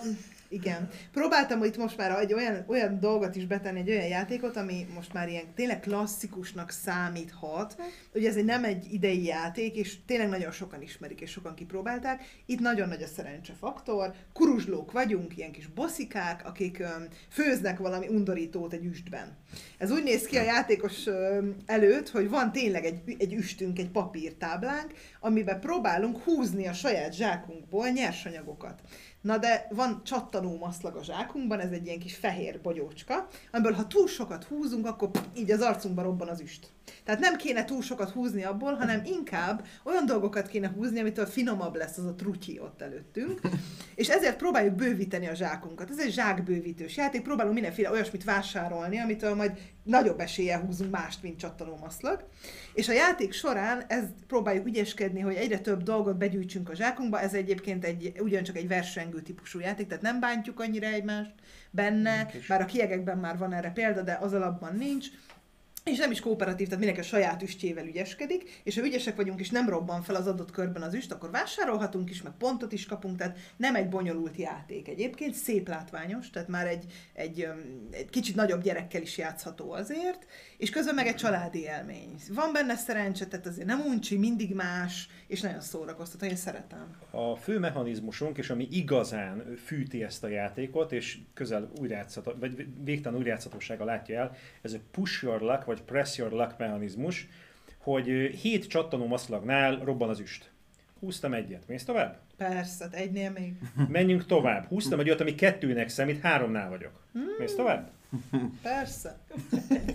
igen. 0.49 0.89
Próbáltam 1.11 1.63
itt 1.63 1.77
most 1.77 1.97
már 1.97 2.19
egy 2.19 2.33
olyan, 2.33 2.63
olyan 2.67 2.99
dolgot 2.99 3.35
is 3.35 3.45
betenni, 3.45 3.79
egy 3.79 3.89
olyan 3.89 4.07
játékot, 4.07 4.57
ami 4.57 4.87
most 4.95 5.13
már 5.13 5.29
ilyen 5.29 5.53
tényleg 5.55 5.79
klasszikusnak 5.79 6.69
számíthat. 6.69 7.75
Ugye 8.13 8.29
ez 8.29 8.35
egy 8.35 8.45
nem 8.45 8.63
egy 8.63 8.93
idei 8.93 9.25
játék, 9.25 9.75
és 9.75 9.97
tényleg 10.05 10.29
nagyon 10.29 10.51
sokan 10.51 10.81
ismerik, 10.81 11.21
és 11.21 11.31
sokan 11.31 11.55
kipróbálták. 11.55 12.21
Itt 12.45 12.59
nagyon 12.59 12.87
nagy 12.87 13.01
a 13.01 13.07
szerencsefaktor. 13.07 14.13
Kuruzslók 14.33 14.91
vagyunk, 14.91 15.37
ilyen 15.37 15.51
kis 15.51 15.67
bosszikák, 15.67 16.45
akik 16.45 16.79
öm, 16.79 17.07
főznek 17.29 17.77
valami 17.77 18.07
undorítót 18.07 18.73
egy 18.73 18.85
üstben. 18.85 19.37
Ez 19.77 19.91
úgy 19.91 20.03
néz 20.03 20.25
ki 20.25 20.37
a 20.37 20.43
játékos 20.43 21.05
öm, 21.05 21.55
előtt, 21.65 22.09
hogy 22.09 22.29
van 22.29 22.51
tényleg 22.51 22.85
egy, 22.85 23.15
egy 23.17 23.33
üstünk, 23.33 23.79
egy 23.79 23.89
papírtáblánk, 23.89 24.93
amiben 25.19 25.59
próbálunk 25.59 26.23
húzni 26.23 26.67
a 26.67 26.73
saját 26.73 27.13
zsákunkból 27.13 27.89
nyersanyagokat. 27.89 28.81
Na 29.27 29.37
de 29.37 29.67
van 29.69 30.01
csattanó 30.03 30.57
maszlag 30.57 30.95
a 30.95 31.03
zsákunkban, 31.03 31.59
ez 31.59 31.71
egy 31.71 31.85
ilyen 31.85 31.99
kis 31.99 32.15
fehér 32.15 32.61
bogyócska, 32.61 33.27
amiből 33.51 33.73
ha 33.73 33.87
túl 33.87 34.07
sokat 34.07 34.43
húzunk, 34.43 34.85
akkor 34.85 35.09
így 35.33 35.51
az 35.51 35.61
arcunkba 35.61 36.01
robban 36.01 36.27
az 36.27 36.39
üst. 36.39 36.69
Tehát 37.03 37.19
nem 37.19 37.35
kéne 37.35 37.65
túl 37.65 37.81
sokat 37.81 38.09
húzni 38.09 38.43
abból, 38.43 38.73
hanem 38.73 39.01
inkább 39.05 39.65
olyan 39.83 40.05
dolgokat 40.05 40.47
kéne 40.47 40.67
húzni, 40.67 40.99
amitől 40.99 41.25
finomabb 41.25 41.75
lesz 41.75 41.97
az 41.97 42.05
a 42.05 42.15
trutyi 42.15 42.59
ott 42.59 42.81
előttünk. 42.81 43.39
És 43.95 44.09
ezért 44.09 44.37
próbáljuk 44.37 44.75
bővíteni 44.75 45.27
a 45.27 45.33
zsákunkat. 45.33 45.89
Ez 45.89 45.99
egy 45.99 46.11
zsákbővítős 46.11 46.97
játék, 46.97 47.21
próbálunk 47.21 47.53
mindenféle 47.53 47.91
olyasmit 47.91 48.23
vásárolni, 48.23 48.99
amitől 48.99 49.35
majd 49.35 49.51
nagyobb 49.83 50.19
eséllyel 50.19 50.59
húzunk 50.59 50.91
mást, 50.91 51.21
mint 51.21 51.39
csattanómaszlag. 51.39 52.27
És 52.73 52.89
a 52.89 52.93
játék 52.93 53.33
során 53.33 53.83
ezt 53.87 54.13
próbáljuk 54.27 54.65
ügyeskedni, 54.65 55.19
hogy 55.19 55.35
egyre 55.35 55.59
több 55.59 55.83
dolgot 55.83 56.17
begyűjtsünk 56.17 56.69
a 56.69 56.75
zsákunkba. 56.75 57.19
Ez 57.19 57.33
egyébként 57.33 57.85
egy, 57.85 58.11
ugyancsak 58.19 58.57
egy 58.57 58.67
versengő 58.67 59.21
típusú 59.21 59.59
játék, 59.59 59.87
tehát 59.87 60.03
nem 60.03 60.19
bántjuk 60.19 60.59
annyira 60.59 60.87
egymást 60.87 61.33
benne, 61.71 62.31
bár 62.47 62.61
a 62.61 62.65
kiegekben 62.65 63.17
már 63.17 63.37
van 63.37 63.53
erre 63.53 63.71
példa, 63.71 64.01
de 64.01 64.17
az 64.21 64.33
alapban 64.33 64.75
nincs 64.75 65.07
és 65.87 65.97
nem 65.97 66.11
is 66.11 66.19
kooperatív, 66.19 66.67
tehát 66.67 66.83
mindenki 66.83 67.07
a 67.07 67.09
saját 67.09 67.41
üstjével 67.41 67.85
ügyeskedik, 67.85 68.61
és 68.63 68.75
ha 68.75 68.85
ügyesek 68.85 69.15
vagyunk, 69.15 69.39
és 69.39 69.49
nem 69.49 69.69
robban 69.69 70.01
fel 70.01 70.15
az 70.15 70.27
adott 70.27 70.51
körben 70.51 70.81
az 70.81 70.93
üst, 70.93 71.11
akkor 71.11 71.31
vásárolhatunk 71.31 72.09
is, 72.09 72.21
meg 72.21 72.33
pontot 72.37 72.71
is 72.71 72.85
kapunk, 72.85 73.17
tehát 73.17 73.37
nem 73.57 73.75
egy 73.75 73.89
bonyolult 73.89 74.37
játék 74.37 74.87
egyébként, 74.87 75.33
szép 75.33 75.67
látványos, 75.67 76.29
tehát 76.29 76.47
már 76.47 76.67
egy, 76.67 76.85
egy, 77.13 77.47
egy 77.91 78.09
kicsit 78.09 78.35
nagyobb 78.35 78.61
gyerekkel 78.61 79.01
is 79.01 79.17
játszható 79.17 79.71
azért, 79.71 80.25
és 80.57 80.69
közben 80.69 80.95
meg 80.95 81.07
egy 81.07 81.15
családi 81.15 81.59
élmény. 81.59 82.15
Van 82.33 82.53
benne 82.53 82.75
szerencse, 82.75 83.27
tehát 83.27 83.45
azért 83.45 83.67
nem 83.67 83.79
uncsi, 83.79 84.17
mindig 84.17 84.53
más, 84.53 85.09
és 85.27 85.41
nagyon 85.41 85.61
szórakoztató, 85.61 86.25
én 86.25 86.35
szeretem. 86.35 86.95
A 87.11 87.35
fő 87.35 87.59
mechanizmusunk, 87.59 88.37
és 88.37 88.49
ami 88.49 88.67
igazán 88.71 89.55
fűti 89.65 90.03
ezt 90.03 90.23
a 90.23 90.27
játékot, 90.27 90.91
és 90.91 91.17
közel 91.33 91.71
újrátszható, 91.79 92.31
vagy 92.39 92.67
végtelen 92.83 93.19
újrátszhatósága 93.19 93.85
látja 93.85 94.19
el, 94.19 94.35
ez 94.61 94.73
a 94.73 94.79
push 94.91 95.23
your 95.23 95.41
luck, 95.41 95.65
vagy 95.65 95.81
press 95.81 96.17
your 96.17 96.31
luck 96.31 96.57
mechanizmus, 96.57 97.27
hogy 97.77 98.05
hét 98.41 98.67
csattanó 98.67 99.07
maszlagnál 99.07 99.79
robban 99.83 100.09
az 100.09 100.19
üst. 100.19 100.51
Húztam 100.99 101.33
egyet. 101.33 101.67
Mész 101.67 101.83
tovább? 101.83 102.19
Persze, 102.37 102.87
egynél 102.91 103.31
még. 103.31 103.53
Menjünk 103.97 104.25
tovább. 104.25 104.65
Húztam 104.65 104.99
egy 104.99 105.07
olyat, 105.07 105.21
ami 105.21 105.35
kettőnek 105.35 105.89
számít, 105.89 106.21
háromnál 106.21 106.69
vagyok. 106.69 107.01
Mész 107.37 107.55
tovább? 107.55 107.91
Persze. 108.61 109.17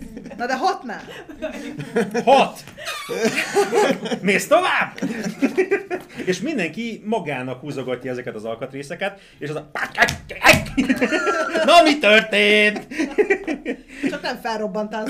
Na 0.43 0.49
de 0.49 0.57
hatnál. 0.57 1.03
Hat! 2.23 2.63
Mész 4.21 4.47
tovább? 4.47 4.99
és 6.25 6.41
mindenki 6.41 7.01
magának 7.05 7.59
húzogatja 7.59 8.11
ezeket 8.11 8.35
az 8.35 8.45
alkatrészeket, 8.45 9.19
és 9.37 9.49
az 9.49 9.55
a... 9.55 9.69
Na, 11.65 11.81
mi 11.83 11.99
történt? 11.99 12.87
Csak 14.09 14.21
nem 14.21 14.37
felrobbantál. 14.37 15.07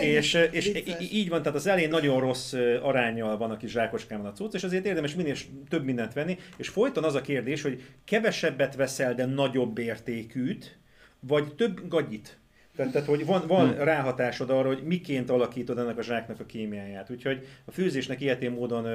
és, 0.00 0.38
és 0.50 0.70
így 1.10 1.28
van, 1.28 1.42
tehát 1.42 1.58
az 1.58 1.66
elején 1.66 1.88
nagyon 1.88 2.20
rossz 2.20 2.52
arányjal 2.82 3.36
van 3.36 3.50
a 3.50 3.56
kis 3.56 3.70
zsákoskában 3.70 4.26
a 4.26 4.32
cucc, 4.32 4.54
és 4.54 4.62
azért 4.62 4.86
érdemes 4.86 5.14
minél 5.14 5.34
több 5.68 5.84
mindent 5.84 6.12
venni, 6.12 6.38
és 6.56 6.68
folyton 6.68 7.04
az 7.04 7.14
a 7.14 7.20
kérdés, 7.20 7.62
hogy 7.62 7.82
kevesebbet 8.04 8.76
veszel, 8.76 9.14
de 9.14 9.24
nagyobb 9.24 9.78
értékűt, 9.78 10.78
vagy 11.20 11.54
több 11.54 11.88
gagyit. 11.88 12.40
Tehát, 12.76 12.92
tehát 12.92 13.08
hogy 13.08 13.26
van, 13.26 13.46
van 13.46 13.68
hmm. 13.68 13.84
ráhatásod 13.84 14.50
arra, 14.50 14.66
hogy 14.66 14.82
miként 14.84 15.30
alakítod 15.30 15.78
ennek 15.78 15.98
a 15.98 16.02
zsáknak 16.02 16.40
a 16.40 16.46
kémiáját. 16.46 17.10
Úgyhogy 17.10 17.46
a 17.64 17.70
főzésnek 17.70 18.20
ilyetén 18.20 18.50
módon 18.50 18.86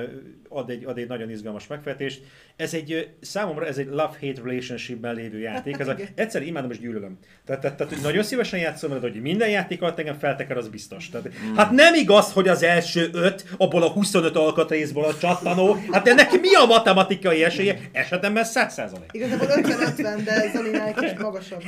ad 0.50 0.70
egy, 0.70 0.86
ad 0.86 0.98
egy 0.98 1.08
nagyon 1.08 1.30
izgalmas 1.30 1.68
megfejtést. 1.68 2.24
Ez 2.56 2.74
egy, 2.74 3.10
számomra 3.22 3.66
ez 3.66 3.78
egy 3.78 3.88
love-hate 3.88 4.42
relationshipben 4.44 5.16
lévő 5.16 5.40
játék. 5.40 5.80
Ez 5.80 5.88
a, 5.88 5.96
egyszer 6.16 6.42
imádom 6.42 6.72
és 6.72 6.80
gyűlölöm. 6.80 7.18
Tehát, 7.46 7.62
tehát, 7.62 7.78
tehát 7.78 7.94
hogy 7.94 8.02
nagyon 8.02 8.24
szívesen 8.24 8.60
játszom, 8.60 8.90
mert 8.90 9.02
hogy 9.02 9.22
minden 9.22 9.50
játék 9.50 9.82
alatt 9.82 10.00
engem 10.00 10.18
felteker, 10.18 10.58
az 10.58 10.68
biztos. 10.68 11.10
Tehát, 11.10 11.28
hmm. 11.28 11.56
Hát 11.56 11.72
nem 11.72 11.94
igaz, 11.94 12.34
hogy 12.34 12.48
az 12.48 12.64
első 12.64 13.10
öt, 13.14 13.46
abból 13.58 13.84
a 13.84 13.90
25 13.90 14.36
alkatrészből 14.36 15.04
a 15.04 15.18
csattanó, 15.18 15.78
hát 15.92 16.08
ennek 16.08 16.32
mi 16.32 16.54
a 16.54 16.66
matematikai 16.66 17.44
esélye? 17.44 17.80
Esetemben 17.92 18.44
100 18.44 18.74
százalék. 18.74 19.10
Igazából 19.12 19.48
50-50, 19.48 20.22
de 20.24 20.52
Zolinál 20.54 20.88
egy 20.88 20.94
kicsit 20.94 21.20
magasabb. 21.20 21.64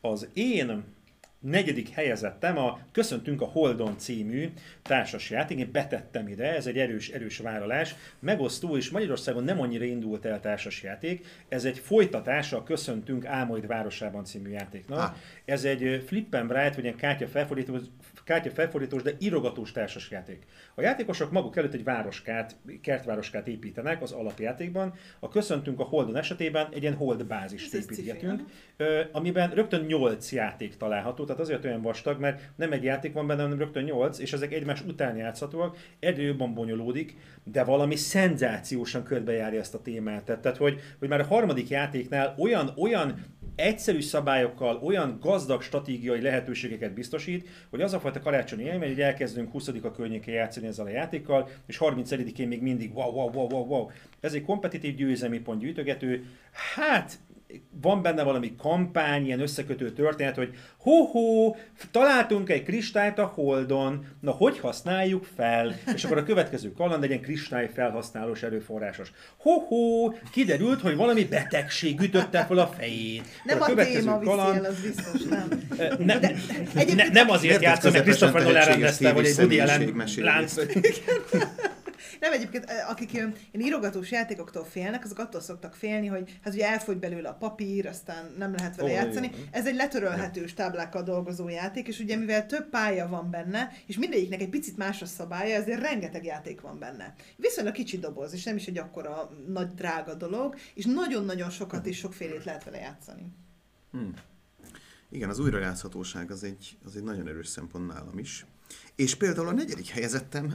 Az 0.00 0.28
én 0.32 0.84
negyedik 1.40 1.88
helyezettem 1.88 2.58
a 2.58 2.80
Köszöntünk 2.92 3.42
a 3.42 3.44
Holdon 3.44 3.98
című 3.98 4.52
társasjáték. 4.82 5.58
Én 5.58 5.72
betettem 5.72 6.28
ide, 6.28 6.54
ez 6.54 6.66
egy 6.66 6.78
erős, 6.78 7.08
erős 7.08 7.38
vállalás. 7.38 7.94
Megosztó 8.18 8.76
és 8.76 8.90
Magyarországon 8.90 9.44
nem 9.44 9.60
annyira 9.60 9.84
indult 9.84 10.24
el 10.24 10.40
társasjáték. 10.40 11.26
Ez 11.48 11.64
egy 11.64 11.78
folytatása 11.78 12.56
a 12.56 12.62
Köszöntünk 12.62 13.24
Álmoid 13.24 13.66
Városában 13.66 14.24
című 14.24 14.50
játéknak. 14.50 14.98
Ah. 14.98 15.16
Ez 15.44 15.64
egy 15.64 16.04
flip 16.06 16.34
and 16.34 16.50
write, 16.50 16.74
vagy 16.74 16.86
egy 16.86 16.96
kártya 16.96 17.26
felfordító, 17.26 17.78
kártya 18.26 18.50
felfordítós, 18.50 19.02
de 19.02 19.12
írogatós 19.18 19.72
társasjáték. 19.72 20.46
A 20.74 20.80
játékosok 20.80 21.30
maguk 21.30 21.56
előtt 21.56 21.74
egy 21.74 21.84
városkát, 21.84 22.56
kertvároskát 22.82 23.48
építenek 23.48 24.02
az 24.02 24.12
alapjátékban. 24.12 24.94
A 25.20 25.28
Köszöntünk 25.28 25.80
a 25.80 25.82
Holdon 25.82 26.16
esetében 26.16 26.68
egy 26.72 26.82
ilyen 26.82 26.94
hold 26.94 27.24
bázist 27.24 27.74
építgetünk, 27.74 28.42
amiben 29.12 29.50
rögtön 29.50 29.84
8 29.84 30.32
játék 30.32 30.76
található, 30.76 31.24
tehát 31.24 31.40
azért 31.40 31.64
olyan 31.64 31.82
vastag, 31.82 32.20
mert 32.20 32.40
nem 32.56 32.72
egy 32.72 32.82
játék 32.82 33.12
van 33.12 33.26
benne, 33.26 33.42
hanem 33.42 33.58
rögtön 33.58 33.84
8, 33.84 34.18
és 34.18 34.32
ezek 34.32 34.52
egymás 34.52 34.82
után 34.82 35.16
játszhatóak, 35.16 35.76
egyre 35.98 36.22
jobban 36.22 36.54
bonyolódik, 36.54 37.16
de 37.44 37.64
valami 37.64 37.96
szenzációsan 37.96 39.02
körbejárja 39.02 39.60
ezt 39.60 39.74
a 39.74 39.82
témát. 39.82 40.24
Tehát, 40.24 40.56
hogy, 40.56 40.80
hogy 40.98 41.08
már 41.08 41.20
a 41.20 41.24
harmadik 41.24 41.68
játéknál 41.68 42.34
olyan, 42.38 42.72
olyan 42.76 43.24
egyszerű 43.56 44.00
szabályokkal 44.00 44.80
olyan 44.82 45.18
gazdag 45.20 45.62
stratégiai 45.62 46.20
lehetőségeket 46.20 46.92
biztosít, 46.92 47.48
hogy 47.70 47.80
az 47.80 47.92
a 47.92 48.00
fajta 48.00 48.20
karácsonyi 48.20 48.62
élmény, 48.62 48.88
hogy 48.88 49.00
elkezdünk 49.00 49.50
20 49.50 49.68
a 49.68 49.90
környékén 49.90 50.34
játszani 50.34 50.66
ezzel 50.66 50.86
a 50.86 50.88
játékkal, 50.90 51.48
és 51.66 51.78
31-én 51.80 52.48
még 52.48 52.62
mindig 52.62 52.94
wow, 52.94 53.10
wow, 53.10 53.30
wow, 53.32 53.48
wow, 53.50 53.66
wow. 53.66 53.90
Ez 54.20 54.34
egy 54.34 54.44
kompetitív 54.44 54.94
győzelmi 54.94 55.38
pont 55.38 55.60
gyűjtögető. 55.60 56.24
Hát 56.74 57.18
van 57.82 58.02
benne 58.02 58.22
valami 58.22 58.54
kampány, 58.58 59.24
ilyen 59.26 59.40
összekötő 59.40 59.92
történet, 59.92 60.36
hogy 60.36 60.54
hó-hó, 60.78 61.56
találtunk 61.90 62.50
egy 62.50 62.62
kristályt 62.62 63.18
a 63.18 63.24
Holdon, 63.24 64.04
na 64.20 64.30
hogy 64.30 64.58
használjuk 64.58 65.26
fel? 65.36 65.74
És 65.94 66.04
akkor 66.04 66.18
a 66.18 66.22
következő 66.22 66.72
kaland 66.72 67.02
egy 67.02 67.10
ilyen 67.10 67.22
kristály 67.22 67.70
felhasználós 67.74 68.42
erőforrásos. 68.42 69.12
Hó-hó, 69.36 70.14
kiderült, 70.32 70.80
hogy 70.80 70.96
valami 70.96 71.24
betegség 71.24 72.00
ütötte 72.00 72.44
fel 72.44 72.58
a 72.58 72.66
fejét. 72.78 73.24
Nem 73.44 73.60
a, 73.60 73.64
a 73.64 73.66
következő 73.66 74.00
téma 74.00 74.18
kaland... 74.18 74.64
az 74.64 74.80
biztos, 74.80 75.22
nem. 75.22 75.48
Ne, 75.98 76.18
De, 76.18 76.34
ne, 76.94 77.08
nem 77.08 77.30
azért 77.30 77.62
játszom, 77.62 77.92
mert 77.92 78.04
Christopher 78.04 78.42
Nolan 78.42 78.64
rendezte, 78.64 79.12
hogy 79.12 79.26
egy 79.26 79.38
Woody 79.38 79.60
Allen 79.60 79.94
lánc. 80.16 80.54
Nem, 82.20 82.32
egyébként 82.32 82.64
akik 82.88 83.12
ilyen 83.12 83.34
írogatós 83.52 84.10
játékoktól 84.10 84.64
félnek, 84.64 85.04
azok 85.04 85.18
attól 85.18 85.40
szoktak 85.40 85.74
félni, 85.74 86.06
hogy 86.06 86.38
hát 86.42 86.54
ugye 86.54 86.66
elfogy 86.66 86.96
belőle 86.96 87.28
a 87.28 87.34
papír, 87.34 87.86
aztán 87.86 88.34
nem 88.38 88.54
lehet 88.54 88.76
vele 88.76 88.88
oh, 88.88 88.94
játszani. 88.94 89.30
Jó. 89.32 89.42
Ez 89.50 89.66
egy 89.66 89.74
letörölhetős 89.74 90.54
táblákkal 90.54 91.02
dolgozó 91.02 91.48
játék, 91.48 91.88
és 91.88 91.98
ugye 91.98 92.16
mivel 92.16 92.46
több 92.46 92.68
pálya 92.68 93.08
van 93.08 93.30
benne, 93.30 93.72
és 93.86 93.98
mindegyiknek 93.98 94.40
egy 94.40 94.48
picit 94.48 94.76
más 94.76 95.02
a 95.02 95.06
szabálya, 95.06 95.54
ezért 95.54 95.80
rengeteg 95.80 96.24
játék 96.24 96.60
van 96.60 96.78
benne. 96.78 97.14
Viszonylag 97.36 97.74
kicsi 97.74 97.98
doboz, 97.98 98.32
és 98.32 98.44
nem 98.44 98.56
is 98.56 98.66
egy 98.66 98.78
akkora 98.78 99.30
nagy 99.46 99.74
drága 99.74 100.14
dolog, 100.14 100.56
és 100.74 100.84
nagyon-nagyon 100.84 101.50
sokat 101.50 101.86
és 101.86 101.98
sokfélét 101.98 102.44
lehet 102.44 102.64
vele 102.64 102.78
játszani. 102.78 103.32
Hmm. 103.90 104.14
Igen, 105.10 105.28
az 105.28 105.38
újrajátszhatóság 105.38 106.30
az 106.30 106.44
egy, 106.44 106.78
az 106.84 106.96
egy 106.96 107.02
nagyon 107.02 107.28
erős 107.28 107.48
szempont 107.48 107.86
nálam 107.86 108.18
is. 108.18 108.46
És 108.96 109.14
például 109.14 109.48
a 109.48 109.52
negyedik 109.52 109.88
helyezettem... 109.88 110.54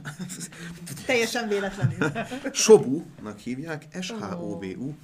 Teljesen 1.06 1.48
véletlenül. 1.48 2.12
Sobu-nak 2.52 3.38
hívják, 3.38 3.86
S-H-O-B-U. 4.00 4.94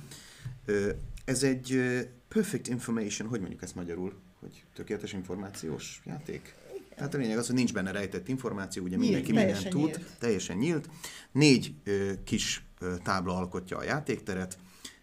Ez 1.25 1.43
egy 1.43 1.81
Perfect 2.29 2.69
Information, 2.69 3.29
hogy 3.29 3.41
mondjuk 3.41 3.63
ezt 3.63 3.75
magyarul? 3.75 4.21
Hogy 4.41 4.65
tökéletes 4.75 5.13
információs 5.13 6.01
játék? 6.05 6.55
Tehát 6.95 7.15
a 7.15 7.19
lényeg 7.19 7.39
az, 7.39 7.47
hogy 7.47 7.55
nincs 7.55 7.73
benne 7.73 7.91
rejtett 7.91 8.29
információ, 8.29 8.83
ugye 8.83 8.97
nyílt, 8.97 9.11
mindenki 9.11 9.33
mindent 9.33 9.69
tud, 9.69 9.85
nyílt. 9.85 10.01
teljesen 10.19 10.57
nyílt. 10.57 10.89
Négy 11.33 11.75
ö, 11.85 12.13
kis 12.25 12.63
ö, 12.81 12.95
tábla 13.03 13.37
alkotja 13.37 13.77
a 13.77 13.83
játékteret, 13.83 14.59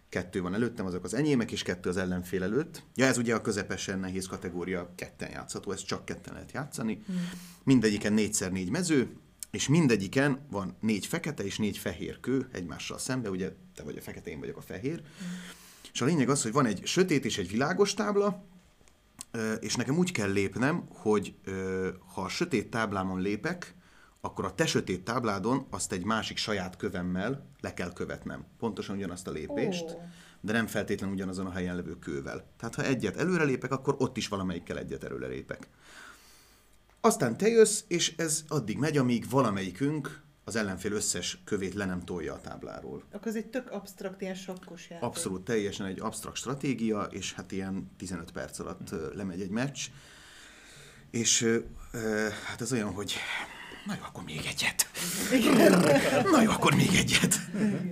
kettő 0.08 0.42
van 0.42 0.54
előttem, 0.54 0.86
azok 0.86 1.04
az 1.04 1.14
enyémek, 1.14 1.52
és 1.52 1.62
kettő 1.62 1.88
az 1.88 1.96
ellenfél 1.96 2.42
előtt. 2.42 2.82
Ja, 2.94 3.04
ez 3.04 3.18
ugye 3.18 3.34
a 3.34 3.40
közepesen 3.40 3.98
nehéz 3.98 4.26
kategória, 4.26 4.92
ketten 4.94 5.30
játszható, 5.30 5.72
ez 5.72 5.82
csak 5.82 6.04
ketten 6.04 6.32
lehet 6.32 6.52
játszani. 6.52 7.02
Hmm. 7.06 7.30
Mindegyiken 7.64 8.12
négyszer 8.12 8.52
négy 8.52 8.70
mező, 8.70 9.16
és 9.50 9.68
mindegyiken 9.68 10.46
van 10.50 10.76
négy 10.80 11.06
fekete 11.06 11.44
és 11.44 11.58
négy 11.58 11.78
fehér 11.78 12.20
kő 12.20 12.48
egymással 12.52 12.98
szembe, 12.98 13.30
ugye 13.30 13.52
te 13.74 13.82
vagy 13.82 13.96
a 13.96 14.00
fekete, 14.00 14.30
én 14.30 14.40
vagyok 14.40 14.56
a 14.56 14.62
fehér. 14.62 14.96
Hmm. 14.96 15.28
És 15.92 16.00
a 16.00 16.04
lényeg 16.04 16.28
az, 16.28 16.42
hogy 16.42 16.52
van 16.52 16.66
egy 16.66 16.86
sötét 16.86 17.24
és 17.24 17.38
egy 17.38 17.50
világos 17.50 17.94
tábla, 17.94 18.44
és 19.60 19.76
nekem 19.76 19.98
úgy 19.98 20.12
kell 20.12 20.32
lépnem, 20.32 20.84
hogy 20.88 21.34
ha 22.14 22.20
a 22.22 22.28
sötét 22.28 22.70
táblámon 22.70 23.20
lépek, 23.20 23.74
akkor 24.26 24.44
a 24.44 24.54
te 24.54 24.66
sötét 24.66 25.04
tábládon 25.04 25.66
azt 25.70 25.92
egy 25.92 26.04
másik 26.04 26.36
saját 26.36 26.76
kövemmel 26.76 27.46
le 27.60 27.74
kell 27.74 27.92
követnem. 27.92 28.44
Pontosan 28.58 28.96
ugyanazt 28.96 29.26
a 29.26 29.30
lépést, 29.30 29.96
de 30.40 30.52
nem 30.52 30.66
feltétlenül 30.66 31.14
ugyanazon 31.14 31.46
a 31.46 31.50
helyen 31.50 31.76
levő 31.76 31.98
kővel. 31.98 32.44
Tehát 32.56 32.74
ha 32.74 32.84
egyet 32.84 33.16
előrelépek, 33.16 33.72
akkor 33.72 33.94
ott 33.98 34.16
is 34.16 34.28
valamelyikkel 34.28 34.78
egyet 34.78 35.04
előrelépek. 35.04 35.68
Aztán 37.00 37.36
te 37.36 37.48
jössz, 37.48 37.82
és 37.88 38.14
ez 38.16 38.44
addig 38.48 38.78
megy, 38.78 38.96
amíg 38.96 39.30
valamelyikünk 39.30 40.24
az 40.44 40.56
ellenfél 40.56 40.92
összes 40.92 41.38
kövét 41.44 41.74
le 41.74 41.84
nem 41.84 42.04
tolja 42.04 42.34
a 42.34 42.40
tábláról. 42.40 43.02
Akkor 43.12 43.26
ez 43.26 43.36
egy 43.36 43.46
tök 43.46 43.70
absztrakt, 43.70 44.20
ilyen 44.20 44.34
sakkos 44.34 44.90
játék. 44.90 45.04
Abszolút 45.04 45.44
teljesen 45.44 45.86
egy 45.86 46.00
absztrakt 46.00 46.36
stratégia, 46.36 47.02
és 47.02 47.32
hát 47.34 47.52
ilyen 47.52 47.90
15 47.96 48.30
perc 48.30 48.58
alatt 48.58 49.14
lemegy 49.14 49.40
egy 49.40 49.50
meccs. 49.50 49.86
És 51.10 51.60
hát 52.46 52.60
ez 52.60 52.72
olyan, 52.72 52.92
hogy 52.92 53.14
na 53.86 53.94
jó, 53.94 54.02
akkor 54.06 54.24
még 54.24 54.40
egyet. 54.46 54.90
Na 56.30 56.42
jó, 56.42 56.50
akkor 56.50 56.74
még 56.74 56.94
egyet. 56.94 57.34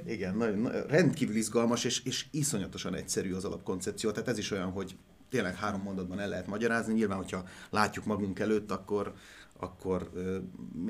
Igen, 0.07 0.37
nagyon, 0.37 0.59
na- 0.59 0.87
rendkívül 0.87 1.37
izgalmas, 1.37 1.85
és, 1.85 2.03
és 2.05 2.27
iszonyatosan 2.31 2.95
egyszerű 2.95 3.33
az 3.33 3.45
alapkoncepció. 3.45 4.11
Tehát 4.11 4.29
ez 4.29 4.39
is 4.39 4.51
olyan, 4.51 4.71
hogy 4.71 4.97
tényleg 5.31 5.57
három 5.57 5.83
mondatban 5.83 6.21
el 6.21 6.29
lehet 6.29 6.47
magyarázni. 6.47 6.93
Nyilván, 6.93 7.17
hogyha 7.17 7.49
látjuk 7.71 8.05
magunk 8.05 8.39
előtt, 8.39 8.71
akkor, 8.71 9.15
akkor 9.57 10.11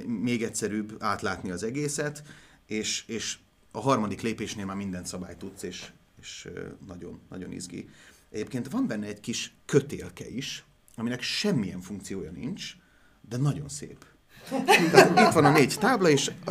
még 0.07 0.43
egyszerűbb 0.43 0.97
átlátni 0.99 1.51
az 1.51 1.63
egészet, 1.63 2.23
és, 2.67 3.05
és 3.07 3.39
a 3.71 3.81
harmadik 3.81 4.21
lépésnél 4.21 4.65
már 4.65 4.77
minden 4.77 5.05
szabályt 5.05 5.39
tudsz, 5.39 5.63
és, 5.63 5.91
és 6.21 6.49
nagyon, 6.87 7.21
nagyon 7.29 7.53
izgi. 7.53 7.89
Egyébként 8.31 8.71
van 8.71 8.87
benne 8.87 9.07
egy 9.07 9.21
kis 9.21 9.55
kötélke 9.65 10.29
is, 10.29 10.65
aminek 10.97 11.23
semmilyen 11.23 11.81
funkciója 11.81 12.31
nincs, 12.31 12.77
de 13.29 13.37
nagyon 13.37 13.69
szép. 13.69 14.05
Tehát 14.93 15.19
itt 15.29 15.33
van 15.33 15.45
a 15.45 15.51
négy 15.51 15.77
tábla, 15.79 16.09
és 16.09 16.31
a, 16.45 16.51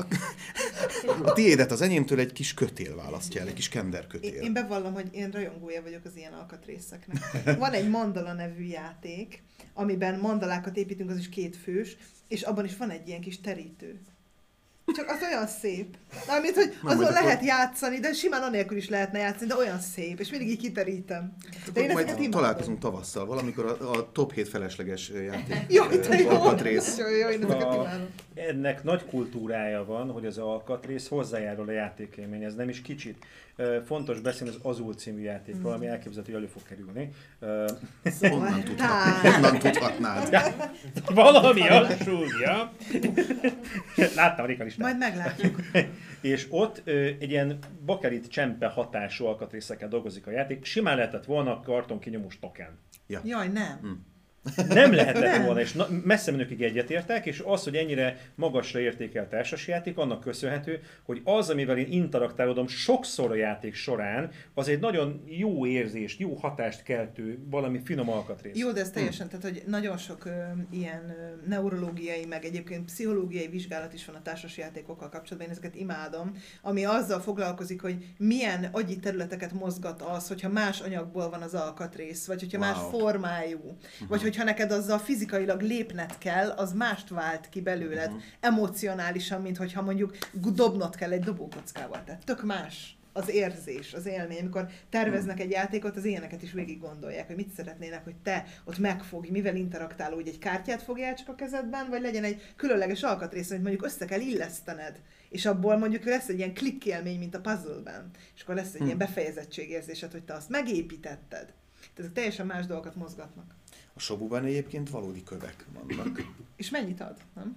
a 1.24 1.34
tiédet 1.34 1.72
az 1.72 1.82
enyémtől 1.82 2.20
egy 2.20 2.34
kis 2.34 2.54
kötél 2.54 2.96
választja 2.96 3.42
el, 3.42 3.48
egy 3.48 3.54
kis 3.54 3.70
kender 3.70 4.02
Én, 4.02 4.08
kötél. 4.08 4.42
én 4.42 4.54
bevallom, 4.54 4.94
hogy 4.94 5.08
én 5.12 5.32
rajongója 5.32 5.82
vagyok 5.82 6.06
az 6.06 6.16
ilyen 6.16 6.34
alkatrészeknek. 6.34 7.18
Van 7.58 7.72
egy 7.72 7.90
mandala 7.90 8.34
nevű 8.34 8.64
játék, 8.66 9.44
amiben 9.74 10.20
mandalákat 10.20 10.78
építünk, 10.78 11.10
az 11.10 11.18
is 11.18 11.30
két 11.30 11.58
fős, 11.58 11.98
és 12.28 12.42
abban 12.42 12.66
is 12.66 12.78
van 12.78 12.90
egy 12.90 13.08
ilyen 13.08 13.22
kis 13.22 13.42
terítő. 13.42 14.02
Csak 14.86 15.10
az 15.10 15.18
olyan 15.22 15.48
szép. 15.48 15.96
Amit, 16.28 16.56
hogy 16.56 16.78
Na, 16.82 16.90
azon 16.90 17.04
majd 17.04 17.16
akkor- 17.16 17.24
lehet 17.24 17.44
játszani, 17.46 18.00
de 18.00 18.14
simán 18.14 18.42
anélkül 18.42 18.78
is 18.78 18.90
lehetne 18.90 19.20
játszani, 19.20 19.48
de 19.48 19.56
olyan 19.56 19.80
szép, 19.80 20.20
és 20.20 20.30
mindig 20.30 20.50
így 20.50 20.58
kiterítem. 20.58 21.34
De 21.74 21.82
én 21.82 21.92
Majd 21.92 22.08
imádom. 22.08 22.30
találkozunk 22.32 22.80
tavasszal, 22.80 23.26
valamikor 23.26 23.66
a, 23.82 23.92
a 23.98 24.12
top 24.12 24.34
7 24.34 24.48
felesleges 24.50 25.10
játék. 25.10 25.56
Jaj, 25.76 25.98
de 25.98 26.18
jó! 26.20 26.30
Alkatrész. 26.30 26.98
Jó, 26.98 27.08
jó, 27.10 27.28
én 27.28 27.44
ezeket 27.44 27.62
imádom. 27.74 27.88
ennek 28.36 28.84
nagy 28.84 29.06
kultúrája 29.06 29.86
van, 29.86 30.12
hogy 30.12 30.26
az 30.26 30.38
alkatrész 30.38 31.08
hozzájárul 31.08 31.68
a 31.68 31.72
játékélmény, 31.72 32.44
ez 32.44 32.56
nem 32.56 32.70
is 32.70 32.82
kicsit. 32.82 33.26
Fontos 33.86 34.20
beszélni 34.20 34.54
az 34.54 34.60
Azul 34.62 34.94
című 34.94 35.22
játékról, 35.22 35.72
ami 35.74 35.88
elképzelhető, 35.88 36.34
hogy 36.34 36.42
elő 36.42 36.52
fog 36.52 36.64
kerülni. 36.64 37.10
Ö, 37.40 37.66
Honnan, 38.20 38.64
tudhat, 38.64 39.32
honnan 39.34 39.60
tudhatnád? 39.60 40.36
Valami 41.14 41.68
a 41.68 41.88
súlya. 42.04 42.72
Láttam 44.16 44.46
a 44.46 44.48
Réka 44.48 44.64
listát. 44.64 44.82
Majd 44.86 44.98
meglátjuk. 44.98 45.60
És 46.22 46.48
ott 46.50 46.82
egy 46.88 47.30
ilyen 47.30 47.60
bakelit 47.86 48.28
csempe 48.28 48.68
hatású 48.68 49.26
alkatrészekkel 49.26 49.88
dolgozik 49.88 50.28
a 50.28 50.32
játék. 50.32 50.66
Simán 50.66 50.96
lehetett 50.96 51.26
volna 51.26 51.62
kartonkinyomós 51.62 52.40
token. 52.40 52.80
Ja. 53.08 53.22
Jaj, 53.24 53.48
nem. 53.48 54.06
Nem 54.68 54.94
lehetett 54.94 55.22
Nem. 55.24 55.46
volna, 55.46 55.60
és 55.60 55.72
na, 55.74 55.88
messze 56.04 56.32
menőkig 56.32 56.62
egyetértek, 56.62 57.26
és 57.26 57.42
az, 57.46 57.64
hogy 57.64 57.76
ennyire 57.76 58.18
magasra 58.36 58.80
értékelt 58.80 59.30
társasjáték, 59.30 59.98
annak 59.98 60.20
köszönhető, 60.22 60.80
hogy 61.04 61.22
az, 61.24 61.50
amivel 61.50 61.78
én 61.78 61.92
interaktálodom 61.92 62.68
sokszor 62.68 63.32
a 63.32 63.36
játék 63.36 63.74
során, 63.74 64.32
az 64.54 64.68
egy 64.68 64.80
nagyon 64.80 65.24
jó 65.28 65.66
érzést, 65.66 66.20
jó 66.20 66.34
hatást 66.34 66.84
keltő, 66.84 67.40
valami 67.50 67.80
finom 67.84 68.10
alkatrész. 68.10 68.58
Jó, 68.58 68.72
de 68.72 68.80
ez 68.82 68.90
teljesen, 68.90 69.28
tehát 69.28 69.44
hogy 69.44 69.64
nagyon 69.68 69.98
sok 69.98 70.26
ö, 70.26 70.30
ilyen 70.72 71.10
ö, 71.10 71.48
neurológiai, 71.50 72.26
meg 72.26 72.46
egyébként 72.46 72.86
pszichológiai 72.86 73.48
vizsgálat 73.48 73.94
is 73.94 74.06
van 74.06 74.16
a 74.16 74.22
társasjátékokkal 74.22 75.10
kapcsolatban, 75.10 75.42
én 75.42 75.50
ezeket 75.58 75.76
imádom, 75.76 76.32
ami 76.62 76.86
azzal 76.86 77.20
foglalkozik, 77.20 77.82
hogy 77.82 78.06
milyen 78.18 78.70
agyi 78.72 79.00
területeket 79.00 79.54
mozgat 79.54 80.02
az, 80.02 80.28
hogyha 80.28 80.50
más 80.50 80.80
anyagból 80.82 81.30
van 81.30 81.42
az 81.42 81.54
alkatrész, 81.54 82.28
vagy 82.28 82.40
hogyha 82.40 82.60
más 82.60 82.72
Wow. 82.78 82.90
formájú, 83.00 83.78
vagy 84.08 84.22
hogyha 84.36 84.52
neked 84.52 84.72
azzal 84.72 84.98
fizikailag 84.98 85.62
lépned 85.62 86.18
kell, 86.18 86.50
az 86.50 86.74
mást 86.74 87.10
vált 87.10 87.50
ki 87.50 87.62
belőled 87.62 88.12
emocionálisan, 88.40 89.42
mint 89.42 89.58
hogyha 89.58 89.82
mondjuk 89.82 90.18
dobnod 90.32 90.96
kell 90.96 91.12
egy 91.12 91.24
dobókockával. 91.24 92.04
Tehát 92.04 92.26
tök 92.26 92.44
más 92.44 92.98
az 93.12 93.30
érzés, 93.30 93.94
az 93.94 94.06
élmény. 94.06 94.40
Amikor 94.40 94.68
terveznek 94.90 95.40
egy 95.40 95.52
játékot, 95.52 95.96
az 95.96 96.06
ilyeneket 96.06 96.42
is 96.42 96.52
végig 96.52 96.80
gondolják, 96.80 97.28
hogy 97.28 97.36
mit 97.36 97.54
szeretnének, 97.54 98.04
hogy 98.04 98.16
te 98.24 98.46
ott 98.64 98.78
megfogj, 98.78 99.30
mivel 99.30 99.56
interaktáló, 99.56 100.16
hogy 100.16 100.28
egy 100.28 100.40
kártyát 100.40 100.82
fogjál 100.82 101.16
csak 101.16 101.30
a 101.30 101.36
kezedben, 101.36 101.90
vagy 101.90 102.02
legyen 102.02 102.24
egy 102.24 102.54
különleges 102.56 103.04
alkatrész, 103.04 103.50
amit 103.50 103.64
mondjuk 103.64 103.86
össze 103.86 104.06
kell 104.06 104.20
illesztened, 104.20 105.02
és 105.30 105.46
abból 105.46 105.78
mondjuk 105.78 106.04
lesz 106.04 106.28
egy 106.28 106.38
ilyen 106.38 106.54
klikk 106.54 106.86
élmény, 106.86 107.20
mint 107.20 107.36
a 107.36 107.42
puzzle-ben, 107.42 108.10
és 108.36 108.42
akkor 108.42 108.56
lesz 108.56 108.74
egy 108.74 108.86
ilyen 108.86 108.98
befejezettségérzésed, 108.98 110.12
hogy 110.12 110.24
te 110.24 110.34
azt 110.34 110.50
megépítetted. 110.50 111.54
Tehát 111.96 112.12
teljesen 112.12 112.46
más 112.46 112.66
dolgokat 112.66 112.96
mozgatnak. 112.96 113.56
A 113.94 114.00
Sobuban 114.00 114.44
egyébként 114.44 114.90
valódi 114.90 115.24
kövek 115.24 115.66
vannak. 115.74 116.22
És 116.56 116.70
mennyit 116.70 117.02
ad, 117.02 117.18
nem? 117.36 117.54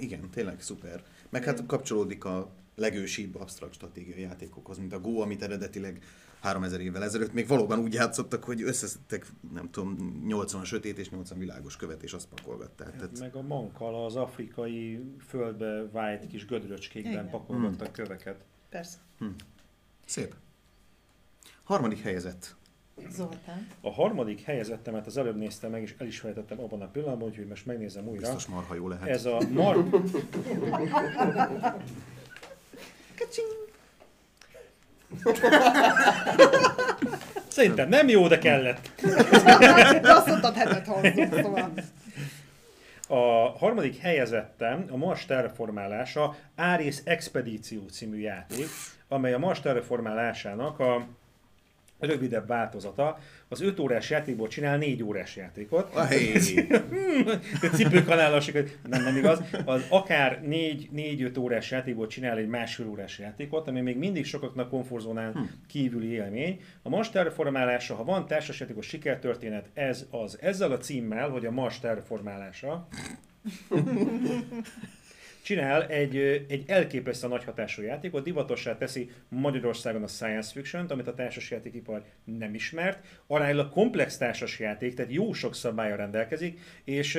Igen, 0.00 0.30
tényleg 0.30 0.60
szuper. 0.60 1.02
Meg 1.28 1.44
hát 1.44 1.66
kapcsolódik 1.66 2.24
a 2.24 2.50
legősibb 2.74 3.34
absztrakt 3.34 3.74
stratégiai 3.74 4.20
játékokhoz, 4.20 4.78
mint 4.78 4.92
a 4.92 5.00
Go, 5.00 5.20
amit 5.20 5.42
eredetileg 5.42 6.02
3000 6.40 6.80
évvel 6.80 7.02
ezelőtt 7.02 7.32
még 7.32 7.46
valóban 7.46 7.78
úgy 7.78 7.94
játszottak, 7.94 8.44
hogy 8.44 8.62
összeszedtek, 8.62 9.26
nem 9.52 9.70
tudom, 9.70 10.22
80 10.26 10.64
sötét 10.64 10.98
és 10.98 11.10
80 11.10 11.38
világos 11.38 11.76
követ, 11.76 12.02
és 12.02 12.12
azt 12.12 12.28
pakolgatták. 12.28 12.96
Tehát 12.96 13.18
Meg 13.18 13.34
a 13.34 13.42
mankal 13.42 14.04
az 14.04 14.16
afrikai 14.16 15.00
földbe 15.26 15.88
vájt 15.92 16.26
kis 16.26 16.46
gödröcskékben 16.46 17.12
Igen. 17.12 17.30
pakolgattak 17.30 17.92
köveket. 17.92 18.44
Persze. 18.68 18.98
szép. 20.06 20.34
Harmadik 21.62 21.98
helyezett. 21.98 22.56
Zoltán. 23.10 23.66
A 23.80 23.92
harmadik 23.92 24.42
helyezettemet 24.42 25.06
az 25.06 25.16
előbb 25.16 25.36
néztem 25.36 25.70
meg, 25.70 25.82
és 25.82 25.94
el 25.98 26.06
is 26.06 26.18
felejtettem 26.18 26.60
abban 26.60 26.82
a 26.82 26.86
pillanatban, 26.86 27.28
úgyhogy 27.28 27.46
most 27.46 27.66
megnézem 27.66 28.08
újra. 28.08 28.20
Biztos 28.20 28.46
marha 28.46 28.74
jó 28.74 28.88
lehet. 28.88 29.08
Ez 29.08 29.24
a 29.24 29.38
Mar... 29.50 29.76
Kacsing! 33.18 33.68
Szerintem 37.48 37.88
nem 37.88 38.08
jó, 38.08 38.28
de 38.28 38.38
kellett. 38.38 38.90
De 40.00 40.12
azt 40.12 40.26
mondtad 40.26 40.54
hetet 40.54 40.86
hozzuk, 40.86 41.34
szóval. 41.42 41.72
A 43.08 43.58
harmadik 43.58 43.96
helyezettem 43.98 44.84
a 44.90 44.96
Mars 44.96 45.26
terraformálása 45.26 46.36
Ares 46.56 46.96
Expedíció 47.04 47.86
című 47.88 48.18
játék, 48.18 48.68
amely 49.08 49.32
a 49.32 49.38
Mars 49.38 49.60
terraformálásának 49.60 50.78
a 50.78 51.06
rövidebb 52.00 52.46
változata. 52.46 53.18
Az 53.48 53.60
5 53.60 53.80
órás 53.80 54.10
játékból 54.10 54.48
csinál 54.48 54.78
4 54.78 55.02
órás 55.02 55.36
játékot. 55.36 55.94
Ahé, 55.94 56.32
cipőkanálosokat, 57.74 58.78
nem, 58.88 59.02
nem 59.02 59.16
igaz, 59.16 59.40
az 59.64 59.86
akár 59.88 60.40
4-5 60.46 61.38
órás 61.38 61.70
játékból 61.70 62.06
csinál 62.06 62.38
egy 62.38 62.48
másfél 62.48 62.86
órás 62.86 63.18
játékot, 63.18 63.68
ami 63.68 63.80
még 63.80 63.96
mindig 63.96 64.24
sokaknak 64.24 64.68
komfortzónán 64.68 65.50
kívüli 65.66 66.10
élmény. 66.10 66.60
A 66.82 66.88
Mars 66.88 67.10
terraformálása, 67.10 67.94
ha 67.94 68.04
van 68.04 68.26
társasjátékos 68.26 68.86
sikertörténet, 68.86 69.68
ez 69.74 70.06
az. 70.10 70.38
Ezzel 70.40 70.72
a 70.72 70.78
címmel, 70.78 71.28
hogy 71.28 71.46
a 71.46 71.50
Mars 71.50 71.80
terraformálása, 71.80 72.88
csinál 75.42 75.86
egy, 75.86 76.16
egy 76.48 76.64
elképesztő 76.66 77.28
nagy 77.28 77.44
hatású 77.44 77.82
játékot, 77.82 78.24
divatossá 78.24 78.76
teszi 78.76 79.10
Magyarországon 79.28 80.02
a 80.02 80.06
science 80.06 80.52
fiction 80.52 80.86
amit 80.88 81.06
a 81.06 81.14
társasjátékipar 81.14 82.02
nem 82.24 82.54
ismert, 82.54 83.06
aránylag 83.26 83.70
komplex 83.70 84.16
társasjáték, 84.16 84.94
tehát 84.94 85.12
jó 85.12 85.32
sok 85.32 85.54
szabálya 85.54 85.96
rendelkezik, 85.96 86.58
és 86.84 87.18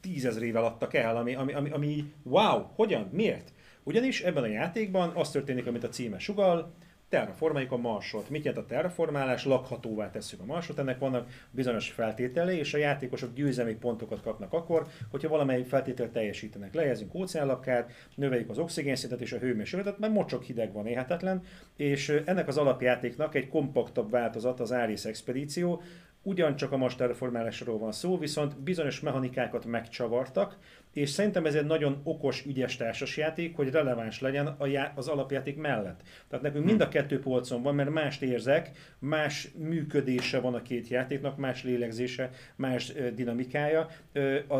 tízezrével 0.00 0.64
adtak 0.64 0.94
el, 0.94 1.16
ami, 1.16 1.34
ami, 1.34 1.52
ami, 1.52 1.70
ami 1.70 2.04
wow, 2.22 2.62
hogyan, 2.74 3.08
miért? 3.12 3.52
Ugyanis 3.82 4.22
ebben 4.22 4.42
a 4.42 4.46
játékban 4.46 5.10
az 5.14 5.30
történik, 5.30 5.66
amit 5.66 5.84
a 5.84 5.88
címe 5.88 6.18
sugal, 6.18 6.74
terraformáljuk 7.14 7.72
a 7.72 7.76
marsot. 7.76 8.30
Mit 8.30 8.44
jelent 8.44 8.64
a 8.64 8.66
terraformálás? 8.66 9.44
Lakhatóvá 9.44 10.10
tesszük 10.10 10.40
a 10.40 10.44
marsot. 10.44 10.78
Ennek 10.78 10.98
vannak 10.98 11.28
bizonyos 11.50 11.90
feltételei, 11.90 12.58
és 12.58 12.74
a 12.74 12.78
játékosok 12.78 13.34
győzelmi 13.34 13.74
pontokat 13.74 14.22
kapnak 14.22 14.52
akkor, 14.52 14.86
hogyha 15.10 15.28
valamelyik 15.28 15.66
feltételt 15.66 16.12
teljesítenek. 16.12 16.74
Lejezünk 16.74 17.14
óceánlapkát, 17.14 17.92
növeljük 18.14 18.50
az 18.50 18.58
oxigénszintet 18.58 19.20
és 19.20 19.32
a 19.32 19.38
hőmérsékletet, 19.38 19.98
mert 19.98 20.12
mocsok 20.12 20.42
hideg 20.42 20.72
van, 20.72 20.86
éhetetlen, 20.86 21.42
és 21.76 22.22
ennek 22.24 22.48
az 22.48 22.56
alapjátéknak 22.56 23.34
egy 23.34 23.48
kompaktabb 23.48 24.10
változat 24.10 24.60
az 24.60 24.70
Ares 24.70 25.04
Expedíció, 25.04 25.82
Ugyancsak 26.26 26.72
a 26.72 26.76
Mars 26.76 26.94
terraformálásról 26.94 27.78
van 27.78 27.92
szó, 27.92 28.18
viszont 28.18 28.60
bizonyos 28.60 29.00
mechanikákat 29.00 29.64
megcsavartak, 29.64 30.56
és 30.92 31.10
szerintem 31.10 31.46
ez 31.46 31.54
egy 31.54 31.66
nagyon 31.66 32.00
okos, 32.02 32.44
ügyes 32.46 32.76
társasjáték, 32.76 33.56
hogy 33.56 33.70
releváns 33.70 34.20
legyen 34.20 34.46
a 34.46 34.66
já- 34.66 34.98
az 34.98 35.08
alapjáték 35.08 35.56
mellett. 35.56 36.00
Tehát 36.28 36.44
nekünk 36.44 36.64
mind 36.64 36.80
a 36.80 36.88
kettő 36.88 37.20
polcon 37.20 37.62
van, 37.62 37.74
mert 37.74 37.90
mást 37.90 38.22
érzek, 38.22 38.70
más 38.98 39.48
működése 39.56 40.40
van 40.40 40.54
a 40.54 40.62
két 40.62 40.88
játéknak, 40.88 41.36
más 41.36 41.64
lélegzése, 41.64 42.30
más 42.56 42.92
dinamikája. 43.14 43.88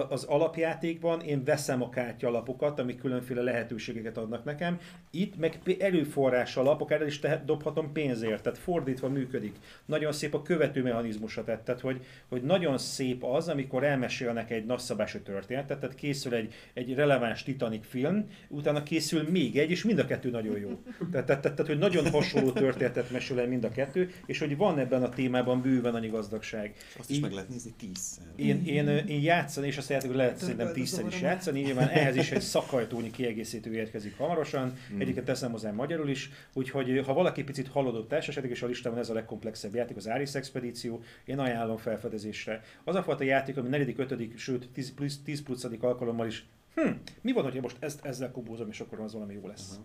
Az 0.08 0.24
alapjátékban 0.24 1.20
én 1.20 1.44
veszem 1.44 1.82
a 1.82 1.88
kártyalapokat, 1.88 2.78
amik 2.78 2.98
különféle 2.98 3.42
lehetőségeket 3.42 4.16
adnak 4.16 4.44
nekem. 4.44 4.78
Itt 5.10 5.36
meg 5.36 5.76
előforrás 5.78 6.56
alapok, 6.56 6.90
erre 6.90 7.06
is 7.06 7.18
tehet, 7.18 7.44
dobhatom 7.44 7.92
pénzért, 7.92 8.42
tehát 8.42 8.58
fordítva 8.58 9.08
működik. 9.08 9.56
Nagyon 9.84 10.12
szép 10.12 10.34
a 10.34 10.42
követő 10.42 10.82
mechanizmusa 10.82 11.44
tett, 11.54 11.64
tehát 11.64 11.80
hogy, 11.80 12.04
hogy 12.28 12.42
nagyon 12.42 12.78
szép 12.78 13.24
az, 13.24 13.48
amikor 13.48 13.84
elmesélnek 13.84 14.50
egy 14.50 14.64
nagyszabású 14.66 15.18
történetet, 15.18 15.80
tehát 15.80 15.94
készül 15.96 16.34
egy, 16.34 16.54
egy 16.74 16.94
releváns 16.94 17.42
Titanic 17.42 17.86
film, 17.88 18.28
utána 18.48 18.82
készül 18.82 19.28
még 19.30 19.58
egy, 19.58 19.70
és 19.70 19.84
mind 19.84 19.98
a 19.98 20.06
kettő 20.06 20.30
nagyon 20.30 20.58
jó. 20.58 20.82
Tehát, 21.10 21.26
tehát, 21.26 21.42
tehát, 21.42 21.66
hogy 21.66 21.78
nagyon 21.78 22.10
hasonló 22.10 22.50
történetet 22.52 23.10
mesél 23.10 23.40
el 23.40 23.46
mind 23.46 23.64
a 23.64 23.70
kettő, 23.70 24.10
és 24.26 24.38
hogy 24.38 24.56
van 24.56 24.78
ebben 24.78 25.02
a 25.02 25.08
témában 25.08 25.60
bőven 25.62 25.94
annyi 25.94 26.08
gazdagság. 26.08 26.74
Azt 26.98 27.10
is 27.10 27.16
Így- 27.16 27.22
meg 27.22 27.32
lehet 27.32 27.48
nézni 27.48 27.74
tízszer. 27.78 28.24
én, 28.36 28.66
én, 28.66 28.88
én 28.88 29.22
játszani, 29.22 29.66
és 29.66 29.76
azt 29.76 29.90
a 29.90 29.92
játékot 29.92 30.16
lehet 30.16 30.36
szerintem 30.36 30.72
tízszer 30.72 31.06
is 31.06 31.20
játszani, 31.20 31.60
nyilván 31.60 31.88
ehhez 31.88 32.16
is 32.16 32.30
egy 32.30 32.40
szakajtónyi 32.40 33.10
kiegészítő 33.10 33.74
érkezik 33.74 34.16
hamarosan, 34.16 34.72
Hmm. 34.88 35.00
egyiket 35.00 35.24
teszem 35.24 35.50
hozzá 35.50 35.70
magyarul 35.70 36.08
is, 36.08 36.30
úgyhogy 36.52 37.02
ha 37.06 37.12
valaki 37.12 37.42
picit 37.44 37.68
hallodott 37.68 38.08
társasjáték, 38.08 38.50
és 38.50 38.62
a 38.62 38.66
listámon 38.66 38.98
ez 38.98 39.08
a 39.08 39.14
legkomplexebb 39.14 39.74
játék, 39.74 39.96
az 39.96 40.06
Aris 40.06 40.34
Expedíció, 40.34 41.02
én 41.24 41.38
ajánlom 41.44 41.76
felfedezésre. 41.76 42.62
Az 42.84 42.94
a 42.94 43.02
fajta 43.02 43.24
játék, 43.24 43.56
ami 43.56 43.68
negyedik, 43.68 43.98
ötödik, 43.98 44.38
sőt 44.38 44.68
10 44.72 44.94
plusz, 44.94 45.22
10 45.22 45.42
plusz 45.42 45.64
alkalommal 45.64 46.26
is 46.26 46.46
hm, 46.74 46.90
mi 47.20 47.32
van, 47.32 47.42
hogyha 47.42 47.60
most 47.60 47.76
ezt, 47.80 48.04
ezzel 48.04 48.30
kobózom, 48.30 48.68
és 48.68 48.80
akkor 48.80 49.00
az 49.00 49.12
valami 49.12 49.34
jó 49.34 49.46
lesz. 49.46 49.72
Aha. 49.72 49.84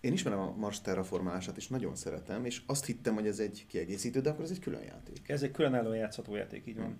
Én 0.00 0.12
ismerem 0.12 0.38
a 0.38 0.54
Mars 0.56 0.80
terraformálását, 0.80 1.56
és 1.56 1.68
nagyon 1.68 1.94
szeretem, 1.94 2.44
és 2.44 2.62
azt 2.66 2.86
hittem, 2.86 3.14
hogy 3.14 3.26
ez 3.26 3.38
egy 3.38 3.64
kiegészítő, 3.68 4.20
de 4.20 4.30
akkor 4.30 4.44
ez 4.44 4.50
egy 4.50 4.58
külön 4.58 4.82
játék. 4.82 5.28
Ez 5.28 5.42
egy 5.42 5.50
különálló 5.50 5.92
játszható 5.92 6.34
játék, 6.34 6.66
így 6.66 6.76
van. 6.76 6.98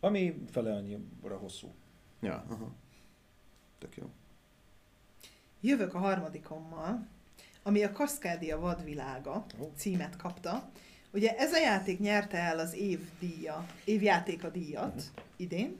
Ami 0.00 0.44
fele 0.50 0.74
annyira 0.74 1.36
hosszú. 1.36 1.74
Ja, 2.20 2.44
aha. 2.48 2.72
Tök 3.78 3.96
jó. 3.96 4.10
Jövök 5.60 5.94
a 5.94 5.98
harmadikommal, 5.98 7.06
ami 7.62 7.82
a 7.82 7.92
Kaszkádia 7.92 8.58
vadvilága 8.58 9.44
Ó. 9.60 9.70
címet 9.76 10.16
kapta. 10.16 10.70
Ugye 11.14 11.36
ez 11.36 11.52
a 11.52 11.58
játék 11.58 11.98
nyerte 11.98 12.38
el 12.38 12.58
az 12.58 12.74
év 12.74 12.98
díja, 13.20 13.66
évjátéka 13.84 14.48
díjat 14.48 15.02
idén. 15.36 15.76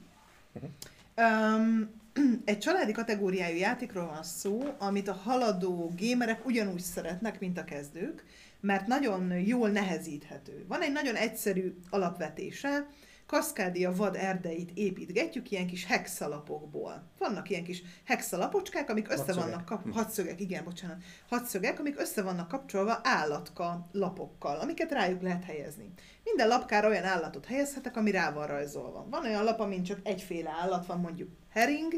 Um, 1.17 1.91
egy 2.45 2.59
családi 2.59 2.93
kategóriájú 2.93 3.57
játékról 3.57 4.07
van 4.07 4.23
szó, 4.23 4.63
amit 4.79 5.09
a 5.09 5.13
haladó 5.13 5.93
gémerek 5.97 6.47
ugyanúgy 6.47 6.81
szeretnek, 6.81 7.41
mint 7.41 7.59
a 7.59 7.65
kezdők, 7.65 8.25
mert 8.61 8.87
nagyon 8.87 9.39
jól 9.39 9.69
nehezíthető. 9.69 10.65
Van 10.69 10.81
egy 10.81 10.93
nagyon 10.93 11.15
egyszerű 11.15 11.75
alapvetése, 11.91 12.87
Kaszkádia 13.27 13.93
vad 13.93 14.17
erdeit 14.17 14.71
építgetjük 14.75 15.51
ilyen 15.51 15.67
kis 15.67 15.87
hexalapokból. 15.87 17.11
Vannak 17.19 17.51
ilyen 17.51 17.65
kis 17.65 17.83
hexalapocskák, 18.05 18.91
amik 18.91 19.09
össze 19.09 19.17
Hatszögek. 19.17 19.45
vannak 19.45 19.65
kap... 19.65 19.93
Hatszögek, 19.93 20.41
igen, 20.41 20.65
bocsánat. 20.65 21.03
Hatszögek, 21.29 21.79
amik 21.79 22.01
össze 22.01 22.23
vannak 22.23 22.49
kapcsolva 22.49 23.01
állatka 23.03 23.89
lapokkal, 23.93 24.59
amiket 24.59 24.93
rájuk 24.93 25.23
lehet 25.23 25.45
helyezni. 25.45 25.93
Minden 26.25 26.49
lapkára 26.49 26.89
olyan 26.89 27.05
állatot 27.05 27.47
helyezhetek, 27.47 27.97
ami 27.97 28.11
rá 28.11 28.33
van 28.33 28.47
rajzolva. 28.47 29.07
Van 29.11 29.25
olyan 29.25 29.45
lap, 29.45 29.61
amin 29.61 29.83
csak 29.83 29.99
egyféle 30.03 30.51
állat 30.51 30.87
van, 30.87 31.01
mondjuk 31.01 31.31
hering, 31.51 31.93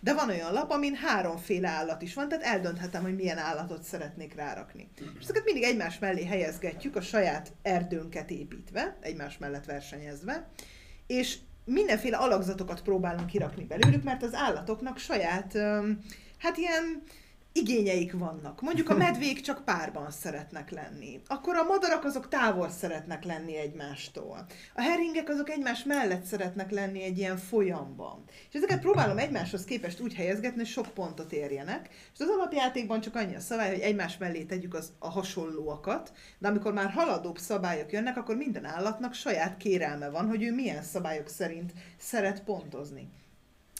de 0.00 0.14
van 0.14 0.28
olyan 0.28 0.52
lap, 0.52 0.70
amin 0.70 0.94
háromféle 0.94 1.68
állat 1.68 2.02
is 2.02 2.14
van, 2.14 2.28
tehát 2.28 2.44
eldönthetem, 2.44 3.02
hogy 3.02 3.14
milyen 3.14 3.38
állatot 3.38 3.82
szeretnék 3.82 4.34
rárakni. 4.34 4.88
És 4.96 5.22
ezeket 5.22 5.44
mindig 5.44 5.62
egymás 5.62 5.98
mellé 5.98 6.24
helyezgetjük, 6.24 6.96
a 6.96 7.00
saját 7.00 7.52
erdőnket 7.62 8.30
építve, 8.30 8.96
egymás 9.00 9.38
mellett 9.38 9.64
versenyezve, 9.64 10.48
és 11.06 11.38
mindenféle 11.64 12.16
alakzatokat 12.16 12.82
próbálunk 12.82 13.26
kirakni 13.26 13.64
belőlük, 13.64 14.02
mert 14.02 14.22
az 14.22 14.34
állatoknak 14.34 14.98
saját, 14.98 15.58
hát 16.38 16.56
ilyen 16.56 17.02
igényeik 17.52 18.12
vannak. 18.12 18.60
Mondjuk 18.60 18.90
a 18.90 18.96
medvék 19.06 19.40
csak 19.40 19.64
párban 19.64 20.10
szeretnek 20.10 20.70
lenni. 20.70 21.20
Akkor 21.26 21.56
a 21.56 21.62
madarak 21.62 22.04
azok 22.04 22.28
távol 22.28 22.70
szeretnek 22.70 23.24
lenni 23.24 23.56
egymástól. 23.56 24.46
A 24.74 24.80
heringek 24.80 25.28
azok 25.28 25.50
egymás 25.50 25.84
mellett 25.84 26.24
szeretnek 26.24 26.70
lenni 26.70 27.02
egy 27.02 27.18
ilyen 27.18 27.36
folyamban. 27.36 28.24
És 28.48 28.54
ezeket 28.54 28.80
próbálom 28.80 29.18
egymáshoz 29.18 29.64
képest 29.64 30.00
úgy 30.00 30.14
helyezgetni, 30.14 30.58
hogy 30.58 30.66
sok 30.66 30.86
pontot 30.86 31.32
érjenek. 31.32 31.88
És 32.14 32.20
az 32.20 32.28
alapjátékban 32.28 33.00
csak 33.00 33.14
annyi 33.14 33.34
a 33.34 33.40
szabály, 33.40 33.70
hogy 33.70 33.80
egymás 33.80 34.16
mellé 34.18 34.42
tegyük 34.42 34.74
az, 34.74 34.92
a 34.98 35.10
hasonlóakat, 35.10 36.12
de 36.38 36.48
amikor 36.48 36.72
már 36.72 36.90
haladóbb 36.90 37.38
szabályok 37.38 37.92
jönnek, 37.92 38.16
akkor 38.16 38.36
minden 38.36 38.64
állatnak 38.64 39.14
saját 39.14 39.56
kérelme 39.56 40.08
van, 40.08 40.28
hogy 40.28 40.42
ő 40.42 40.54
milyen 40.54 40.82
szabályok 40.82 41.28
szerint 41.28 41.72
szeret 41.98 42.44
pontozni. 42.44 43.08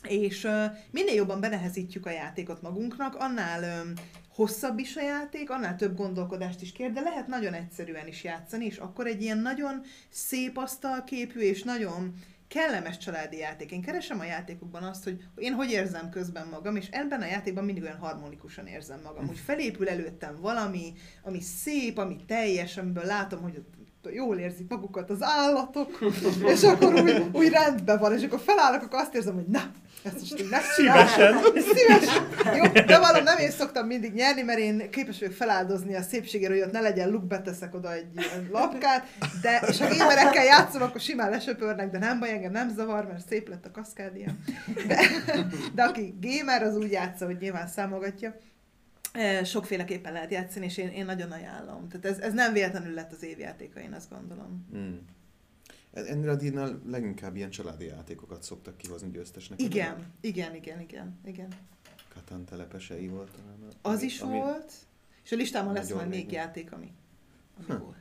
És 0.02 0.44
uh, 0.44 0.64
minél 0.90 1.14
jobban 1.14 1.40
benehezítjük 1.40 2.06
a 2.06 2.10
játékot 2.10 2.62
magunknak, 2.62 3.14
annál 3.14 3.82
um, 3.82 3.92
hosszabb 4.34 4.78
is 4.78 4.96
a 4.96 5.02
játék, 5.02 5.50
annál 5.50 5.76
több 5.76 5.96
gondolkodást 5.96 6.62
is 6.62 6.72
kér, 6.72 6.92
de 6.92 7.00
lehet 7.00 7.26
nagyon 7.26 7.54
egyszerűen 7.54 8.06
is 8.06 8.24
játszani, 8.24 8.64
és 8.64 8.76
akkor 8.76 9.06
egy 9.06 9.22
ilyen 9.22 9.38
nagyon 9.38 9.82
szép 10.08 10.56
asztalképű 10.56 11.40
és 11.40 11.62
nagyon 11.62 12.14
kellemes 12.48 12.98
családi 12.98 13.36
játék. 13.36 13.70
Én 13.70 13.82
keresem 13.82 14.20
a 14.20 14.24
játékokban 14.24 14.82
azt, 14.82 15.04
hogy 15.04 15.24
én 15.36 15.52
hogy 15.52 15.70
érzem 15.70 16.10
közben 16.10 16.46
magam, 16.46 16.76
és 16.76 16.88
ebben 16.90 17.22
a 17.22 17.26
játékban 17.26 17.64
mindig 17.64 17.82
olyan 17.82 17.98
harmonikusan 17.98 18.66
érzem 18.66 19.00
magam. 19.04 19.28
Úgy 19.28 19.38
felépül 19.38 19.88
előttem 19.88 20.36
valami, 20.40 20.92
ami 21.22 21.40
szép, 21.40 21.98
ami 21.98 22.16
teljes, 22.26 22.76
amiből 22.76 23.04
látom, 23.04 23.42
hogy 23.42 23.56
ott 23.56 24.14
jól 24.14 24.38
érzik 24.38 24.68
magukat 24.68 25.10
az 25.10 25.22
állatok, 25.22 25.98
és 26.54 26.62
akkor 26.62 26.94
úgy, 26.94 27.24
úgy 27.32 27.48
rendben 27.48 27.98
van, 27.98 28.16
és 28.16 28.22
akkor 28.22 28.40
felállok, 28.40 28.82
akkor 28.82 28.98
azt 28.98 29.14
érzem, 29.14 29.34
hogy 29.34 29.46
na, 29.46 29.70
ezt 30.02 30.18
most 30.18 30.40
így 30.40 30.48
Szívesen. 30.76 31.36
Szívesen. 31.74 32.28
Jó, 32.56 32.82
de 32.82 32.98
valami 32.98 33.24
nem 33.24 33.38
én 33.38 33.50
szoktam 33.50 33.86
mindig 33.86 34.12
nyerni, 34.12 34.42
mert 34.42 34.58
én 34.58 34.90
képes 34.90 35.18
vagyok 35.18 35.34
feláldozni 35.34 35.94
a 35.94 36.02
szépségére, 36.02 36.52
hogy 36.52 36.62
ott 36.62 36.72
ne 36.72 36.80
legyen 36.80 37.08
luk, 37.08 37.24
beteszek 37.24 37.74
oda 37.74 37.92
egy 37.92 38.06
ilyen 38.16 38.48
lapkát, 38.52 39.06
de, 39.42 39.62
és 39.68 39.78
ha 39.78 39.96
gamerekkel 39.96 40.44
játszom, 40.44 40.82
akkor 40.82 41.00
simán 41.00 41.30
lesöpörnek, 41.30 41.90
de 41.90 41.98
nem 41.98 42.18
baj, 42.18 42.30
engem 42.30 42.52
nem 42.52 42.68
zavar, 42.74 43.06
mert 43.06 43.28
szép 43.28 43.48
lett 43.48 43.66
a 43.66 43.70
kaszkádia. 43.70 44.30
De, 44.86 45.00
de 45.74 45.82
aki 45.82 46.14
gamer, 46.20 46.62
az 46.62 46.76
úgy 46.76 46.90
játsza, 46.90 47.24
hogy 47.24 47.36
nyilván 47.40 47.66
számogatja. 47.66 48.36
Eh, 49.12 49.44
Sokféleképpen 49.44 50.12
lehet 50.12 50.30
játszani, 50.30 50.64
és 50.64 50.76
én, 50.76 50.88
én 50.88 51.04
nagyon 51.04 51.30
ajánlom. 51.30 51.88
Tehát 51.88 52.06
ez, 52.06 52.24
ez 52.24 52.32
nem 52.32 52.52
véletlenül 52.52 52.94
lett 52.94 53.12
az 53.12 53.22
évjátéka, 53.22 53.80
én 53.80 53.92
azt 53.92 54.10
gondolom. 54.10 54.66
Hmm. 54.70 55.16
Ennél 56.06 56.28
a 56.28 56.34
díjnál 56.36 56.80
leginkább 56.86 57.36
ilyen 57.36 57.50
családi 57.50 57.84
játékokat 57.86 58.42
szoktak 58.42 58.76
kihozni 58.76 59.10
győztesnek. 59.10 59.62
Igen, 59.62 60.12
igen, 60.20 60.54
igen, 60.54 60.80
igen, 60.80 61.18
igen. 61.24 61.48
Katan 62.14 62.44
telepesei 62.44 63.08
volt 63.08 63.30
talán. 63.30 63.56
Az 63.82 63.96
ami- 63.96 64.04
is 64.04 64.20
ami- 64.20 64.36
volt, 64.38 64.72
és 65.24 65.32
a 65.32 65.36
listámon 65.36 65.72
lesz 65.72 65.92
majd 65.92 66.08
még 66.08 66.32
játék, 66.32 66.72
ami, 66.72 66.92
ami 67.56 67.66
Hm. 67.78 67.84
volt. 67.84 67.96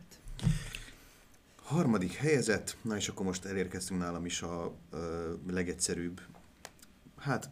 Harmadik 1.55 2.13
helyezett, 2.13 2.77
na 2.81 2.95
és 2.95 3.07
akkor 3.07 3.25
most 3.25 3.45
elérkeztünk 3.45 3.99
nálam 3.99 4.25
is 4.25 4.41
a 4.41 4.73
ö, 4.91 5.33
legegyszerűbb. 5.49 6.21
Hát, 7.17 7.49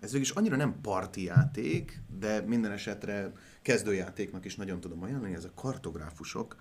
ez 0.00 0.14
is 0.14 0.30
annyira 0.30 0.56
nem 0.56 0.80
parti 0.80 1.22
játék, 1.22 2.00
de 2.18 2.40
minden 2.40 2.70
esetre 2.70 3.32
kezdőjátéknak 3.62 4.44
is 4.44 4.56
nagyon 4.56 4.80
tudom 4.80 5.02
ajánlani, 5.02 5.34
ez 5.34 5.44
a 5.44 5.50
kartográfusok, 5.54 6.56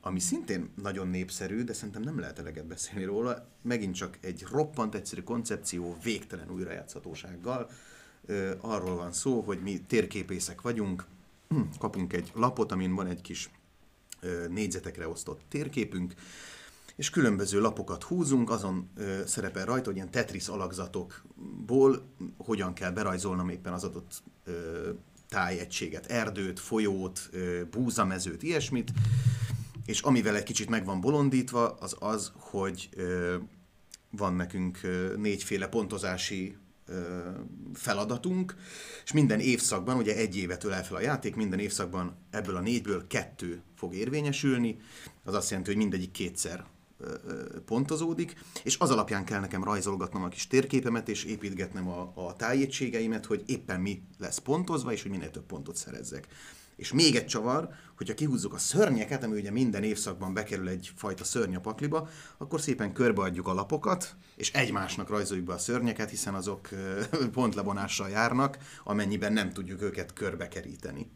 ami 0.00 0.20
szintén 0.20 0.70
nagyon 0.82 1.08
népszerű, 1.08 1.64
de 1.64 1.72
szerintem 1.72 2.02
nem 2.02 2.18
lehet 2.18 2.38
eleget 2.38 2.66
beszélni 2.66 3.04
róla. 3.04 3.48
Megint 3.62 3.94
csak 3.94 4.18
egy 4.20 4.44
roppant 4.50 4.94
egyszerű 4.94 5.22
koncepció, 5.22 5.96
végtelen 6.02 6.50
újrajátszhatósággal. 6.50 7.70
Arról 8.60 8.96
van 8.96 9.12
szó, 9.12 9.40
hogy 9.40 9.62
mi 9.62 9.80
térképészek 9.86 10.60
vagyunk, 10.60 11.04
kapunk 11.78 12.12
egy 12.12 12.30
lapot, 12.34 12.72
amin 12.72 12.94
van 12.94 13.06
egy 13.06 13.20
kis 13.20 13.50
ö, 14.20 14.48
négyzetekre 14.48 15.08
osztott 15.08 15.40
térképünk, 15.48 16.14
és 16.96 17.10
különböző 17.10 17.60
lapokat 17.60 18.02
húzunk, 18.02 18.50
azon 18.50 18.90
ö, 18.96 19.20
szerepel 19.26 19.64
rajta, 19.64 19.86
hogy 19.86 19.96
ilyen 19.96 20.10
Tetris 20.10 20.48
alakzatokból 20.48 22.12
hogyan 22.36 22.72
kell 22.72 22.90
berajzolnom 22.90 23.48
éppen 23.48 23.72
az 23.72 23.84
adott 23.84 24.22
ö, 24.44 24.90
tájegységet, 25.28 26.06
erdőt, 26.06 26.60
folyót, 26.60 27.28
ö, 27.32 27.62
búzamezőt, 27.70 28.42
ilyesmit, 28.42 28.92
és 29.88 30.00
amivel 30.00 30.36
egy 30.36 30.42
kicsit 30.42 30.68
meg 30.68 30.84
van 30.84 31.00
bolondítva, 31.00 31.68
az 31.68 31.96
az, 31.98 32.32
hogy 32.34 32.88
ö, 32.96 33.36
van 34.10 34.34
nekünk 34.34 34.80
négyféle 35.16 35.68
pontozási 35.68 36.56
feladatunk, 37.74 38.54
és 39.04 39.12
minden 39.12 39.40
évszakban, 39.40 39.96
ugye 39.96 40.16
egy 40.16 40.36
évet 40.36 40.64
ölel 40.64 40.84
fel 40.84 40.96
a 40.96 41.00
játék, 41.00 41.34
minden 41.34 41.58
évszakban 41.58 42.16
ebből 42.30 42.56
a 42.56 42.60
négyből 42.60 43.06
kettő 43.06 43.62
fog 43.76 43.94
érvényesülni, 43.94 44.76
az 45.24 45.34
azt 45.34 45.48
jelenti, 45.50 45.70
hogy 45.70 45.80
mindegyik 45.80 46.10
kétszer 46.10 46.64
pontozódik, 47.64 48.36
és 48.64 48.78
az 48.78 48.90
alapján 48.90 49.24
kell 49.24 49.40
nekem 49.40 49.64
rajzolgatnom 49.64 50.22
a 50.22 50.28
kis 50.28 50.46
térképemet, 50.46 51.08
és 51.08 51.24
építgetnem 51.24 51.88
a, 51.88 52.12
a 52.14 52.36
tájétségeimet, 52.36 53.26
hogy 53.26 53.42
éppen 53.46 53.80
mi 53.80 54.02
lesz 54.18 54.38
pontozva, 54.38 54.92
és 54.92 55.02
hogy 55.02 55.10
minél 55.10 55.30
több 55.30 55.46
pontot 55.46 55.76
szerezzek. 55.76 56.28
És 56.78 56.92
még 56.92 57.16
egy 57.16 57.26
csavar, 57.26 57.68
hogyha 57.96 58.14
kihúzzuk 58.14 58.54
a 58.54 58.58
szörnyeket, 58.58 59.24
ami 59.24 59.38
ugye 59.38 59.50
minden 59.50 59.82
évszakban 59.82 60.34
bekerül 60.34 60.68
egy 60.68 60.92
fajta 60.96 61.24
szörny 61.24 61.54
a 61.54 61.60
pakliba, 61.60 62.08
akkor 62.36 62.60
szépen 62.60 62.92
körbeadjuk 62.92 63.48
a 63.48 63.54
lapokat, 63.54 64.16
és 64.36 64.52
egymásnak 64.52 65.08
rajzoljuk 65.08 65.46
be 65.46 65.52
a 65.52 65.58
szörnyeket, 65.58 66.10
hiszen 66.10 66.34
azok 66.34 66.68
pontlebonással 67.32 68.08
járnak, 68.08 68.58
amennyiben 68.84 69.32
nem 69.32 69.52
tudjuk 69.52 69.82
őket 69.82 70.12
körbekeríteni. 70.12 71.10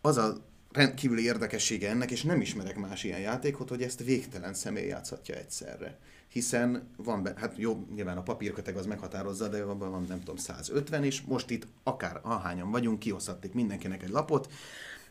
Az 0.00 0.16
a 0.16 0.36
rendkívüli 0.72 1.22
érdekessége 1.22 1.90
ennek, 1.90 2.10
és 2.10 2.22
nem 2.22 2.40
ismerek 2.40 2.76
más 2.76 3.04
ilyen 3.04 3.20
játékot, 3.20 3.68
hogy 3.68 3.82
ezt 3.82 4.04
végtelen 4.04 4.54
személy 4.54 4.86
játszhatja 4.86 5.34
egyszerre. 5.34 5.98
Hiszen 6.34 6.88
van, 6.96 7.22
be, 7.22 7.32
hát 7.36 7.54
jó, 7.56 7.86
nyilván 7.94 8.16
a 8.16 8.22
papírköteg 8.22 8.76
az 8.76 8.86
meghatározza, 8.86 9.48
de 9.48 9.62
abban 9.62 9.90
van 9.90 10.04
nem 10.08 10.18
tudom 10.18 10.36
150, 10.36 11.04
és 11.04 11.20
most 11.20 11.50
itt 11.50 11.66
akár 11.82 12.20
ahányan 12.22 12.70
vagyunk, 12.70 12.98
kiosztatték 12.98 13.52
mindenkinek 13.52 14.02
egy 14.02 14.08
lapot, 14.08 14.52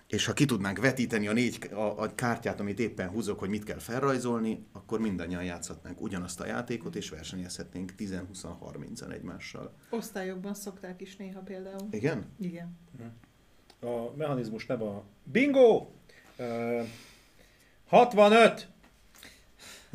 és 0.08 0.26
ha 0.26 0.34
ki 0.34 0.46
tudnánk 0.46 0.80
vetíteni 0.80 1.28
a 1.28 1.34
négy 1.34 1.70
a, 1.72 2.02
a 2.02 2.16
kártyát, 2.16 2.60
amit 2.60 2.80
éppen 2.80 3.10
húzok, 3.10 3.40
hogy 3.40 3.50
mit 3.50 3.64
kell 3.64 3.78
felrajzolni, 3.78 4.66
akkor 4.72 5.00
mindannyian 5.00 5.44
játszhatnánk 5.44 6.02
ugyanazt 6.02 6.40
a 6.40 6.46
játékot, 6.46 6.96
és 6.96 7.10
versenyezhetnénk 7.10 7.94
10-20-30-an 7.98 9.14
egymással. 9.14 9.74
Osztályokban 9.90 10.54
szokták 10.54 11.02
is 11.02 11.16
néha 11.16 11.40
például. 11.40 11.88
Igen? 11.92 12.26
Igen. 12.40 12.78
A 13.82 14.16
mechanizmus 14.16 14.66
neve 14.66 14.86
a 14.86 15.04
Bingo! 15.24 15.88
Ö, 16.38 16.82
65! 17.88 18.73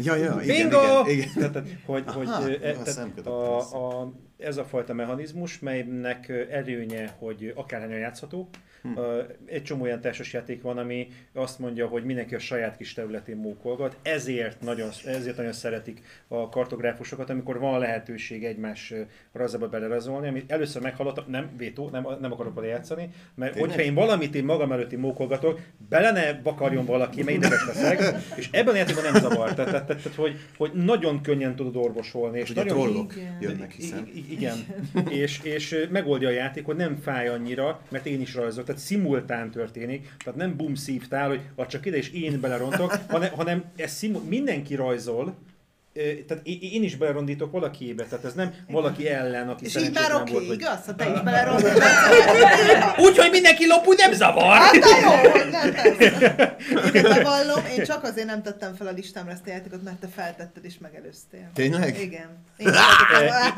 Ja, 0.00 0.14
ja, 0.14 0.40
igen, 0.42 0.56
Bingo! 0.56 1.04
igen, 1.06 1.08
igen. 1.08 1.28
Tehát, 1.34 1.52
tehát, 1.52 1.68
hogy, 1.86 2.02
Aha, 2.06 2.42
hogy 2.42 2.58
e, 2.62 2.76
a 2.78 2.82
tehát 2.82 3.26
a, 3.26 3.58
a, 3.58 4.12
ez 4.36 4.56
a 4.56 4.64
fajta 4.64 4.94
mechanizmus, 4.94 5.58
melynek 5.58 6.28
előnye, 6.50 7.14
hogy 7.18 7.52
akárhányan 7.56 7.98
játszható. 7.98 8.48
Hm. 8.82 8.96
Ö, 8.98 9.22
Egy 9.46 9.62
csomó 9.62 9.82
olyan 9.82 10.00
társasjáték 10.00 10.62
van, 10.62 10.78
ami 10.78 11.08
azt 11.34 11.58
mondja, 11.58 11.86
hogy 11.86 12.04
mindenki 12.04 12.34
a 12.34 12.38
saját 12.38 12.76
kis 12.76 12.92
területén 12.92 13.36
mókolgat, 13.36 13.96
ezért 14.02 14.60
nagyon, 14.60 14.88
ezért 15.04 15.36
nagyon 15.36 15.52
szeretik 15.52 16.00
a 16.28 16.48
kartográfusokat, 16.48 17.30
amikor 17.30 17.58
van 17.58 17.78
lehetőség 17.78 18.44
egymás 18.44 18.90
ö, 18.90 19.00
rajzába 19.32 19.68
belerajzolni, 19.68 20.28
amit 20.28 20.52
először 20.52 20.82
meghallottam, 20.82 21.24
nem, 21.28 21.50
vétó, 21.56 21.88
nem, 21.88 22.06
nem 22.20 22.32
akarok 22.32 22.54
vele 22.54 22.66
játszani, 22.66 23.08
mert 23.34 23.52
Tényleg? 23.52 23.70
hogyha 23.70 23.86
én 23.86 23.94
valamit 23.94 24.34
én 24.34 24.44
magam 24.44 24.72
előtti 24.72 24.96
mókolgatok, 24.96 25.60
bele 25.88 26.10
ne 26.10 26.40
vakarjon 26.42 26.84
valaki, 26.84 27.22
mert 27.22 27.36
ideges 27.36 27.66
leszek, 27.66 28.02
és 28.36 28.48
ebben 28.52 28.74
a 28.74 28.76
játékban 28.76 29.04
nem 29.04 29.14
zavar. 29.22 29.54
Tehát, 29.54 29.70
tehát, 29.70 29.86
tehát, 29.86 30.02
tehát 30.02 30.18
hogy, 30.18 30.36
hogy 30.56 30.70
nagyon 30.72 31.20
könnyen 31.22 31.56
tudod 31.56 31.76
orvosolni, 31.76 32.38
és 32.38 32.50
Ugye 32.50 32.64
nagyon 32.64 32.82
trollok 32.82 33.16
Igen. 33.16 33.38
jönnek, 33.40 33.72
hiszen. 33.72 34.06
I- 34.14 34.32
igen, 34.32 34.56
és, 35.10 35.40
és 35.42 35.86
megoldja 35.90 36.28
a 36.28 36.32
játék, 36.32 36.64
hogy 36.64 36.76
nem 36.76 36.96
fáj 36.96 37.28
annyira, 37.28 37.80
mert 37.88 38.06
én 38.06 38.20
is 38.20 38.34
rajzolok, 38.34 38.67
tehát 38.68 38.82
szimultán 38.82 39.50
történik, 39.50 40.14
tehát 40.24 40.38
nem 40.38 40.56
bum 40.56 40.74
szívtál, 40.74 41.28
hogy 41.28 41.66
csak 41.66 41.86
ide 41.86 41.96
és 41.96 42.10
én 42.10 42.40
belerontok, 42.40 42.90
hanem, 43.08 43.32
hanem 43.32 43.64
ez 43.76 43.92
szimu- 43.92 44.28
mindenki 44.28 44.74
rajzol, 44.74 45.34
tehát 46.26 46.46
én, 46.46 46.82
is 46.82 46.96
belerondítok 46.96 47.52
valakiébe, 47.52 48.04
tehát 48.04 48.24
ez 48.24 48.34
nem 48.34 48.54
valaki 48.68 49.08
ellen, 49.08 49.48
aki 49.48 49.64
És 49.64 49.76
így 49.76 49.92
már 49.94 50.14
oké, 50.14 50.32
volt, 50.32 50.46
vagy- 50.46 50.60
igaz? 50.60 50.84
Ha 50.86 50.94
te 50.94 51.10
is 51.14 51.20
belerontottál. 51.20 52.94
Úgyhogy 52.98 53.30
mindenki 53.30 53.66
lop, 53.66 53.86
úgy 53.86 53.96
nem 53.98 54.12
zavar! 54.12 54.56
Hát 54.56 54.72
de 54.72 54.86
jó, 55.02 55.30
hogy 55.30 55.50
nem 55.50 55.72
persze. 55.72 56.56
Bevallom, 57.14 57.64
én 57.78 57.84
csak 57.84 58.02
azért 58.04 58.26
nem 58.26 58.42
tettem 58.42 58.74
fel 58.74 58.86
a 58.86 58.90
listámra 58.90 59.32
ezt 59.32 59.46
a 59.46 59.50
játékot, 59.50 59.82
mert 59.82 59.96
te 60.00 60.06
feltetted 60.06 60.64
és 60.64 60.78
megelőztél. 60.78 61.50
Tényleg? 61.54 62.00
Igen. 62.00 62.28
Én 62.56 62.68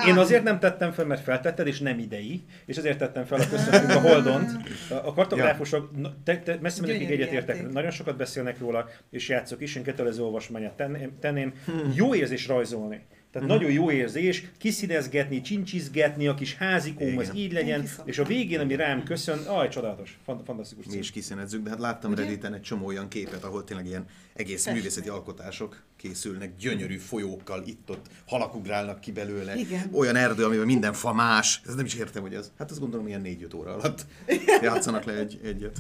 Én 0.08 0.18
azért 0.18 0.42
nem 0.42 0.58
tettem 0.58 0.92
fel, 0.92 1.04
mert 1.04 1.22
feltetted, 1.22 1.66
és 1.66 1.78
nem 1.80 1.98
idei, 1.98 2.42
és 2.66 2.76
azért 2.76 2.98
tettem 2.98 3.24
fel 3.24 3.40
a 3.40 3.48
köszöntünk 3.50 3.90
a 3.90 4.00
Holdont. 4.00 4.50
A- 4.88 5.14
kartográfusok, 5.14 5.96
na, 5.96 6.14
te, 6.24 6.38
te 6.38 6.58
messze 6.60 6.82
Gyönyörű 6.86 7.12
egyetértek, 7.12 7.70
nagyon 7.72 7.90
sokat 7.90 8.16
beszélnek 8.16 8.58
róla, 8.58 8.88
és 9.10 9.28
játszok 9.28 9.62
is, 9.62 9.74
én 9.76 9.82
kötelező 9.82 10.22
olvasmányát 10.22 10.72
tenném. 10.72 11.18
tenném. 11.20 11.52
Jó 11.94 12.14
érzés 12.14 12.29
rajzolni. 12.46 13.00
Tehát 13.32 13.48
nagyon 13.48 13.70
jó 13.70 13.90
érzés 13.90 14.50
kiszínezgetni, 14.58 15.40
csincsizgetni, 15.40 16.26
a 16.26 16.34
kis 16.34 16.54
házikóm, 16.56 17.18
az 17.18 17.24
Igen. 17.24 17.36
így 17.36 17.52
legyen, 17.52 17.88
és 18.04 18.18
a 18.18 18.24
végén, 18.24 18.60
ami 18.60 18.74
rám 18.74 19.02
köszön, 19.02 19.38
aj, 19.38 19.68
csodálatos, 19.68 20.18
fan- 20.24 20.44
fantasztikus 20.44 20.84
Mi 20.84 20.90
cím. 20.90 21.00
is 21.00 21.10
kiszínezzük, 21.10 21.62
de 21.62 21.70
hát 21.70 21.78
láttam 21.78 22.12
Ugye? 22.12 22.22
Redditen 22.22 22.54
egy 22.54 22.60
csomó 22.60 22.86
olyan 22.86 23.08
képet, 23.08 23.44
ahol 23.44 23.64
tényleg 23.64 23.86
ilyen 23.86 24.04
egész 24.34 24.52
Festmény. 24.54 24.74
művészeti 24.76 25.08
alkotások 25.08 25.82
készülnek, 25.96 26.56
gyönyörű 26.56 26.96
folyókkal, 26.96 27.62
itt-ott 27.66 28.06
halak 28.26 28.54
ugrálnak 28.54 29.00
ki 29.00 29.12
belőle, 29.12 29.56
Igen. 29.56 29.90
olyan 29.92 30.16
erdő, 30.16 30.44
amiben 30.44 30.66
minden 30.66 30.92
fa 30.92 31.12
más, 31.12 31.60
ez 31.66 31.74
nem 31.74 31.84
is 31.84 31.94
értem, 31.94 32.22
hogy 32.22 32.34
ez, 32.34 32.52
hát 32.58 32.70
azt 32.70 32.80
gondolom 32.80 33.06
ilyen 33.06 33.22
4-5 33.24 33.56
óra 33.56 33.74
alatt 33.74 34.06
játszanak 34.62 35.04
le 35.04 35.12
egy, 35.12 35.40
egyet. 35.44 35.76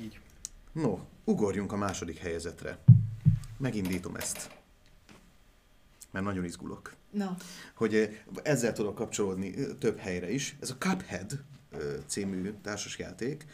Így. 0.00 0.18
No, 0.72 0.98
ugorjunk 1.24 1.72
a 1.72 1.76
második 1.76 2.18
helyezetre. 2.18 2.78
Megindítom 3.58 4.14
ezt. 4.16 4.50
Mert 6.10 6.24
nagyon 6.24 6.44
izgulok. 6.44 6.94
Na, 7.10 7.36
hogy 7.74 8.20
ezzel 8.42 8.72
tudok 8.72 8.94
kapcsolódni 8.94 9.54
több 9.78 9.98
helyre 9.98 10.30
is. 10.30 10.56
Ez 10.60 10.70
a 10.70 10.76
Cuphead 10.76 11.40
című 12.06 12.54
társasjáték, 12.62 13.44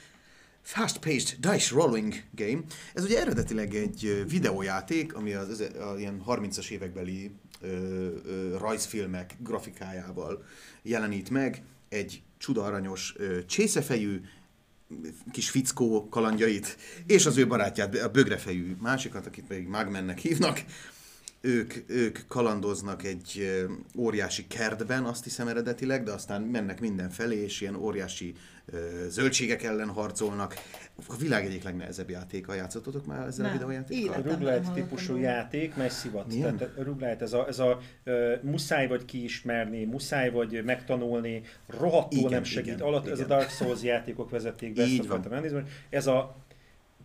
Fast-paced 0.65 1.39
dice 1.39 1.75
rolling 1.75 2.15
game. 2.31 2.61
Ez 2.95 3.05
ugye 3.05 3.21
eredetileg 3.21 3.75
egy 3.75 4.25
videójáték, 4.29 5.15
ami 5.15 5.33
az, 5.33 5.49
az 5.49 5.61
a, 5.61 5.99
ilyen 5.99 6.23
30-as 6.27 6.69
évekbeli 6.69 7.31
ö, 7.61 7.69
ö, 8.25 8.57
rajzfilmek 8.59 9.37
grafikájával 9.39 10.45
jelenít 10.83 11.31
meg 11.31 11.63
egy 11.89 12.23
csuda 12.39 12.65
aranyos 12.65 13.15
ö, 13.17 13.45
csészefejű 13.45 14.21
kis 15.33 15.51
fickó 15.51 16.09
kalandjait, 16.09 16.77
és 17.07 17.27
az 17.27 17.37
ő 17.37 17.47
barátját, 17.47 17.99
a 17.99 18.09
bögrefejű 18.09 18.77
másikat, 18.81 19.27
akit 19.27 19.47
pedig 19.47 19.67
Magmennek 19.67 20.19
hívnak, 20.19 20.65
ők, 21.45 21.75
ők 21.87 22.19
kalandoznak 22.29 23.05
egy 23.05 23.57
óriási 23.97 24.47
kertben, 24.47 25.05
azt 25.05 25.25
hiszem 25.25 25.49
eredetileg, 25.49 26.03
de 26.03 26.13
aztán 26.13 26.43
mennek 26.43 26.81
mindenfelé, 26.81 27.37
és 27.43 27.61
ilyen 27.61 27.77
óriási 27.77 28.35
ö, 28.67 28.77
zöldségek 29.09 29.63
ellen 29.63 29.89
harcolnak. 29.89 30.55
A 31.09 31.17
világ 31.17 31.45
egyik 31.45 31.63
legnehezebb 31.63 32.11
játéka. 32.11 32.55
Játszottatok 32.55 33.07
már 33.07 33.27
ezzel 33.27 33.45
Nem. 33.45 33.51
a 33.55 33.59
videójátékkal? 33.59 34.15
Roguelite 34.15 34.45
hallottam 34.45 34.75
típusú 34.75 35.17
játék, 35.17 35.75
mely 35.77 35.89
szivat. 35.89 36.27
Milyen? 36.33 36.57
Tehát 36.57 36.79
a 36.79 36.83
roguelite, 36.83 37.25
ez 37.25 37.33
a, 37.33 37.47
ez 37.49 37.59
a 37.59 37.81
uh, 38.07 38.43
muszáj 38.43 38.87
vagy 38.87 39.05
kiismerni, 39.05 39.85
muszáj 39.85 40.31
vagy 40.31 40.63
megtanulni, 40.65 41.43
rohadtul 41.67 42.19
Igen, 42.19 42.31
nem 42.31 42.45
segít. 42.45 42.75
igen, 42.75 42.87
Alatt 42.87 43.07
ez 43.07 43.19
a 43.19 43.25
igen. 43.25 43.27
Dark 43.39 43.51
Souls 43.51 43.83
játékok 43.83 44.31
vezették 44.31 44.73
be 44.73 44.83
ezt 44.83 44.91
Így 44.91 44.99
a 44.99 45.03
van. 45.03 45.11
fajta 45.11 45.29
mechanizmus. 45.29 45.63
Ez 45.91 46.07
a 46.07 46.37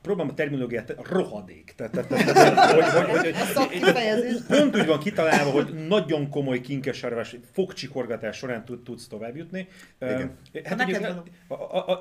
próbálom 0.01 0.31
a 0.31 0.33
terminológiát, 0.33 0.95
rohadék. 1.09 1.73
Tehát, 1.75 1.91
tehát, 1.91 2.07
tehát, 2.07 2.25
tehát, 2.33 2.71
hogy, 2.71 3.09
hogy, 3.09 3.33
hogy. 3.33 4.43
Pont 4.47 4.75
úgy 4.77 4.85
van 4.85 4.99
kitalálva, 4.99 5.51
hogy 5.51 5.87
nagyon 5.87 6.29
komoly 6.29 6.61
kinkesarvás, 6.61 7.35
fogcsikorgatás 7.51 8.37
során 8.37 8.65
tud, 8.65 8.83
tudsz 8.83 9.07
tovább 9.07 9.35
jutni. 9.35 9.67
Igen. 10.01 10.37
Hát 10.63 10.77
neked 10.77 10.95
ugye, 10.95 11.07
való. 11.07 11.23
a, 11.47 11.77
a, 11.77 11.91
a, 11.91 11.99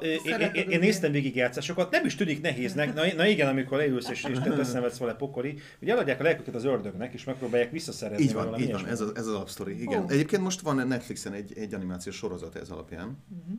én, 0.52 0.68
én, 0.68 0.78
néztem 0.78 1.12
végig 1.12 1.36
játszásokat, 1.36 1.90
nem 1.90 2.04
is 2.04 2.14
tűnik 2.14 2.40
nehéznek. 2.40 2.94
Na, 2.94 3.02
na 3.16 3.26
igen, 3.26 3.48
amikor 3.48 3.78
leülsz 3.78 4.10
és, 4.10 4.24
és 4.24 4.38
te 4.38 4.50
teszemetsz 4.50 4.98
vele 4.98 5.14
pokoli, 5.14 5.58
ugye 5.82 5.92
eladják 5.92 6.20
a 6.20 6.22
lelküket 6.22 6.54
az 6.54 6.64
ördögnek, 6.64 7.14
és 7.14 7.24
megpróbálják 7.24 7.70
visszaszerezni. 7.70 8.24
Így 8.24 8.32
van, 8.32 8.44
valami 8.44 8.62
így 8.62 8.72
van, 8.72 8.86
ez, 8.86 9.00
a, 9.00 9.10
ez 9.14 9.26
az 9.26 9.34
alapsztori. 9.34 9.82
Igen. 9.82 10.02
Ó. 10.02 10.08
Egyébként 10.08 10.42
most 10.42 10.60
van 10.60 10.86
Netflixen 10.86 11.32
egy, 11.32 11.52
egy 11.56 11.74
animációs 11.74 12.16
sorozat 12.16 12.56
ez 12.56 12.70
alapján. 12.70 13.18
Mhm, 13.28 13.52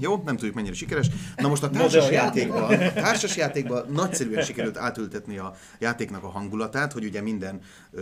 Jó, 0.00 0.22
nem 0.24 0.36
tudjuk 0.36 0.54
mennyire 0.54 0.74
sikeres. 0.74 1.06
Na 1.36 1.48
most 1.48 1.62
a 1.62 1.68
de 1.68 1.78
a 1.78 1.80
társasjátékban, 1.80 2.68
társasjátékban 2.94 3.86
nagyszerűen 3.92 4.44
sikerült 4.44 4.76
átültetni 4.76 5.38
a 5.38 5.54
játéknak 5.78 6.24
a 6.24 6.28
hangulatát, 6.28 6.92
hogy 6.92 7.04
ugye 7.04 7.20
minden 7.20 7.60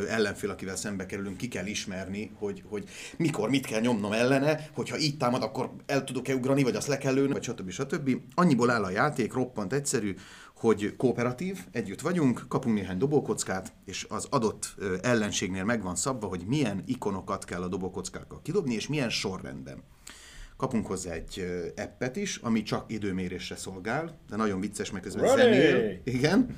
ellenfél, 0.09 0.50
akivel 0.50 0.76
szembe 0.76 1.07
kerülünk, 1.07 1.36
ki 1.36 1.48
kell 1.48 1.66
ismerni, 1.66 2.32
hogy, 2.38 2.62
hogy 2.68 2.84
mikor 3.16 3.48
mit 3.48 3.66
kell 3.66 3.80
nyomnom 3.80 4.12
ellene, 4.12 4.68
hogyha 4.74 4.98
így 4.98 5.16
támad, 5.16 5.42
akkor 5.42 5.70
el 5.86 6.04
tudok-e 6.04 6.34
ugrani, 6.34 6.62
vagy 6.62 6.76
azt 6.76 6.88
le 6.88 6.98
kell 6.98 7.14
lőni, 7.14 7.32
vagy 7.32 7.42
stb. 7.42 7.70
stb. 7.70 8.11
Annyiból 8.34 8.70
áll 8.70 8.84
a 8.84 8.90
játék, 8.90 9.32
roppant 9.32 9.72
egyszerű, 9.72 10.14
hogy 10.57 10.96
kooperatív, 10.96 11.59
együtt 11.72 12.00
vagyunk, 12.00 12.44
kapunk 12.48 12.74
néhány 12.74 12.98
dobókockát, 12.98 13.72
és 13.84 14.07
az 14.09 14.26
adott 14.30 14.74
ellenségnél 15.02 15.64
meg 15.64 15.82
van 15.82 15.96
szabva, 15.96 16.26
hogy 16.26 16.44
milyen 16.46 16.82
ikonokat 16.86 17.44
kell 17.44 17.62
a 17.62 17.68
dobókockákkal 17.68 18.40
kidobni, 18.42 18.74
és 18.74 18.88
milyen 18.88 19.11
sorrendben. 19.11 19.82
Kapunk 20.57 20.86
hozzá 20.86 21.12
egy 21.12 21.46
appet 21.76 22.16
is, 22.16 22.36
ami 22.36 22.62
csak 22.62 22.84
időmérésre 22.92 23.57
szolgál, 23.57 24.18
de 24.30 24.36
nagyon 24.36 24.61
vicces, 24.61 24.90
meg 24.90 25.02
közben 25.02 25.36
zenél. 25.36 26.00
Igen. 26.04 26.57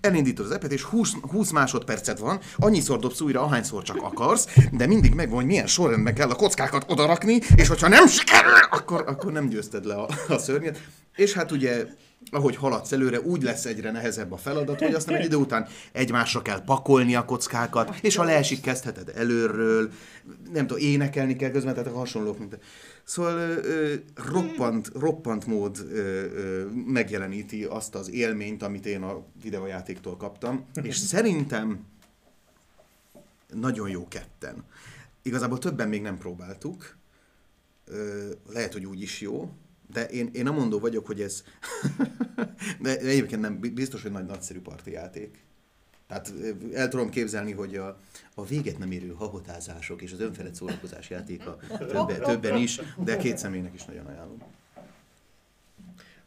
Elindítod 0.00 0.46
az 0.46 0.50
appet, 0.50 0.72
és 0.72 0.82
20, 0.82 1.12
20 1.20 1.50
másodperced 1.50 2.18
van, 2.18 2.40
annyiszor 2.56 2.98
dobsz 2.98 3.20
újra, 3.20 3.40
ahányszor 3.40 3.82
csak 3.82 4.02
akarsz, 4.02 4.46
de 4.72 4.86
mindig 4.86 5.14
megvan, 5.14 5.36
hogy 5.36 5.46
milyen 5.46 5.66
sorrendben 5.66 6.14
kell 6.14 6.30
a 6.30 6.34
kockákat 6.34 6.84
odarakni, 6.88 7.40
és 7.56 7.68
hogyha 7.68 7.88
nem 7.88 8.06
sikerül, 8.06 8.52
akkor, 8.70 9.04
akkor 9.06 9.32
nem 9.32 9.48
győzted 9.48 9.84
le 9.84 9.94
a, 9.94 10.08
a 10.28 10.38
szörnyet. 10.38 10.82
És 11.16 11.32
hát 11.32 11.52
ugye, 11.52 11.86
ahogy 12.30 12.56
haladsz 12.56 12.92
előre, 12.92 13.20
úgy 13.20 13.42
lesz 13.42 13.64
egyre 13.64 13.90
nehezebb 13.90 14.32
a 14.32 14.36
feladat, 14.36 14.78
hogy 14.78 14.94
aztán 14.94 15.16
egy 15.16 15.24
idő 15.24 15.36
után 15.36 15.66
egymásra 15.92 16.42
kell 16.42 16.64
pakolni 16.64 17.14
a 17.14 17.24
kockákat, 17.24 17.98
és 18.00 18.16
ha 18.16 18.24
leesik, 18.24 18.60
kezdheted 18.60 19.12
előről, 19.16 19.90
nem 20.52 20.66
tudom, 20.66 20.82
énekelni 20.82 21.36
kell 21.36 21.50
közben, 21.50 21.74
tehát 21.74 21.92
hasonlók, 21.92 22.38
mint... 22.38 22.58
Szóval 23.08 23.36
ö, 23.38 23.94
roppant, 24.14 24.90
roppant 24.94 25.46
mód 25.46 25.78
ö, 25.78 25.96
ö, 25.96 26.66
megjeleníti 26.70 27.64
azt 27.64 27.94
az 27.94 28.10
élményt, 28.10 28.62
amit 28.62 28.86
én 28.86 29.02
a 29.02 29.24
videójátéktól 29.42 30.16
kaptam, 30.16 30.66
és 30.82 30.96
szerintem 31.14 31.86
nagyon 33.52 33.88
jó 33.88 34.08
ketten. 34.08 34.64
Igazából 35.22 35.58
többen 35.58 35.88
még 35.88 36.02
nem 36.02 36.18
próbáltuk, 36.18 36.96
ö, 37.84 38.30
lehet, 38.48 38.72
hogy 38.72 38.86
úgy 38.86 39.02
is 39.02 39.20
jó, 39.20 39.50
de 39.90 40.06
én, 40.06 40.30
én 40.32 40.42
nem 40.42 40.54
mondó 40.54 40.78
vagyok, 40.78 41.06
hogy 41.06 41.20
ez... 41.20 41.42
de 42.80 42.98
egyébként 42.98 43.40
nem, 43.40 43.60
biztos, 43.60 44.02
hogy 44.02 44.12
nagy 44.12 44.26
nagyszerű 44.26 44.60
parti 44.60 44.90
játék. 44.90 45.44
Tehát 46.08 46.32
el 46.74 46.88
tudom 46.88 47.10
képzelni, 47.10 47.52
hogy 47.52 47.76
a, 47.76 47.98
a 48.34 48.44
véget 48.44 48.78
nem 48.78 48.90
érő 48.90 49.12
hahotázások 49.12 50.02
és 50.02 50.12
az 50.12 50.20
önfelett 50.20 50.54
szórakozás 50.54 51.10
játéka 51.10 51.56
többen, 51.78 52.20
többen 52.20 52.56
is, 52.56 52.80
de 53.04 53.16
két 53.16 53.38
személynek 53.38 53.74
is 53.74 53.84
nagyon 53.84 54.06
ajánlom. 54.06 54.42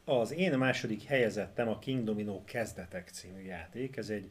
Az 0.04 0.32
én 0.32 0.58
második 0.58 1.02
helyezettem 1.02 1.68
a 1.68 1.78
King 1.78 2.04
Domino 2.04 2.44
Kezdetek 2.44 3.08
című 3.12 3.42
játék. 3.42 3.96
Ez 3.96 4.08
egy 4.08 4.30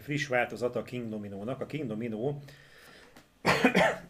friss 0.00 0.26
változata 0.26 0.78
a 0.78 0.82
King 0.82 1.08
Dominónak. 1.08 1.60
A 1.60 1.66
King 1.66 1.88
Domino 1.88 2.38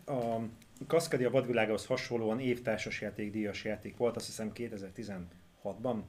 a 0.06 0.38
Kaszkadia 0.86 1.30
vadvilágához 1.30 1.86
hasonlóan 1.86 2.40
évtársas 2.40 3.00
játék, 3.00 3.30
díjas 3.30 3.64
játék 3.64 3.96
volt, 3.96 4.16
azt 4.16 4.26
hiszem 4.26 4.50
2016-ban, 4.54 5.22
val- 5.62 5.76
val- 5.80 6.04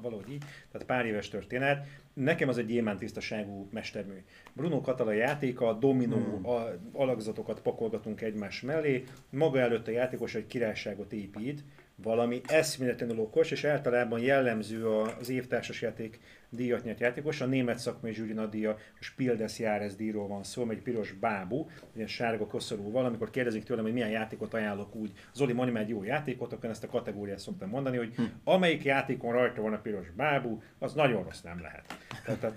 valahogy 0.00 0.32
így, 0.32 0.44
tehát 0.70 0.86
pár 0.86 1.06
éves 1.06 1.28
történet. 1.28 1.86
Nekem 2.12 2.48
az 2.48 2.58
egy 2.58 2.66
gyémán 2.66 2.96
tisztaságú 2.96 3.68
mestermű. 3.72 4.24
Bruno 4.52 4.80
Catala 4.80 5.12
játéka, 5.12 5.72
dominó 5.72 6.16
hmm. 6.16 6.46
a, 6.46 6.64
alakzatokat 6.92 7.60
pakolgatunk 7.60 8.20
egymás 8.20 8.60
mellé, 8.60 9.04
maga 9.30 9.58
előtt 9.58 9.88
a 9.88 9.90
játékos 9.90 10.34
egy 10.34 10.46
királyságot 10.46 11.12
épít, 11.12 11.64
valami 12.02 12.40
eszméletlenül 12.46 13.18
okos, 13.18 13.50
és 13.50 13.64
általában 13.64 14.20
jellemző 14.20 14.88
az 14.88 15.28
évtársas 15.28 15.82
játék 15.82 16.20
díjat 16.50 16.84
nyert 16.84 17.00
játékos. 17.00 17.40
A 17.40 17.46
német 17.46 17.78
szakmai 17.78 18.12
zsűri 18.12 18.34
díja, 18.50 18.70
a 18.70 18.76
Spiel 19.00 19.36
des 19.36 19.58
Jahres 19.58 19.94
díjról 19.94 20.28
van 20.28 20.42
szó, 20.42 20.70
egy 20.70 20.82
piros 20.82 21.12
bábú, 21.12 21.70
ilyen 21.94 22.08
sárga 22.08 22.46
koszorúval. 22.46 23.04
Amikor 23.04 23.30
kérdezik 23.30 23.64
tőlem, 23.64 23.84
hogy 23.84 23.92
milyen 23.92 24.10
játékot 24.10 24.54
ajánlok 24.54 24.94
úgy, 24.94 25.12
Zoli, 25.34 25.52
mondj 25.52 25.72
már 25.72 25.82
egy 25.82 25.88
jó 25.88 26.02
játékot, 26.02 26.52
akkor 26.52 26.70
ezt 26.70 26.84
a 26.84 26.88
kategóriát 26.88 27.38
szoktam 27.38 27.68
mondani, 27.68 27.96
hogy 27.96 28.14
hm. 28.14 28.22
amelyik 28.44 28.84
játékon 28.84 29.32
rajta 29.32 29.62
van 29.62 29.72
a 29.72 29.80
piros 29.80 30.10
bábú, 30.16 30.62
az 30.78 30.94
nagyon 30.94 31.22
rossz 31.24 31.40
nem 31.40 31.60
lehet. 31.60 31.96
Tehát, 32.24 32.52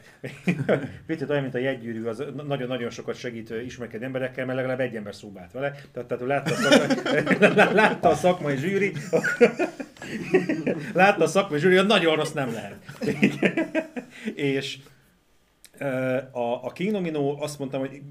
picit 1.05 1.29
olyan, 1.29 1.41
mint 1.41 1.55
a 1.55 1.57
jegygyűrű, 1.57 2.05
az 2.05 2.23
nagyon-nagyon 2.47 2.89
sokat 2.89 3.15
segít 3.15 3.49
ismerkedni 3.65 4.05
emberekkel, 4.05 4.45
mert 4.45 4.57
legalább 4.57 4.79
egy 4.79 4.95
ember 4.95 5.15
szóbált 5.15 5.51
vele. 5.51 5.71
Tehát, 5.91 6.07
tehát 6.07 6.25
látta, 6.25 6.53
a 6.53 6.55
szakmai, 6.55 7.73
látta 7.81 8.09
a 8.09 8.15
szakmai 8.15 8.57
zsűri, 8.57 8.93
látta 10.93 11.23
a 11.23 11.27
szakmai 11.27 11.59
zsűri, 11.59 11.75
hogy 11.75 11.87
nagyon 11.87 12.15
rossz 12.15 12.31
nem 12.31 12.53
lehet. 12.53 12.75
és 14.53 14.79
a, 16.31 16.65
a 16.65 16.71
King 16.73 16.91
Domino 16.91 17.43
azt 17.43 17.59
mondtam, 17.59 17.79
hogy 17.79 18.01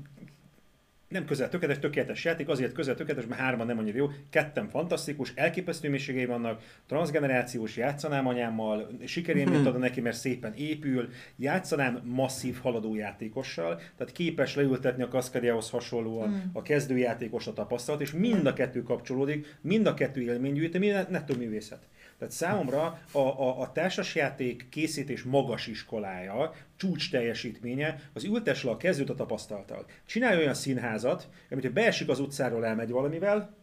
nem 1.08 1.24
közel 1.24 1.48
tökéletes, 1.48 1.82
tökéletes 1.82 2.24
játék, 2.24 2.48
azért 2.48 2.72
közel 2.72 2.94
tökéletes, 2.94 3.28
mert 3.28 3.40
hárman 3.40 3.66
nem 3.66 3.78
annyira 3.78 3.96
jó, 3.96 4.10
ketten 4.30 4.68
fantasztikus, 4.68 5.32
elképesztő 5.34 5.88
mélységei 5.88 6.26
vannak, 6.26 6.62
transgenerációs, 6.86 7.76
játszanám 7.76 8.26
anyámmal, 8.26 8.88
sikerélményt 9.04 9.66
ad 9.66 9.78
neki, 9.78 10.00
mert 10.00 10.16
szépen 10.16 10.54
épül, 10.54 11.08
játszanám 11.36 12.00
masszív 12.04 12.58
haladó 12.60 12.94
játékossal, 12.94 13.80
tehát 13.96 14.12
képes 14.12 14.54
leültetni 14.54 15.02
a 15.02 15.08
kaszkadiához 15.08 15.70
hasonlóan 15.70 16.28
mm. 16.28 16.38
a 16.52 16.62
kezdőjátékos 16.62 17.46
a 17.46 17.52
tapasztalat, 17.52 18.00
és 18.00 18.12
mind 18.12 18.46
a 18.46 18.52
kettő 18.52 18.82
kapcsolódik, 18.82 19.58
mind 19.60 19.86
a 19.86 19.94
kettő 19.94 20.20
élménygyűjtő, 20.20 20.78
mind 20.78 21.06
nettó 21.10 21.34
művészet. 21.34 21.86
Tehát 22.18 22.34
számomra 22.34 23.00
a, 23.12 23.18
a, 23.18 23.60
a 23.60 23.72
társasjáték 23.72 24.66
készítés 24.68 25.22
magas 25.22 25.66
iskolája, 25.66 26.54
csúcs 26.76 27.10
teljesítménye, 27.10 28.00
az 28.12 28.24
ültes 28.24 28.64
le 28.64 28.70
a 28.70 28.76
kezdőt 28.76 29.10
a 29.10 29.14
tapasztaltal. 29.14 29.86
Csinálj 30.06 30.36
olyan 30.36 30.54
színházat, 30.54 31.28
amit 31.50 31.64
ha 31.64 31.70
beesik 31.70 32.08
az 32.08 32.20
utcáról, 32.20 32.66
elmegy 32.66 32.90
valamivel, 32.90 33.56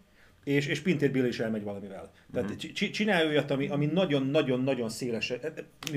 és, 0.46 0.68
és 0.68 0.80
Pintér 0.80 1.12
Bill 1.12 1.26
is 1.26 1.40
elmegy 1.40 1.64
valamivel. 1.64 2.12
Tehát 2.34 2.50
uh-huh. 2.50 2.90
csinálj 2.90 3.28
olyat, 3.28 3.52
ami, 3.52 3.68
ami 3.68 3.86
nagyon-nagyon-nagyon 3.86 4.90
széles 4.90 5.30
e, 5.30 5.40
e, 5.42 5.52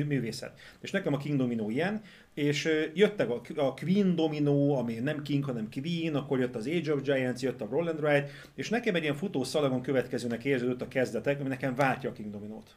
művészet. 0.05 0.61
És 0.81 0.91
nekem 0.91 1.15
a 1.15 1.17
King 1.17 1.39
Domino 1.39 1.71
ilyen, 1.71 2.03
és 2.39 2.69
jöttek 2.95 3.31
a, 3.57 3.75
Queen 3.75 4.15
Domino, 4.15 4.73
ami 4.73 4.95
nem 4.95 5.23
King, 5.23 5.45
hanem 5.45 5.69
Queen, 5.71 6.15
akkor 6.15 6.39
jött 6.39 6.55
az 6.55 6.67
Age 6.67 6.95
of 6.95 7.03
Giants, 7.03 7.41
jött 7.41 7.61
a 7.61 7.69
Roll 7.71 7.89
and 7.89 8.01
Ride, 8.01 8.31
és 8.55 8.69
nekem 8.69 8.95
egy 8.95 9.03
ilyen 9.03 9.15
futó 9.15 9.45
szalagon 9.45 9.83
következőnek 9.83 10.45
érződött 10.45 10.83
a 10.83 10.89
kezdetek, 10.89 11.41
ami 11.41 11.49
nekem 11.49 11.75
váltja 11.75 12.11
a 12.11 12.13
King 12.13 12.31
Dominót. 12.31 12.77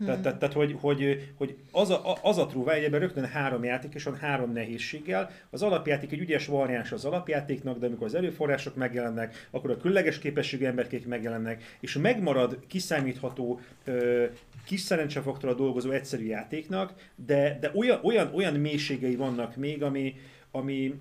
Hmm. 0.00 0.08
Tehát, 0.08 0.22
tehát, 0.22 0.38
tehát 0.38 0.54
hogy, 0.54 0.76
hogy, 0.80 1.32
hogy 1.36 1.56
az 1.72 1.90
a, 1.90 2.18
az 2.22 2.38
a 2.38 2.46
true 2.46 2.72
egyébben 2.72 3.00
rögtön 3.00 3.24
három 3.24 3.64
játék, 3.64 3.94
és 3.94 4.04
van 4.04 4.16
három 4.16 4.52
nehézséggel. 4.52 5.30
Az 5.50 5.62
alapjáték 5.62 6.12
egy 6.12 6.18
ügyes 6.18 6.46
variáns 6.46 6.92
az 6.92 7.04
alapjátéknak, 7.04 7.78
de 7.78 7.86
amikor 7.86 8.06
az 8.06 8.14
előforrások 8.14 8.76
megjelennek, 8.76 9.46
akkor 9.50 9.70
a 9.70 9.76
különleges 9.76 10.18
képességű 10.18 10.64
emberkék 10.64 11.06
megjelennek, 11.06 11.76
és 11.80 11.96
megmarad 11.96 12.58
kiszámítható, 12.66 13.60
ö, 13.84 14.24
kis 14.64 14.80
szerencsefaktorral 14.80 15.56
dolgozó 15.56 15.90
egyszerű 15.90 16.24
játéknak, 16.24 16.92
de, 17.26 17.58
de 17.60 17.70
olyan, 17.74 18.00
olyan, 18.02 18.34
olyan 18.34 18.54
mélységei 18.54 19.16
vannak 19.16 19.56
még, 19.56 19.82
ami, 19.82 20.14
ami, 20.50 20.94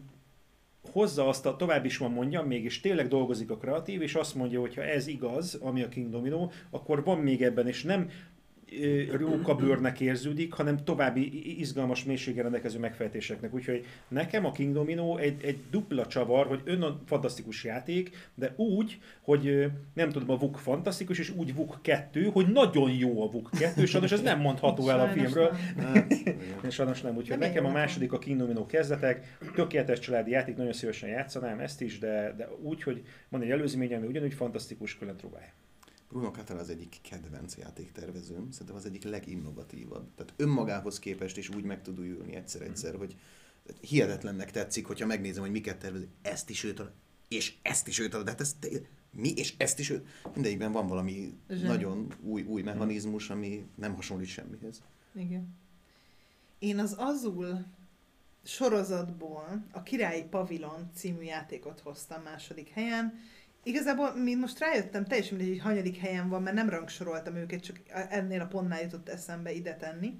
hozza 0.91 1.27
azt 1.27 1.45
a, 1.45 1.55
tovább 1.55 1.85
is 1.85 1.97
van 1.97 2.11
mondjam, 2.11 2.47
mégis 2.47 2.79
tényleg 2.79 3.07
dolgozik 3.07 3.49
a 3.49 3.57
kreatív, 3.57 4.01
és 4.01 4.15
azt 4.15 4.35
mondja, 4.35 4.59
hogy 4.59 4.75
ha 4.75 4.83
ez 4.83 5.07
igaz, 5.07 5.55
ami 5.61 5.81
a 5.81 5.89
King 5.89 6.09
Domino, 6.09 6.49
akkor 6.69 7.03
van 7.03 7.17
még 7.17 7.41
ebben, 7.41 7.67
és 7.67 7.83
nem 7.83 8.09
rókabőrnek 9.11 9.99
érződik, 9.99 10.53
hanem 10.53 10.83
további 10.83 11.59
izgalmas 11.59 12.03
mélységgel 12.03 12.43
rendelkező 12.43 12.79
megfejtéseknek. 12.79 13.53
Úgyhogy 13.53 13.85
nekem 14.07 14.45
a 14.45 14.51
King 14.51 14.73
Domino 14.73 15.17
egy, 15.17 15.43
egy 15.43 15.59
dupla 15.71 16.07
csavar, 16.07 16.47
hogy 16.47 16.61
ön 16.65 17.01
fantasztikus 17.05 17.63
játék, 17.63 18.29
de 18.35 18.53
úgy, 18.55 18.99
hogy 19.21 19.71
nem 19.93 20.09
tudom, 20.09 20.29
a 20.29 20.37
VUK 20.37 20.57
fantasztikus, 20.57 21.19
és 21.19 21.29
úgy 21.29 21.55
VUK 21.55 21.79
2, 21.81 22.29
hogy 22.33 22.47
nagyon 22.47 22.91
jó 22.91 23.23
a 23.23 23.29
VUK 23.29 23.49
2, 23.59 23.85
sajnos 23.85 24.11
ez 24.11 24.21
nem 24.21 24.39
mondható 24.39 24.89
el 24.89 24.99
a 24.99 25.07
filmről. 25.07 25.51
Nem. 25.75 26.07
sajnos 26.69 27.01
nem, 27.01 27.15
úgyhogy 27.15 27.37
nekem 27.37 27.65
a 27.65 27.71
második 27.71 28.13
a 28.13 28.19
King 28.19 28.39
Domino 28.39 28.65
kezdetek, 28.65 29.37
tökéletes 29.55 29.99
családi 29.99 30.31
játék, 30.31 30.55
nagyon 30.55 30.73
szívesen 30.73 31.09
játszanám 31.09 31.59
ezt 31.59 31.81
is, 31.81 31.99
de, 31.99 32.33
de 32.37 32.47
úgy, 32.61 32.83
hogy 32.83 33.03
van 33.29 33.41
egy 33.41 33.49
előzményem, 33.49 33.97
ami 33.99 34.07
ugyanúgy 34.07 34.33
fantasztikus, 34.33 34.97
külön 34.97 35.15
próbálja. 35.15 35.58
Bruno 36.09 36.31
Catala 36.31 36.59
az 36.59 36.69
egyik 36.69 36.97
kedvenc 37.01 37.57
játéktervezőm, 37.57 38.51
szerintem 38.51 38.75
az 38.75 38.85
egyik 38.85 39.03
leginnovatívabb. 39.03 40.07
Tehát 40.15 40.33
önmagához 40.35 40.99
képest 40.99 41.37
is 41.37 41.49
úgy 41.49 41.63
meg 41.63 41.81
tud 41.81 41.99
újulni 41.99 42.35
egyszer-egyszer, 42.35 42.95
hogy 42.95 43.15
hihetetlennek 43.81 44.51
tetszik, 44.51 44.85
hogyha 44.85 45.05
megnézem, 45.05 45.41
hogy 45.41 45.51
miket 45.51 45.77
tervez, 45.77 46.01
ezt 46.21 46.49
is 46.49 46.63
őt 46.63 46.81
és 47.27 47.55
ezt 47.61 47.87
is 47.87 47.99
őt 47.99 48.23
de 48.23 48.29
hát 48.29 48.41
ez 48.41 48.55
mi, 49.11 49.29
és 49.29 49.53
ezt 49.57 49.79
is 49.79 49.89
őt. 49.89 50.07
Mindegyikben 50.33 50.71
van 50.71 50.87
valami 50.87 51.37
Zseni. 51.49 51.61
nagyon 51.61 52.13
új, 52.21 52.43
új 52.43 52.61
mechanizmus, 52.61 53.29
ami 53.29 53.65
nem 53.75 53.95
hasonlít 53.95 54.27
semmihez. 54.27 54.83
Igen. 55.15 55.57
Én 56.59 56.79
az 56.79 56.95
Azul 56.97 57.65
sorozatból 58.43 59.65
a 59.71 59.83
Királyi 59.83 60.23
Pavilon 60.23 60.89
című 60.93 61.21
játékot 61.21 61.79
hoztam 61.79 62.21
második 62.21 62.69
helyen, 62.69 63.19
Igazából 63.63 64.15
mi 64.15 64.35
most 64.35 64.59
rájöttem, 64.59 65.05
teljesen 65.05 65.37
mindegy, 65.37 65.55
hogy 65.57 65.65
hanyadik 65.71 65.97
helyen 65.97 66.29
van, 66.29 66.41
mert 66.41 66.55
nem 66.55 66.69
rangsoroltam 66.69 67.35
őket, 67.35 67.63
csak 67.63 67.79
ennél 68.09 68.41
a 68.41 68.45
pontnál 68.45 68.81
jutott 68.81 69.09
eszembe 69.09 69.51
ide 69.51 69.75
tenni. 69.75 70.13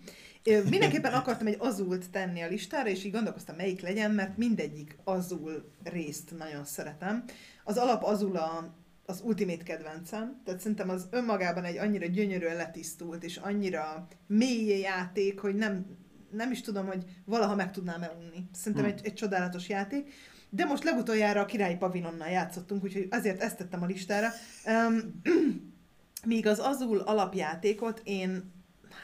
Mindenképpen 0.70 1.14
akartam 1.14 1.48
egy 1.48 1.58
azult 1.60 2.10
tenni 2.10 2.42
a 2.42 2.48
listára, 2.48 2.90
és 2.90 3.04
így 3.04 3.12
gondolkoztam, 3.12 3.56
melyik 3.56 3.82
legyen, 3.82 4.12
mert 4.12 4.38
mindegyik 4.38 4.98
azul 5.04 5.72
részt 5.84 6.38
nagyon 6.38 6.66
szeretem. 6.66 7.24
Az 7.64 7.78
alap 7.78 8.04
azul 8.04 8.38
a, 8.38 8.76
az 9.06 9.22
ultimate 9.24 9.64
kedvencem, 9.64 10.42
tehát 10.46 10.60
szerintem 10.60 10.90
az 10.90 11.08
önmagában 11.12 11.64
egy 11.64 11.78
annyira 11.78 12.06
gyönyörűen 12.06 12.56
letisztult, 12.56 13.24
és 13.24 13.38
annyira 13.38 14.08
mély 14.28 14.80
játék, 14.80 15.40
hogy 15.40 15.56
nem, 15.56 15.86
nem 16.32 16.52
is 16.52 16.62
tudom, 16.62 16.86
hogy 16.86 17.04
valaha 17.26 17.56
meg 17.56 17.72
tudnám-e 17.72 18.12
unni. 18.20 18.50
Szerintem 18.52 18.86
hmm. 18.86 18.94
egy, 18.98 19.06
egy 19.06 19.14
csodálatos 19.14 19.70
játék. 19.70 20.14
De 20.50 20.66
most 20.66 20.84
legutoljára 20.84 21.42
a 21.42 21.46
királyi 21.46 21.76
pavilonnal 21.76 22.28
játszottunk, 22.28 22.84
úgyhogy 22.84 23.08
azért 23.10 23.42
ezt 23.42 23.58
tettem 23.58 23.84
a 23.84 23.86
listára. 23.86 24.30
Um, 24.66 25.22
míg 26.26 26.48
az 26.48 26.60
Azul 26.60 27.00
alapjátékot 27.00 28.02
én 28.04 28.52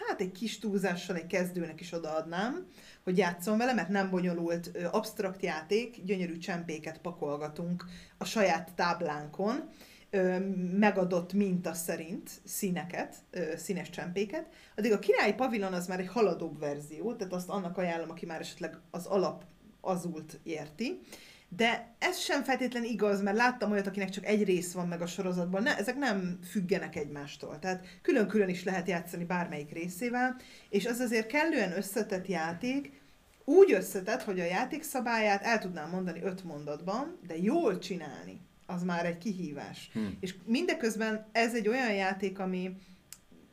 hát 0.08 0.22
egy 0.22 0.32
kis 0.32 0.60
túlzással 0.60 1.16
egy 1.16 1.28
kezdőnek 1.28 1.82
is 1.82 1.92
odaadnám, 1.92 2.68
hogy 3.04 3.18
játszom 3.18 3.58
vele, 3.58 3.74
mert 3.74 3.90
nem 3.90 4.10
bonyolult, 4.10 4.72
absztrakt 4.92 5.42
játék, 5.42 6.04
gyönyörű 6.04 6.38
csempéket 6.38 6.98
pakolgatunk 6.98 7.86
a 8.18 8.26
saját 8.26 8.72
táblánkon. 8.76 9.70
megadott 10.80 11.34
minta 11.34 11.74
szerint 11.74 12.32
színeket, 12.44 13.16
színes 13.56 13.90
csempéket, 13.90 14.46
addig 14.76 14.92
a 14.92 15.00
királyi 15.00 15.34
pavilon 15.34 15.74
az 15.74 15.88
már 15.88 16.00
egy 16.00 16.08
haladóbb 16.08 16.60
verzió, 16.60 17.14
tehát 17.14 17.34
azt 17.34 17.50
annak 17.50 17.78
ajánlom, 17.78 18.10
aki 18.10 18.26
már 18.26 18.40
esetleg 18.40 18.78
az 18.92 19.06
alap 19.06 19.44
azult 19.82 20.40
érti. 20.44 21.00
De 21.56 21.96
ez 22.00 22.18
sem 22.18 22.44
feltétlen 22.44 22.84
igaz, 22.84 23.22
mert 23.22 23.38
láttam 23.38 23.72
olyat, 23.72 23.88
akinek 23.88 24.10
csak 24.10 24.26
egy 24.26 24.44
rész 24.44 24.72
van 24.72 24.88
meg 24.88 25.02
a 25.02 25.08
sorozatban. 25.08 25.64
Ne, 25.64 25.78
ezek 25.78 25.96
nem 25.96 26.40
függenek 26.50 26.96
egymástól. 26.96 27.60
Tehát 27.60 27.86
külön-külön 28.02 28.50
is 28.50 28.64
lehet 28.64 28.88
játszani 28.88 29.24
bármelyik 29.24 29.72
részével, 29.72 30.36
és 30.70 30.86
az 30.86 31.00
azért 31.00 31.28
kellően 31.28 31.78
összetett 31.78 32.28
játék, 32.28 32.92
úgy 33.46 33.74
összetett, 33.74 34.24
hogy 34.24 34.40
a 34.40 34.46
játékszabályát 34.46 35.44
el 35.44 35.60
tudnám 35.60 35.90
mondani 35.90 36.22
öt 36.24 36.44
mondatban, 36.44 37.18
de 37.28 37.38
jól 37.38 37.78
csinálni, 37.78 38.40
az 38.66 38.84
már 38.84 39.06
egy 39.06 39.18
kihívás. 39.18 39.90
Hmm. 39.94 40.18
És 40.20 40.36
mindeközben 40.46 41.26
ez 41.32 41.54
egy 41.54 41.68
olyan 41.68 41.94
játék, 41.94 42.40
ami 42.40 42.76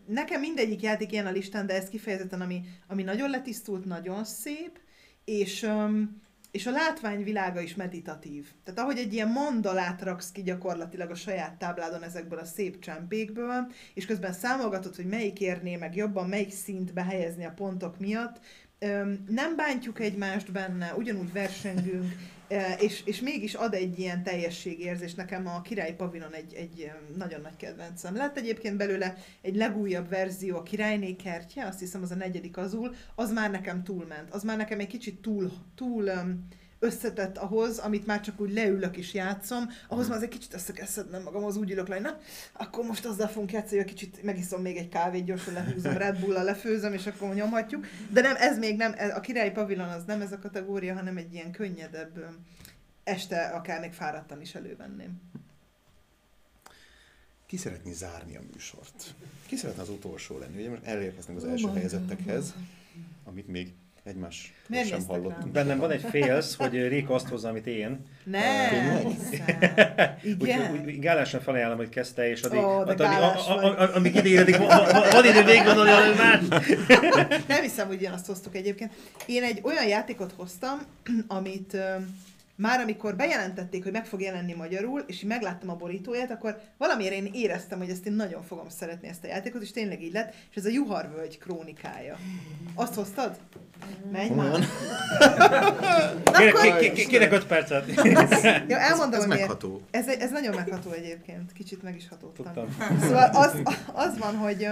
nekem 0.07 0.40
mindegyik 0.40 0.82
játék 0.82 1.12
ilyen 1.12 1.26
a 1.26 1.30
listán, 1.30 1.66
de 1.66 1.74
ez 1.74 1.88
kifejezetten, 1.88 2.40
ami, 2.40 2.61
ami 2.86 3.03
nagyon 3.03 3.30
letisztult, 3.30 3.84
nagyon 3.84 4.24
szép, 4.24 4.78
és 5.24 5.62
um, 5.62 6.22
és 6.53 6.66
a 6.66 6.70
látványvilága 6.70 7.61
is 7.61 7.74
meditatív. 7.74 8.48
Tehát 8.64 8.80
ahogy 8.80 8.98
egy 8.98 9.12
ilyen 9.12 9.28
mandalát 9.28 10.03
raksz 10.03 10.32
ki 10.32 10.42
gyakorlatilag 10.42 11.11
a 11.11 11.14
saját 11.14 11.59
tábládon 11.59 12.03
ezekből 12.03 12.38
a 12.38 12.44
szép 12.44 12.78
csempékből, 12.78 13.72
és 13.94 14.07
közben 14.07 14.32
számolgatod, 14.32 14.96
hogy 14.96 15.07
melyik 15.07 15.40
érné 15.40 15.76
meg 15.76 15.96
jobban, 15.96 16.28
melyik 16.28 16.50
szintbe 16.50 17.03
helyezni 17.03 17.44
a 17.44 17.53
pontok 17.57 17.98
miatt, 17.98 18.40
nem 19.28 19.57
bántjuk 19.57 20.01
egymást 20.01 20.53
benne, 20.53 20.95
ugyanúgy 20.97 21.33
versengünk, 21.33 22.14
és, 22.78 23.03
és 23.05 23.20
mégis 23.20 23.55
ad 23.55 23.74
egy 23.74 23.99
ilyen 23.99 24.22
teljességérzés. 24.22 25.14
Nekem 25.14 25.47
a 25.47 25.61
Király 25.61 25.95
Pavilon 25.95 26.33
egy, 26.33 26.55
egy 26.55 26.91
nagyon 27.16 27.41
nagy 27.41 27.57
kedvencem. 27.57 28.16
Lett 28.16 28.37
egyébként 28.37 28.76
belőle 28.76 29.16
egy 29.41 29.57
legújabb 29.57 30.09
verzió, 30.09 30.57
a 30.57 30.62
Királyné 30.62 31.16
kertje, 31.16 31.66
azt 31.66 31.78
hiszem 31.78 32.03
az 32.03 32.11
a 32.11 32.14
negyedik 32.14 32.57
azul, 32.57 32.95
az 33.14 33.33
már 33.33 33.51
nekem 33.51 33.83
túlment. 33.83 34.30
Az 34.30 34.43
már 34.43 34.57
nekem 34.57 34.80
egy 34.80 34.87
kicsit 34.87 35.20
túl, 35.20 35.53
túl 35.74 36.11
összetett 36.83 37.39
ahhoz, 37.39 37.78
amit 37.78 38.07
már 38.07 38.20
csak 38.20 38.41
úgy 38.41 38.53
leülök 38.53 38.97
és 38.97 39.14
játszom, 39.14 39.70
ahhoz 39.89 40.09
már 40.09 40.22
egy 40.22 40.28
kicsit 40.28 40.55
össze 40.55 40.72
kell 40.72 40.87
szednem 40.87 41.22
magam, 41.22 41.45
az 41.45 41.57
úgy 41.57 41.70
ülök 41.70 41.89
le, 41.89 41.99
na, 41.99 42.18
akkor 42.53 42.85
most 42.85 43.05
azzal 43.05 43.28
fogunk 43.28 43.53
játszani, 43.53 43.80
hogy 43.80 43.91
kicsit 43.91 44.22
megiszom 44.22 44.62
még 44.62 44.76
egy 44.76 44.89
kávét, 44.89 45.24
gyorsan 45.24 45.55
lehúzom, 45.55 45.93
Red 45.93 46.18
bull 46.18 46.43
lefőzöm, 46.43 46.93
és 46.93 47.07
akkor 47.07 47.35
nyomhatjuk. 47.35 47.87
De 48.11 48.20
nem, 48.20 48.37
ez 48.37 48.59
még 48.59 48.76
nem, 48.76 48.95
a 49.14 49.20
királyi 49.20 49.51
pavilon 49.51 49.89
az 49.89 50.05
nem 50.05 50.20
ez 50.20 50.33
a 50.33 50.39
kategória, 50.39 50.95
hanem 50.95 51.16
egy 51.16 51.35
ilyen 51.35 51.51
könnyedebb, 51.51 52.24
este 53.05 53.47
akár 53.47 53.80
még 53.80 53.93
fáradtan 53.93 54.41
is 54.41 54.55
elővenném. 54.55 55.20
Ki 57.47 57.57
szeretné 57.57 57.93
zárni 57.93 58.37
a 58.37 58.41
műsort? 58.53 59.14
Ki 59.47 59.57
szeretne 59.57 59.83
az 59.83 59.89
utolsó 59.89 60.39
lenni? 60.39 60.59
Ugye 60.59 60.70
most 60.70 60.85
elérkeztünk 60.85 61.39
az 61.39 61.45
első 61.45 61.68
helyezettekhez, 61.68 62.55
amit 63.24 63.49
még 63.49 63.72
egymás 64.05 64.53
Miért 64.68 64.88
sem 64.88 65.05
hallottunk. 65.07 65.42
rám? 65.42 65.53
Bennem 65.53 65.78
van 65.78 65.90
egy 65.90 66.05
félsz, 66.11 66.55
hogy 66.57 66.88
Réka 66.88 67.14
azt 67.14 67.28
hozza, 67.28 67.48
amit 67.48 67.66
én. 67.66 68.07
Ne. 68.24 68.40
Igen? 70.22 70.72
Úgy, 70.72 70.84
úgy 70.86 70.98
gálásan 70.98 71.40
felajánlom, 71.40 71.76
hogy 71.76 71.88
kezdte, 71.88 72.28
és 72.30 72.42
addig, 72.42 72.61
de 72.61 72.66
addig 72.66 72.96
gálás 72.96 73.48
a, 73.48 73.57
a, 73.57 73.61
vagy. 73.61 73.90
a, 73.90 73.96
amíg 73.96 74.14
ideéredik, 74.14 74.57
van, 74.57 74.68
van, 75.12 75.24
idő 75.24 75.44
végigmondani 75.44 75.90
valami 75.90 76.14
más. 76.14 76.40
Nem 77.46 77.62
hiszem, 77.62 77.86
hogy 77.86 77.96
ugyanazt 77.96 78.26
hoztuk 78.26 78.57
egyébként. 78.57 78.92
Én 79.26 79.42
egy 79.42 79.61
olyan 79.62 79.86
játékot 79.88 80.32
hoztam, 80.36 80.78
amit 81.26 81.76
már 82.57 82.80
amikor 82.80 83.16
bejelentették, 83.16 83.82
hogy 83.82 83.92
meg 83.92 84.07
fog 84.07 84.20
jelenni 84.20 84.53
magyarul, 84.53 85.05
és 85.07 85.20
megláttam 85.20 85.70
a 85.70 85.76
borítóját, 85.76 86.30
akkor 86.30 86.61
valamiért 86.78 87.14
én 87.14 87.30
éreztem, 87.32 87.78
hogy 87.78 87.90
ezt 87.90 88.07
én 88.07 88.12
nagyon 88.12 88.42
fogom 88.42 88.68
szeretni 88.68 89.09
ezt 89.09 89.24
a 89.24 89.26
játékot, 89.26 89.62
és 89.62 89.70
tényleg 89.70 90.03
így 90.03 90.12
lett, 90.12 90.34
és 90.50 90.57
ez 90.57 90.64
a 90.64 90.68
Juharvölgy 90.68 91.38
krónikája. 91.38 92.18
Azt 92.74 92.94
hoztad? 92.94 93.36
Menj 94.12 94.28
már! 94.28 94.59
Kérek, 96.32 96.55
kérek, 96.55 96.78
kérek, 96.78 97.07
kérek 97.07 97.32
öt 97.32 97.46
percet. 97.46 97.84
Ja, 98.68 98.78
elmondom, 98.78 99.20
Ez 99.20 99.26
miért. 99.26 99.40
megható. 99.40 99.80
Ez, 99.90 100.07
ez 100.07 100.30
nagyon 100.30 100.55
megható 100.55 100.90
egyébként. 100.90 101.53
Kicsit 101.53 101.82
meg 101.82 101.96
is 101.96 102.09
hatódtam. 102.09 102.44
Tudtam. 102.44 102.98
Szóval 103.00 103.30
az, 103.32 103.53
az 103.92 104.18
van, 104.18 104.36
hogy 104.36 104.68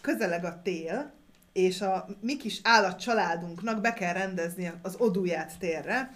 közeleg 0.00 0.44
a 0.44 0.60
tél, 0.62 1.12
és 1.52 1.80
a 1.80 2.06
mi 2.20 2.36
kis 2.36 2.60
állatcsaládunknak 2.62 3.80
be 3.80 3.92
kell 3.92 4.12
rendezni 4.12 4.72
az 4.82 4.94
odúját 4.98 5.52
térre. 5.58 6.10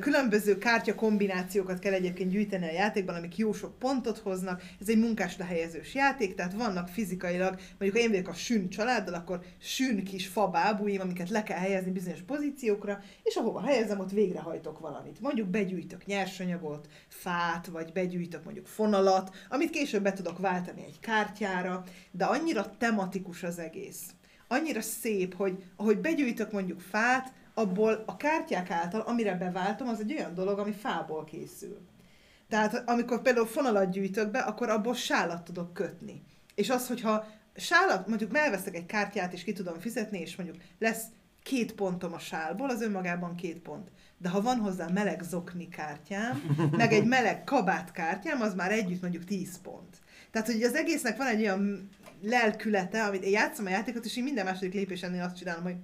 Különböző 0.00 0.58
kártya 0.58 0.94
kombinációkat 0.94 1.78
kell 1.78 1.92
egyébként 1.92 2.30
gyűjteni 2.30 2.68
a 2.68 2.72
játékban, 2.72 3.14
amik 3.14 3.36
jó 3.36 3.52
sok 3.52 3.78
pontot 3.78 4.18
hoznak. 4.18 4.62
Ez 4.80 4.88
egy 4.88 4.98
munkás 4.98 5.36
lehelyezős 5.36 5.94
játék, 5.94 6.34
tehát 6.34 6.52
vannak 6.52 6.88
fizikailag, 6.88 7.54
mondjuk 7.78 7.92
ha 7.92 7.98
én 7.98 8.10
vagyok 8.10 8.28
a 8.28 8.34
sün 8.34 8.68
családdal, 8.68 9.14
akkor 9.14 9.40
sün 9.58 10.04
kis 10.04 10.26
fabábúim, 10.26 11.00
amiket 11.00 11.28
le 11.28 11.42
kell 11.42 11.58
helyezni 11.58 11.90
bizonyos 11.90 12.20
pozíciókra, 12.20 13.00
és 13.22 13.34
ahova 13.34 13.62
helyezem, 13.62 13.98
ott 13.98 14.10
végrehajtok 14.10 14.78
valamit. 14.78 15.20
Mondjuk 15.20 15.48
begyűjtök 15.48 16.06
nyersanyagot, 16.06 16.88
fát, 17.08 17.66
vagy 17.66 17.92
begyűjtök 17.92 18.44
mondjuk 18.44 18.66
fonalat, 18.66 19.34
amit 19.48 19.70
később 19.70 20.02
be 20.02 20.12
tudok 20.12 20.38
váltani 20.38 20.84
egy 20.86 21.00
kártyára, 21.00 21.84
de 22.10 22.24
annyira 22.24 22.74
tematikus 22.78 23.42
az 23.42 23.58
egész. 23.58 24.02
Annyira 24.48 24.80
szép, 24.80 25.34
hogy 25.34 25.64
ahogy 25.76 25.98
begyűjtök 25.98 26.52
mondjuk 26.52 26.80
fát, 26.80 27.32
abból 27.62 28.02
a 28.06 28.16
kártyák 28.16 28.70
által, 28.70 29.00
amire 29.00 29.34
beváltom, 29.34 29.88
az 29.88 30.00
egy 30.00 30.12
olyan 30.12 30.34
dolog, 30.34 30.58
ami 30.58 30.72
fából 30.72 31.24
készül. 31.24 31.78
Tehát 32.48 32.88
amikor 32.88 33.22
például 33.22 33.46
fonalat 33.46 33.90
gyűjtök 33.90 34.30
be, 34.30 34.38
akkor 34.38 34.68
abból 34.68 34.94
sálat 34.94 35.44
tudok 35.44 35.72
kötni. 35.72 36.22
És 36.54 36.70
az, 36.70 36.88
hogyha 36.88 37.26
sálat, 37.56 38.06
mondjuk 38.08 38.36
elveszek 38.36 38.74
egy 38.74 38.86
kártyát, 38.86 39.32
és 39.32 39.44
ki 39.44 39.52
tudom 39.52 39.78
fizetni, 39.78 40.18
és 40.18 40.36
mondjuk 40.36 40.62
lesz 40.78 41.04
két 41.42 41.72
pontom 41.72 42.12
a 42.12 42.18
sálból, 42.18 42.70
az 42.70 42.82
önmagában 42.82 43.34
két 43.34 43.58
pont. 43.58 43.90
De 44.18 44.28
ha 44.28 44.42
van 44.42 44.58
hozzá 44.58 44.86
meleg 44.88 45.22
zokni 45.22 45.68
kártyám, 45.68 46.42
meg 46.70 46.92
egy 46.92 47.06
meleg 47.06 47.44
kabát 47.44 47.92
kártyám, 47.92 48.40
az 48.40 48.54
már 48.54 48.72
együtt 48.72 49.00
mondjuk 49.00 49.24
10 49.24 49.60
pont. 49.62 49.96
Tehát, 50.30 50.46
hogy 50.46 50.62
az 50.62 50.74
egésznek 50.74 51.16
van 51.16 51.26
egy 51.26 51.40
olyan 51.40 51.88
lelkülete, 52.22 53.04
amit 53.04 53.24
én 53.24 53.30
játszom 53.30 53.66
a 53.66 53.70
játékot, 53.70 54.04
és 54.04 54.16
én 54.16 54.24
minden 54.24 54.44
második 54.44 54.74
lépésennél 54.74 55.22
azt 55.22 55.36
csinálom, 55.36 55.62
hogy. 55.62 55.76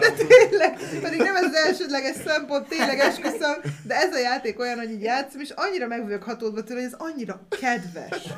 De 0.00 0.10
tényleg, 0.10 0.78
pedig 1.02 1.18
nem 1.18 1.36
ez 1.36 1.44
az 1.44 1.54
elsődleges 1.54 2.16
szempont, 2.26 2.68
tényleg 2.68 2.98
esküszöm, 2.98 3.56
de 3.82 3.94
ez 3.94 4.14
a 4.14 4.18
játék 4.18 4.58
olyan, 4.58 4.78
hogy 4.78 4.90
így 4.90 5.02
játszom, 5.02 5.40
és 5.40 5.52
annyira 5.54 5.86
meg 5.86 6.02
vagyok 6.02 6.22
hatódva 6.22 6.62
tőle, 6.62 6.80
hogy 6.80 6.92
ez 6.92 6.98
annyira 6.98 7.46
kedves. 7.60 8.28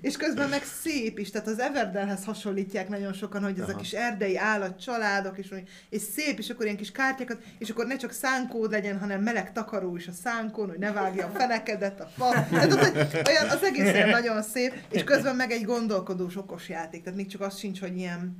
És 0.00 0.16
közben 0.16 0.48
meg 0.48 0.62
szép 0.82 1.18
is, 1.18 1.30
tehát 1.30 1.46
az 1.46 1.58
Everdelhez 1.58 2.24
hasonlítják 2.24 2.88
nagyon 2.88 3.12
sokan, 3.12 3.42
hogy 3.42 3.58
ez 3.58 3.68
a 3.68 3.76
kis 3.76 3.92
erdei 3.92 4.36
állat, 4.36 4.80
családok, 4.80 5.38
és, 5.38 5.54
és 5.90 6.02
szép, 6.16 6.38
és 6.38 6.50
akkor 6.50 6.64
ilyen 6.64 6.76
kis 6.76 6.92
kártyákat, 6.92 7.42
és 7.58 7.70
akkor 7.70 7.86
ne 7.86 7.96
csak 7.96 8.12
szánkód 8.12 8.70
legyen, 8.70 8.98
hanem 8.98 9.22
meleg 9.22 9.52
takaró 9.52 9.96
is 9.96 10.06
a 10.06 10.12
szánkón, 10.24 10.68
hogy 10.68 10.78
ne 10.78 10.92
vágja 10.92 11.26
a 11.26 11.38
fenekedet, 11.38 12.00
a 12.00 12.10
fa. 12.16 12.46
Tehát 12.50 12.72
az, 12.72 12.92
olyan, 13.28 13.48
az 13.48 13.62
egész 13.62 14.10
nagyon 14.10 14.42
szép, 14.42 14.74
és 14.90 15.04
közben 15.04 15.36
meg 15.36 15.50
egy 15.50 15.64
gondolkodós, 15.64 16.36
okos 16.36 16.68
játék, 16.68 17.02
tehát 17.02 17.18
még 17.18 17.28
csak 17.28 17.40
az 17.40 17.58
sincs, 17.58 17.80
hogy 17.80 17.96
ilyen 17.96 18.33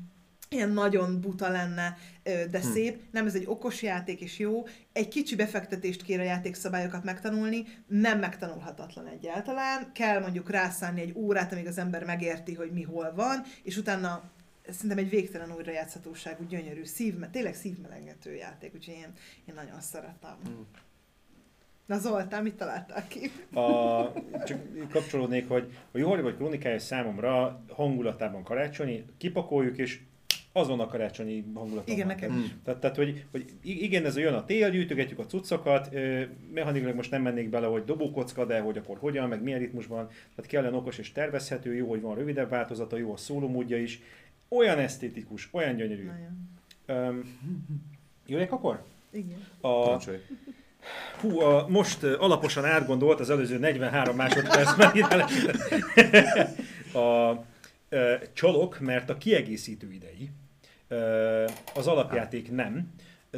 ilyen 0.55 0.71
nagyon 0.71 1.21
buta 1.21 1.49
lenne, 1.49 1.97
de 2.23 2.61
Hm. 2.61 2.71
szép. 2.73 3.03
Nem, 3.11 3.27
ez 3.27 3.35
egy 3.35 3.45
okos 3.47 3.83
játék 3.83 4.21
és 4.21 4.39
jó. 4.39 4.65
Egy 4.93 5.09
kicsi 5.09 5.37
befektetést 5.37 6.03
kér 6.03 6.21
a 6.21 6.23
játékszabályokat 6.23 7.05
megtanulni, 7.05 7.65
nem 7.87 8.19
megtanulhatatlan 8.19 9.07
egyáltalán. 9.07 9.91
Kell 9.93 10.21
mondjuk 10.21 10.51
rászánni 10.51 11.01
egy 11.01 11.13
órát, 11.17 11.53
amíg 11.53 11.67
az 11.67 11.79
ember 11.79 12.05
megérti, 12.05 12.55
hogy 12.55 12.71
mi 12.73 12.83
hol 12.83 13.13
van, 13.15 13.43
és 13.63 13.77
utána 13.77 14.23
szerintem 14.71 14.99
egy 14.99 15.11
végtelen 15.11 15.53
újrajátszhatóságú, 15.57 16.45
gyönyörű, 16.47 16.85
szívme, 16.85 17.31
tényleg 17.31 17.55
szívmelengető 17.55 18.35
játék, 18.35 18.75
úgyhogy 18.75 18.95
én, 18.95 19.13
én 19.45 19.55
nagyon 19.55 19.81
szeretem. 19.81 20.37
Hm. 20.45 20.51
Na 21.87 21.99
Zoltán, 21.99 22.43
mit 22.43 22.55
találtál 22.55 23.07
ki? 23.09 23.31
A, 23.59 24.13
csak 24.45 24.89
kapcsolódnék, 24.91 25.49
hogy 25.49 25.73
a 25.93 25.99
Juhari 25.99 26.23
vagy 26.23 26.37
krónikája 26.37 26.79
számomra 26.79 27.65
hangulatában 27.69 28.43
karácsonyi, 28.43 29.05
kipakoljuk 29.19 29.79
és 29.79 30.01
azon 30.57 30.81
a 30.81 30.87
karácsonyi 30.87 31.45
hangulatban 31.55 31.95
Igen, 31.95 32.07
van. 32.07 32.17
nekem 32.17 32.33
Mm. 32.37 32.39
is. 32.43 32.55
Tehát, 32.65 32.81
tehát 32.81 32.97
hogy, 32.97 33.25
hogy 33.31 33.45
igen, 33.63 34.05
ez 34.05 34.17
a 34.17 34.21
jön 34.21 34.35
a 34.35 34.45
tél, 34.45 34.71
gyűjtögetjük 34.71 35.19
a 35.19 35.27
cuccokat, 35.27 35.91
mechanikailag 36.55 36.97
most 36.97 37.11
nem 37.11 37.23
mennék 37.23 37.49
bele, 37.49 37.67
hogy 37.67 37.85
dobókocka, 37.85 38.45
de 38.45 38.61
hogy 38.61 38.79
akkor 38.79 38.99
hogyan, 38.99 39.29
meg 39.29 39.43
milyen 39.43 39.59
ritmusban, 39.59 40.07
tehát 40.09 40.51
kellene 40.51 40.77
okos 40.77 40.99
és 40.99 41.13
tervezhető, 41.13 41.75
jó, 41.75 41.89
hogy 41.89 42.01
van 42.01 42.15
rövidebb 42.15 42.51
változata, 42.51 42.97
jó 42.97 43.13
a 43.13 43.17
szólómódja 43.17 43.79
is, 43.79 44.01
olyan 44.49 44.79
esztétikus, 44.79 45.49
olyan 45.53 45.77
gyönyörű. 45.77 46.11
Nagyon. 46.87 47.09
Um, 47.09 47.35
jöjjek 48.27 48.53
akkor? 48.53 48.83
Igen. 49.11 49.47
A, 49.61 49.83
Parancsolj. 49.83 50.19
hú, 51.21 51.41
a, 51.41 51.67
most 51.69 52.03
alaposan 52.03 52.65
átgondolt 52.65 53.21
az 53.21 53.31
előző 53.31 53.59
43 53.59 54.17
másodpercben 54.17 54.91
a 57.05 57.45
ö, 57.89 58.15
csalok, 58.33 58.81
mert 58.81 59.11
a 59.11 59.17
kiegészítő 59.17 59.93
idei, 59.93 60.31
az 61.75 61.87
alapjáték 61.87 62.51
nem. 62.51 62.91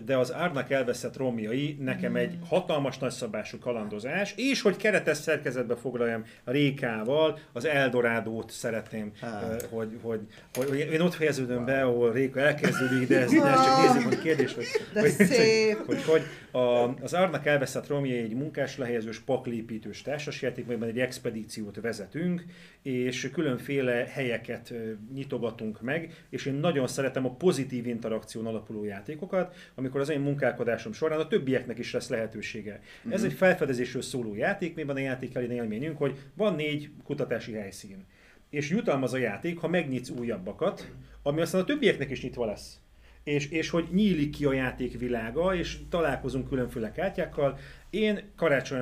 De 0.04 0.16
az 0.16 0.32
árnak 0.32 0.70
elveszett 0.70 1.16
romjai 1.16 1.76
nekem 1.80 2.16
egy 2.16 2.38
hatalmas 2.48 2.98
nagyszabású 2.98 3.58
kalandozás, 3.58 4.34
és 4.36 4.60
hogy 4.60 4.76
keretes 4.76 5.16
szerkezetbe 5.16 5.76
foglaljam 5.76 6.24
Rékával, 6.44 7.38
az 7.52 7.64
Eldorádót 7.64 8.50
szeretném, 8.50 9.12
ö, 9.22 9.26
hogy, 9.70 9.98
hogy, 10.02 10.20
hogy, 10.54 10.68
hogy 10.68 10.78
én 10.78 11.00
ott 11.00 11.14
fejeződöm 11.14 11.64
be, 11.64 11.82
ahol 11.82 12.12
Réka 12.12 12.40
elkezdődik, 12.40 13.08
de 13.08 13.20
ez, 13.20 13.30
de 13.30 13.44
ez 13.44 13.64
csak 13.64 13.94
nézzük, 13.94 14.08
hogy 14.08 14.22
kérdés, 14.22 14.54
hogy, 14.54 14.64
De 14.92 15.00
hogy, 15.00 15.10
szép. 15.10 15.86
hogy, 15.86 16.02
hogy 16.04 16.22
a, 16.50 16.94
az 17.02 17.14
Árnak 17.14 17.46
elveszett 17.46 17.86
romjai 17.86 18.18
egy 18.18 18.34
munkás 18.34 18.76
lehelyezős 18.76 19.18
paklépítős 19.18 20.02
társasjáték, 20.02 20.66
melyben 20.66 20.88
egy 20.88 20.98
expedíciót 20.98 21.80
vezetünk, 21.80 22.44
és 22.82 23.30
különféle 23.32 23.92
helyeket 23.92 24.72
nyitogatunk 25.14 25.80
meg, 25.80 26.24
és 26.30 26.46
én 26.46 26.54
nagyon 26.54 26.86
szeretem 26.86 27.24
a 27.24 27.34
pozitív 27.34 27.86
interakción 27.86 28.46
alapuló 28.46 28.84
játékokat, 28.84 29.54
amikor 29.86 30.04
az 30.04 30.10
én 30.10 30.20
munkálkodásom 30.20 30.92
során 30.92 31.20
a 31.20 31.26
többieknek 31.26 31.78
is 31.78 31.92
lesz 31.92 32.08
lehetősége. 32.08 32.80
Ez 33.10 33.22
egy 33.22 33.32
felfedezésről 33.32 34.02
szóló 34.02 34.34
játék, 34.34 34.74
miben 34.74 34.96
a 34.96 34.98
játék 34.98 35.34
elég 35.34 35.50
élményünk, 35.50 35.98
hogy 35.98 36.18
van 36.34 36.54
négy 36.54 36.90
kutatási 37.04 37.52
helyszín. 37.52 38.04
És 38.50 38.70
jutalmaz 38.70 39.12
a 39.12 39.16
játék, 39.16 39.58
ha 39.58 39.68
megnyitsz 39.68 40.10
újabbakat, 40.10 40.92
ami 41.22 41.40
aztán 41.40 41.60
a 41.60 41.64
többieknek 41.64 42.10
is 42.10 42.22
nyitva 42.22 42.44
lesz 42.44 42.78
és, 43.26 43.50
és 43.50 43.70
hogy 43.70 43.88
nyílik 43.92 44.30
ki 44.30 44.44
a 44.44 44.52
játék 44.52 44.98
világa, 44.98 45.54
és 45.54 45.78
találkozunk 45.90 46.48
különféle 46.48 46.92
kártyákkal. 46.92 47.58
Én 47.90 48.20
karácsony, 48.36 48.80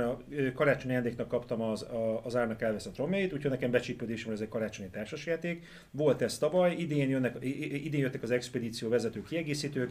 karácsonyi 0.54 0.92
ajándéknak 0.92 1.28
kaptam 1.28 1.60
az, 1.60 1.82
a, 1.82 2.20
az 2.24 2.36
árnak 2.36 2.62
elveszett 2.62 2.96
romjait, 2.96 3.32
úgyhogy 3.32 3.50
nekem 3.50 3.70
becsípődésem, 3.70 4.32
ez 4.32 4.40
egy 4.40 4.48
karácsonyi 4.48 4.88
társasjáték. 4.88 5.66
Volt 5.90 6.22
ez 6.22 6.38
tavaly, 6.38 6.74
idén, 6.78 7.08
jönnek, 7.08 7.36
idén 7.84 8.00
jöttek 8.00 8.22
az 8.22 8.30
expedíció 8.30 8.88
vezető 8.88 9.22
kiegészítők, 9.22 9.90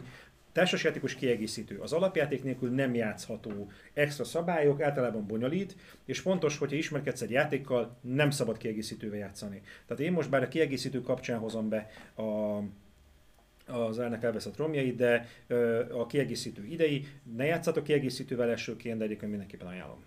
Társasjátékos 0.54 1.14
kiegészítő. 1.14 1.78
Az 1.78 1.92
alapjáték 1.92 2.42
nélkül 2.42 2.70
nem 2.70 2.94
játszható. 2.94 3.70
Extra 3.92 4.24
szabályok, 4.24 4.80
általában 4.80 5.26
bonyolít, 5.26 5.76
és 6.04 6.18
fontos, 6.18 6.58
hogyha 6.58 6.76
ismerkedsz 6.76 7.20
egy 7.20 7.30
játékkal, 7.30 7.96
nem 8.00 8.30
szabad 8.30 8.56
kiegészítővel 8.56 9.18
játszani. 9.18 9.62
Tehát 9.86 10.02
én 10.02 10.12
most 10.12 10.30
bár 10.30 10.42
a 10.42 10.48
kiegészítő 10.48 11.00
kapcsán 11.00 11.38
hozom 11.38 11.68
be 11.68 11.90
a, 12.14 12.22
az 13.72 14.00
árnak 14.00 14.22
elveszett 14.22 14.56
romjait, 14.56 14.96
de 14.96 15.28
ö, 15.46 15.92
a 15.98 16.06
kiegészítő 16.06 16.66
idei, 16.66 17.06
ne 17.36 17.44
játszatok 17.44 17.84
kiegészítővel 17.84 18.50
elsőként, 18.50 18.98
de 18.98 19.04
egyébként 19.04 19.30
mindenképpen 19.30 19.66
ajánlom. 19.66 20.02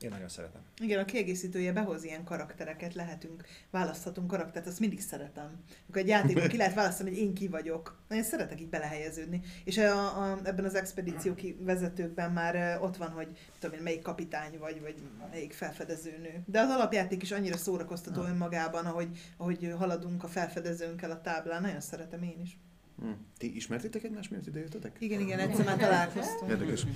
Én 0.00 0.10
nagyon 0.10 0.28
szeretem. 0.28 0.60
Igen, 0.78 0.98
a 0.98 1.04
kiegészítője 1.04 1.72
behoz 1.72 2.04
ilyen 2.04 2.24
karaktereket, 2.24 2.94
lehetünk, 2.94 3.44
választhatunk 3.70 4.26
karaktert, 4.26 4.66
azt 4.66 4.80
mindig 4.80 5.00
szeretem. 5.00 5.64
Akkor 5.88 6.00
egy 6.00 6.08
játékban 6.08 6.48
ki 6.48 6.56
lehet 6.56 6.74
választani, 6.74 7.08
hogy 7.08 7.18
én 7.18 7.34
ki 7.34 7.48
vagyok. 7.48 7.98
Én 8.10 8.22
szeretek 8.22 8.60
így 8.60 8.68
belehelyeződni. 8.68 9.40
És 9.64 9.78
a, 9.78 10.22
a, 10.22 10.38
ebben 10.44 10.64
az 10.64 10.74
expedíció 10.74 11.34
vezetőkben 11.58 12.32
már 12.32 12.78
ott 12.82 12.96
van, 12.96 13.08
hogy 13.08 13.28
tudom 13.58 13.76
én, 13.76 13.82
melyik 13.82 14.02
kapitány 14.02 14.58
vagy, 14.58 14.80
vagy 14.80 14.94
melyik 15.30 15.52
felfedezőnő. 15.52 16.42
De 16.46 16.60
az 16.60 16.68
alapjáték 16.70 17.22
is 17.22 17.32
annyira 17.32 17.56
szórakoztató 17.56 18.22
önmagában, 18.22 18.86
ahogy, 18.86 19.08
ahogy 19.36 19.74
haladunk 19.78 20.24
a 20.24 20.28
felfedezőnkkel 20.28 21.10
a 21.10 21.20
táblán. 21.20 21.62
Nagyon 21.62 21.80
szeretem 21.80 22.22
én 22.22 22.40
is. 22.42 22.58
Hm. 23.00 23.10
Ti 23.38 23.56
ismertétek 23.56 24.04
egymást, 24.04 24.30
miért 24.30 24.46
ide 24.46 24.58
jöttetek? 24.58 24.96
Igen, 24.98 25.20
igen, 25.20 25.38
egyszer 25.38 25.64
már 25.64 25.76
találkoztunk. 25.76 26.50
Érdekes. 26.50 26.86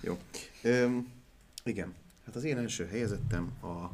Jó. 0.00 0.18
Öm, 0.62 1.12
igen. 1.64 1.94
Hát 2.26 2.36
az 2.36 2.44
én 2.44 2.58
első 2.58 2.86
helyezettem 2.86 3.52
a 3.62 3.90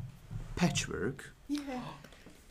Patchwork, 0.54 1.34
Yeah. 1.46 1.82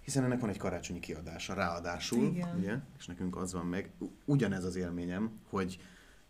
hiszen 0.02 0.24
ennek 0.24 0.40
van 0.40 0.50
egy 0.50 0.58
karácsonyi 0.58 1.00
kiadása, 1.00 1.54
ráadásul, 1.54 2.26
Igen. 2.26 2.58
ugye, 2.58 2.76
és 3.00 3.06
nekünk 3.06 3.36
az 3.36 3.54
van 3.54 3.66
meg, 3.66 3.92
ugyanez 4.26 4.64
az 4.64 4.76
élményem, 4.76 5.32
hogy 5.50 5.80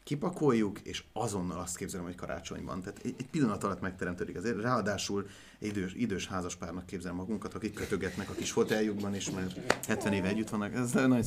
kipakoljuk, 0.04 0.80
és 0.80 1.04
azonnal 1.14 1.60
azt 1.60 1.78
képzelem, 1.78 2.06
hogy 2.06 2.16
karácsony 2.16 2.64
van. 2.64 2.82
Tehát 2.82 3.00
egy, 3.04 3.16
egy 3.18 3.28
pillanat 3.30 3.64
alatt 3.64 3.82
megteremtődik 3.82 4.36
az 4.36 4.45
élet. 4.45 4.62
Ráadásul 4.62 5.28
idős, 5.60 5.93
idős 5.93 6.28
házaspárnak 6.28 6.86
képzelem 6.86 7.16
magunkat, 7.16 7.54
akik 7.54 7.74
kötögetnek 7.74 8.30
a 8.30 8.34
kis 8.34 8.52
foteljukban, 8.52 9.14
és 9.14 9.30
már 9.32 9.54
70 9.88 10.14
éve 10.14 10.28
együtt 10.28 10.50
vannak. 10.50 10.74
Ez 10.74 10.91
nagyon 10.91 11.24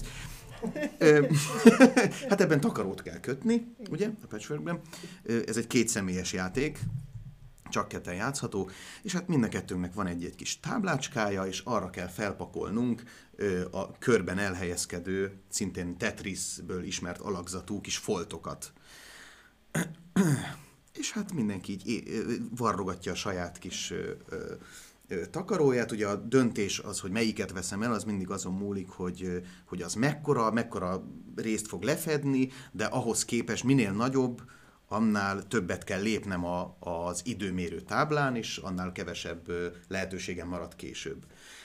hát 2.28 2.40
ebben 2.40 2.60
takarót 2.60 3.02
kell 3.02 3.20
kötni, 3.20 3.74
ugye, 3.90 4.10
a 4.22 4.26
patchworkben. 4.26 4.80
Ez 5.46 5.56
egy 5.56 5.66
kétszemélyes 5.66 6.32
játék, 6.32 6.78
csak 7.72 7.88
ketten 7.88 8.14
játszható, 8.14 8.70
és 9.02 9.12
hát 9.12 9.28
mind 9.28 9.44
a 9.44 9.48
kettőnknek 9.48 9.94
van 9.94 10.06
egy-egy 10.06 10.34
kis 10.34 10.60
táblácskája, 10.60 11.46
és 11.46 11.60
arra 11.64 11.90
kell 11.90 12.08
felpakolnunk 12.08 13.02
ö, 13.36 13.64
a 13.70 13.98
körben 13.98 14.38
elhelyezkedő, 14.38 15.40
szintén 15.48 15.96
Tetrisből 15.98 16.84
ismert 16.84 17.20
alakzatú 17.20 17.80
kis 17.80 17.96
foltokat. 17.96 18.72
és 20.98 21.12
hát 21.12 21.32
mindenki 21.32 21.78
így 21.84 22.22
varrogatja 22.56 23.12
a 23.12 23.14
saját 23.14 23.58
kis 23.58 23.90
ö, 23.90 24.12
ö, 24.28 24.54
takaróját. 25.30 25.92
Ugye 25.92 26.06
a 26.06 26.16
döntés 26.16 26.78
az, 26.78 27.00
hogy 27.00 27.10
melyiket 27.10 27.52
veszem 27.52 27.82
el, 27.82 27.92
az 27.92 28.04
mindig 28.04 28.30
azon 28.30 28.52
múlik, 28.52 28.88
hogy, 28.88 29.42
hogy 29.64 29.82
az 29.82 29.94
mekkora, 29.94 30.50
mekkora 30.50 31.04
részt 31.36 31.66
fog 31.66 31.82
lefedni, 31.82 32.48
de 32.72 32.84
ahhoz 32.84 33.24
képest 33.24 33.64
minél 33.64 33.92
nagyobb, 33.92 34.42
annál 34.92 35.46
többet 35.46 35.84
kell 35.84 36.00
lépnem 36.00 36.44
a, 36.44 36.76
az 36.78 37.22
időmérő 37.24 37.80
táblán, 37.80 38.36
és 38.36 38.56
annál 38.56 38.92
kevesebb 38.92 39.52
lehetőségem 39.88 40.48
marad 40.48 40.76
később. 40.76 41.24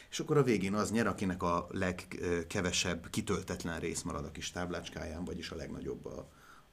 És 0.10 0.20
akkor 0.20 0.38
a 0.38 0.44
végén 0.44 0.74
az 0.74 0.92
nyer, 0.92 1.08
akinek 1.08 1.44
a 1.44 1.68
legkevesebb 1.72 3.10
kitöltetlen 3.10 3.80
rész 3.80 4.02
marad 4.02 4.26
a 4.26 4.32
kis 4.32 4.52
táblácskáján, 4.52 5.26
vagyis 5.26 5.50
a 5.50 5.56
legnagyobb 5.56 6.06
a, 6.06 6.30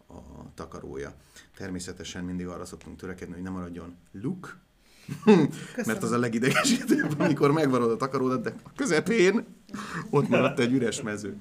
a 0.07 0.52
takarója. 0.55 1.14
Természetesen 1.57 2.24
mindig 2.24 2.46
arra 2.46 2.64
szoktunk 2.64 2.96
törekedni, 2.96 3.34
hogy 3.34 3.42
ne 3.42 3.50
maradjon 3.50 3.96
luk, 4.12 4.59
mert 5.86 6.02
az 6.02 6.11
a 6.11 6.18
legidegesítőbb, 6.18 7.20
amikor 7.20 7.52
megvarod 7.52 7.90
a 7.90 7.96
takaródat, 7.96 8.42
de 8.42 8.55
a 8.62 8.72
közepén 8.76 9.46
ott 10.11 10.28
maradt 10.28 10.59
egy 10.59 10.72
üres 10.72 11.02
mező. 11.02 11.38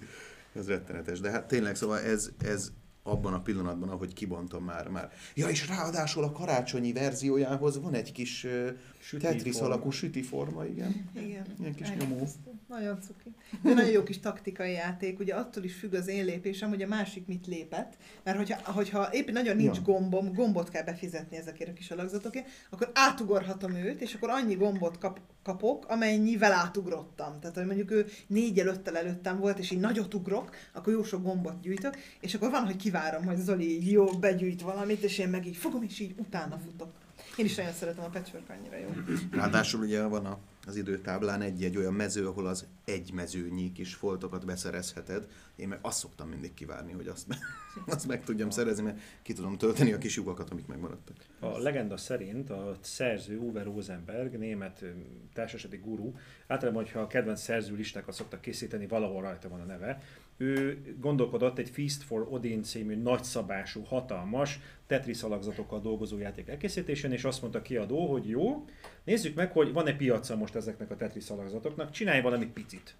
Ez 0.54 0.68
rettenetes. 0.68 1.20
De 1.20 1.32
hát 1.32 1.48
tényleg, 1.48 1.76
szóval 1.76 2.00
ez, 2.00 2.30
ez 2.38 2.72
abban 3.04 3.34
a 3.34 3.42
pillanatban, 3.42 3.90
ahogy 3.90 4.14
kibontom 4.14 4.64
már, 4.64 4.88
már. 4.88 5.12
Ja, 5.36 5.48
és 5.48 5.68
ráadásul 5.68 6.24
a 6.24 6.32
karácsonyi 6.32 6.94
verziójához 6.94 7.82
van 7.82 7.94
egy 7.94 8.12
kis 8.12 8.44
uh, 8.44 9.20
Tetris 9.20 9.60
alakú 9.60 9.90
süti 9.90 10.22
forma, 10.22 10.66
igen. 10.66 11.10
Igen. 11.16 11.46
Ilyen 11.60 11.76
kis 11.76 11.90
nyomó. 12.00 12.28
Nagyon 12.74 13.02
cuki. 13.02 13.34
De 13.62 13.74
nagyon 13.74 13.92
jó 13.92 14.04
kis 14.04 14.20
taktikai 14.20 14.72
játék, 14.72 15.20
ugye 15.20 15.36
attól 15.36 15.64
is 15.64 15.76
függ 15.76 15.94
az 15.94 16.08
én 16.08 16.26
lépésem, 16.26 16.70
hogy 16.70 16.82
a 16.82 16.88
másik 16.88 17.28
mit 17.28 17.48
lépett, 17.48 17.94
mert 18.24 18.38
hogyha, 18.38 18.72
hogyha 18.72 19.10
éppen 19.12 19.34
nagyon 19.34 19.56
nincs 19.56 19.76
Ja. 19.76 19.82
gombom, 19.82 20.34
gombot 20.34 20.70
kell 20.70 20.84
befizetni 20.84 21.38
ezekért 21.38 21.70
a 21.70 21.74
kis 21.74 21.92
alakzatokért, 21.92 22.48
akkor 22.70 22.92
átugorhatom 22.94 23.76
őt, 23.76 24.02
és 24.02 24.14
akkor 24.14 24.30
annyi 24.30 24.56
gombot 24.56 24.98
kap, 24.98 25.20
kapok, 25.44 25.86
amennyivel 25.88 26.52
átugrottam. 26.52 27.40
Tehát, 27.40 27.56
hogy 27.56 27.66
mondjuk 27.66 27.92
ő 27.92 28.06
négy 28.28 28.60
öttel 28.60 28.98
előttem 28.98 29.40
volt, 29.40 29.60
és 29.60 29.72
így 29.72 29.80
nagyot 29.80 30.14
ugrok, 30.14 30.56
akkor 30.74 30.94
jó 30.94 31.04
sok 31.04 31.24
gombot 31.24 31.60
gyűjtök, 31.62 31.98
és 32.20 32.34
akkor 32.34 32.50
van, 32.50 32.66
hogy 32.66 32.76
kivárom, 32.76 33.26
hogy 33.26 33.38
Zoli 33.38 33.70
így 33.70 33.92
jó 33.92 34.06
begyűjt 34.06 34.62
valamit, 34.62 35.04
és 35.04 35.18
én 35.18 35.30
meg 35.30 35.46
így 35.48 35.58
fogom, 35.58 35.84
és 35.84 36.00
így 36.00 36.14
utána 36.18 36.58
futok. 36.58 37.03
Én 37.38 37.46
is 37.46 37.56
nagyon 37.56 37.72
szeretem 37.72 38.04
a 38.04 38.08
patchwork, 38.08 38.50
annyira 38.50 38.78
jó. 38.78 38.90
Ráadásul 39.40 39.82
ugye 39.82 40.04
van 40.04 40.26
a, 40.26 40.38
az 40.68 40.76
időtáblán 40.76 41.42
egy-egy 41.42 41.78
olyan 41.78 41.94
mező, 41.94 42.28
ahol 42.28 42.48
az 42.48 42.66
egy 42.86 43.12
mezőnyi 43.14 43.72
kis 43.72 43.94
foltokat 43.94 44.46
beszerezheted. 44.46 45.28
Én 45.56 45.68
meg 45.68 45.80
azt 45.82 45.98
szoktam 45.98 46.30
mindig 46.30 46.54
kivárni, 46.54 46.92
hogy 46.92 47.08
azt, 47.08 47.28
azt 47.86 48.08
meg 48.08 48.24
tudjam 48.24 48.50
szerezni, 48.50 48.84
mert 48.84 49.00
ki 49.22 49.34
tudom 49.34 49.58
tölteni 49.58 49.92
a 49.92 49.98
kis 49.98 50.16
lyukakat, 50.16 50.50
amik 50.50 50.66
megmaradtak. 50.68 51.16
A 51.40 51.58
legenda 51.58 51.98
szerint 51.98 52.50
a 52.50 52.78
szerző 52.82 53.38
Uwe 53.38 53.64
Rosenberg, 53.64 54.38
német 54.38 54.82
ö, 54.82 54.88
társasági 55.34 55.78
guru, 55.78 56.14
általában, 56.48 56.84
hogyha 56.84 57.00
a 57.00 57.08
kedvenc 57.08 57.42
szerző 57.42 57.76
listákat 57.76 58.14
szoktak 58.14 58.42
készíteni, 58.42 58.88
valahol 58.88 59.22
rajta 59.22 59.50
van 59.50 59.62
a 59.62 59.66
neve, 59.66 60.02
ő 60.38 60.82
gondolkodott 61.00 61.58
egy 61.58 61.70
Feast 61.70 62.04
for 62.04 62.28
Odin 62.30 62.64
című 62.64 62.96
nagyszabású, 62.96 63.84
hatalmas 63.84 64.60
Tetris 64.88 65.24
alakzatokkal 65.24 65.82
dolgozó 65.82 66.18
játék 66.18 66.48
elkészítésén, 66.48 67.12
és 67.12 67.24
azt 67.24 67.42
mondta 67.42 67.62
kiadó, 67.62 68.12
hogy 68.12 68.30
jó, 68.30 68.66
nézzük 69.04 69.36
meg, 69.36 69.52
hogy 69.52 69.74
van-e 69.74 69.96
piaca 69.96 70.36
most 70.36 70.56
ezeknek 70.56 70.92
a 70.92 70.96
Tetris 70.96 71.30
alakzatoknak, 71.30 71.92
csinálj 71.92 72.22
valami 72.22 72.46
picit. 72.46 72.96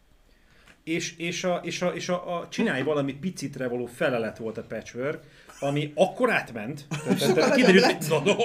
És, 0.84 1.18
és, 1.18 1.44
a, 1.44 1.62
és, 1.64 1.82
a, 1.82 1.90
és 1.90 2.10
a, 2.10 2.38
a 2.38 2.48
csinálj 2.48 2.84
valami 2.84 3.14
picitre 3.14 3.68
való 3.68 3.86
felelet 3.86 4.38
volt 4.38 4.58
a 4.58 4.64
patchwork, 4.64 5.24
ami 5.64 5.92
akkor 5.96 6.32
átment. 6.32 6.86
Tehát, 6.90 7.18
tehát, 7.18 7.36
tehát, 7.36 7.56
kiderült, 7.56 7.86
hogy, 7.86 8.06
na, 8.10 8.34
no, 8.34 8.36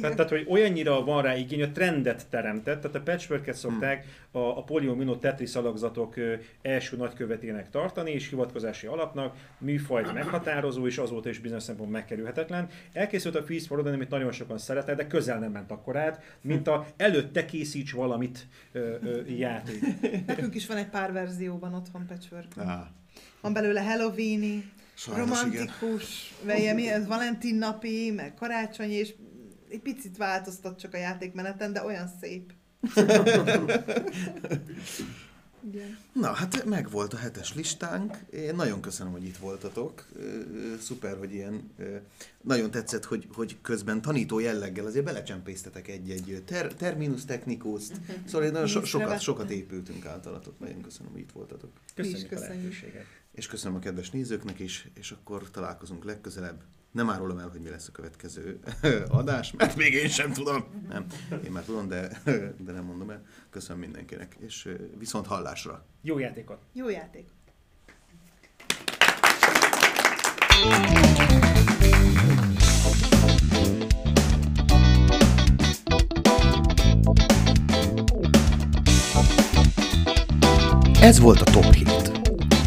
tehát, 0.00 0.16
tehát, 0.16 0.28
hogy 0.28 0.46
olyannyira 0.48 1.04
van 1.04 1.22
rá 1.22 1.36
igény, 1.36 1.58
hogy 1.58 1.72
trendet 1.72 2.26
teremtett. 2.30 2.80
Tehát 2.80 2.96
a 2.96 3.00
patchworket 3.00 3.54
szokták 3.54 4.06
a, 4.30 4.38
a 4.38 4.62
Polyomino 4.62 5.16
Tetris 5.16 5.54
alakzatok 5.54 6.14
első 6.62 6.96
nagykövetének 6.96 7.70
tartani, 7.70 8.10
és 8.10 8.28
hivatkozási 8.28 8.86
alapnak, 8.86 9.36
műfajt 9.58 10.12
meghatározó, 10.12 10.86
és 10.86 10.98
azóta 10.98 11.28
is 11.28 11.38
bizonyos 11.38 11.62
szempontból 11.62 11.98
megkerülhetetlen. 11.98 12.68
Elkészült 12.92 13.34
a 13.34 13.42
Feast 13.42 13.66
for 13.66 13.78
Odin, 13.78 13.92
amit 13.92 14.10
nagyon 14.10 14.32
sokan 14.32 14.58
szeretett, 14.58 14.96
de 14.96 15.06
közel 15.06 15.38
nem 15.38 15.52
ment 15.52 15.70
akkor 15.70 15.96
át, 15.96 16.22
mint 16.40 16.68
a 16.68 16.86
előtte 16.96 17.44
készíts 17.44 17.92
valamit 17.92 18.46
ö, 18.72 18.94
ö, 19.02 19.20
játék. 19.26 19.80
Nekünk 20.26 20.54
is 20.54 20.66
van 20.66 20.76
egy 20.76 20.88
pár 20.88 21.12
verzióban 21.12 21.74
otthon 21.74 22.06
patchwork. 22.06 22.46
Á, 22.56 22.90
Van 23.40 23.52
belőle 23.52 23.82
Halloween-i, 23.82 24.64
Sajnos, 25.00 25.28
romantikus, 25.28 26.34
vagy 26.44 26.58
ilyen 26.58 26.74
mi, 26.74 26.88
ez 26.88 27.06
Valentin 27.06 27.54
napi, 27.54 28.10
meg 28.10 28.34
karácsonyi, 28.34 28.94
és 28.94 29.14
egy 29.70 29.80
picit 29.80 30.16
változtat 30.16 30.78
csak 30.78 30.94
a 30.94 30.96
játékmeneten, 30.96 31.72
de 31.72 31.84
olyan 31.84 32.10
szép. 32.20 32.52
Igen. 35.68 35.98
Na, 36.12 36.32
hát 36.32 36.64
megvolt 36.64 37.12
a 37.12 37.16
hetes 37.16 37.54
listánk. 37.54 38.16
Én 38.30 38.54
nagyon 38.54 38.80
köszönöm, 38.80 39.12
hogy 39.12 39.24
itt 39.24 39.36
voltatok. 39.36 40.06
Szuper, 40.80 41.18
hogy 41.18 41.34
ilyen... 41.34 41.70
Nagyon 42.40 42.70
tetszett, 42.70 43.04
hogy, 43.04 43.28
hogy 43.34 43.56
közben 43.62 44.00
tanító 44.02 44.38
jelleggel 44.38 44.86
azért 44.86 45.04
belecsempésztetek 45.04 45.88
egy-egy 45.88 46.42
ter, 46.46 46.74
terminus 46.74 47.24
technikuszt. 47.24 48.00
Szóval 48.26 48.46
én 48.46 48.52
nagyon 48.52 48.66
so, 48.66 48.84
sokat, 48.84 49.20
sokat 49.20 49.50
épültünk 49.50 50.06
általatok. 50.06 50.58
Nagyon 50.58 50.80
köszönöm, 50.80 51.12
hogy 51.12 51.20
itt 51.20 51.32
voltatok. 51.32 51.70
Köszönjük 51.94 52.32
a 52.32 52.34
köszönjük. 52.34 52.62
lehetőséget. 52.62 53.04
És 53.32 53.46
köszönöm 53.46 53.76
a 53.76 53.80
kedves 53.80 54.10
nézőknek 54.10 54.58
is, 54.58 54.88
és 54.94 55.10
akkor 55.10 55.50
találkozunk 55.50 56.04
legközelebb. 56.04 56.62
Nem 56.92 57.10
árulom 57.10 57.38
el, 57.38 57.48
hogy 57.48 57.60
mi 57.60 57.68
lesz 57.68 57.88
a 57.88 57.92
következő 57.92 58.60
adás, 59.08 59.52
mert 59.52 59.76
még 59.76 59.92
én 59.92 60.08
sem 60.08 60.32
tudom. 60.32 60.64
Nem, 60.88 61.06
én 61.44 61.50
már 61.50 61.64
tudom, 61.64 61.88
de, 61.88 62.22
de 62.66 62.72
nem 62.72 62.84
mondom 62.84 63.10
el. 63.10 63.22
Köszönöm 63.50 63.80
mindenkinek, 63.80 64.36
és 64.38 64.68
viszont 64.98 65.26
hallásra. 65.26 65.84
Jó 66.02 66.18
játékot! 66.18 66.62
Jó 66.72 66.88
játék. 66.88 67.28
Ez 81.00 81.18
volt 81.18 81.40
a 81.40 81.44
Top 81.44 81.74
7. 81.74 82.09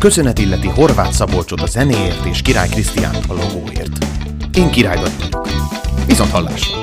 Köszönet 0.04 0.40
illeti 0.40 0.68
Horváth 0.68 1.12
Szabolcsot 1.12 1.62
a 1.62 1.66
zenéért 1.66 2.26
és 2.26 2.42
Király 2.42 2.70
Krisztiánt 2.70 3.26
a 3.28 3.34
logóért. 3.34 4.06
Én 4.54 4.70
Király 4.70 4.96
vagyok. 4.96 5.48
Viszont 6.06 6.30
hallásra! 6.30 6.83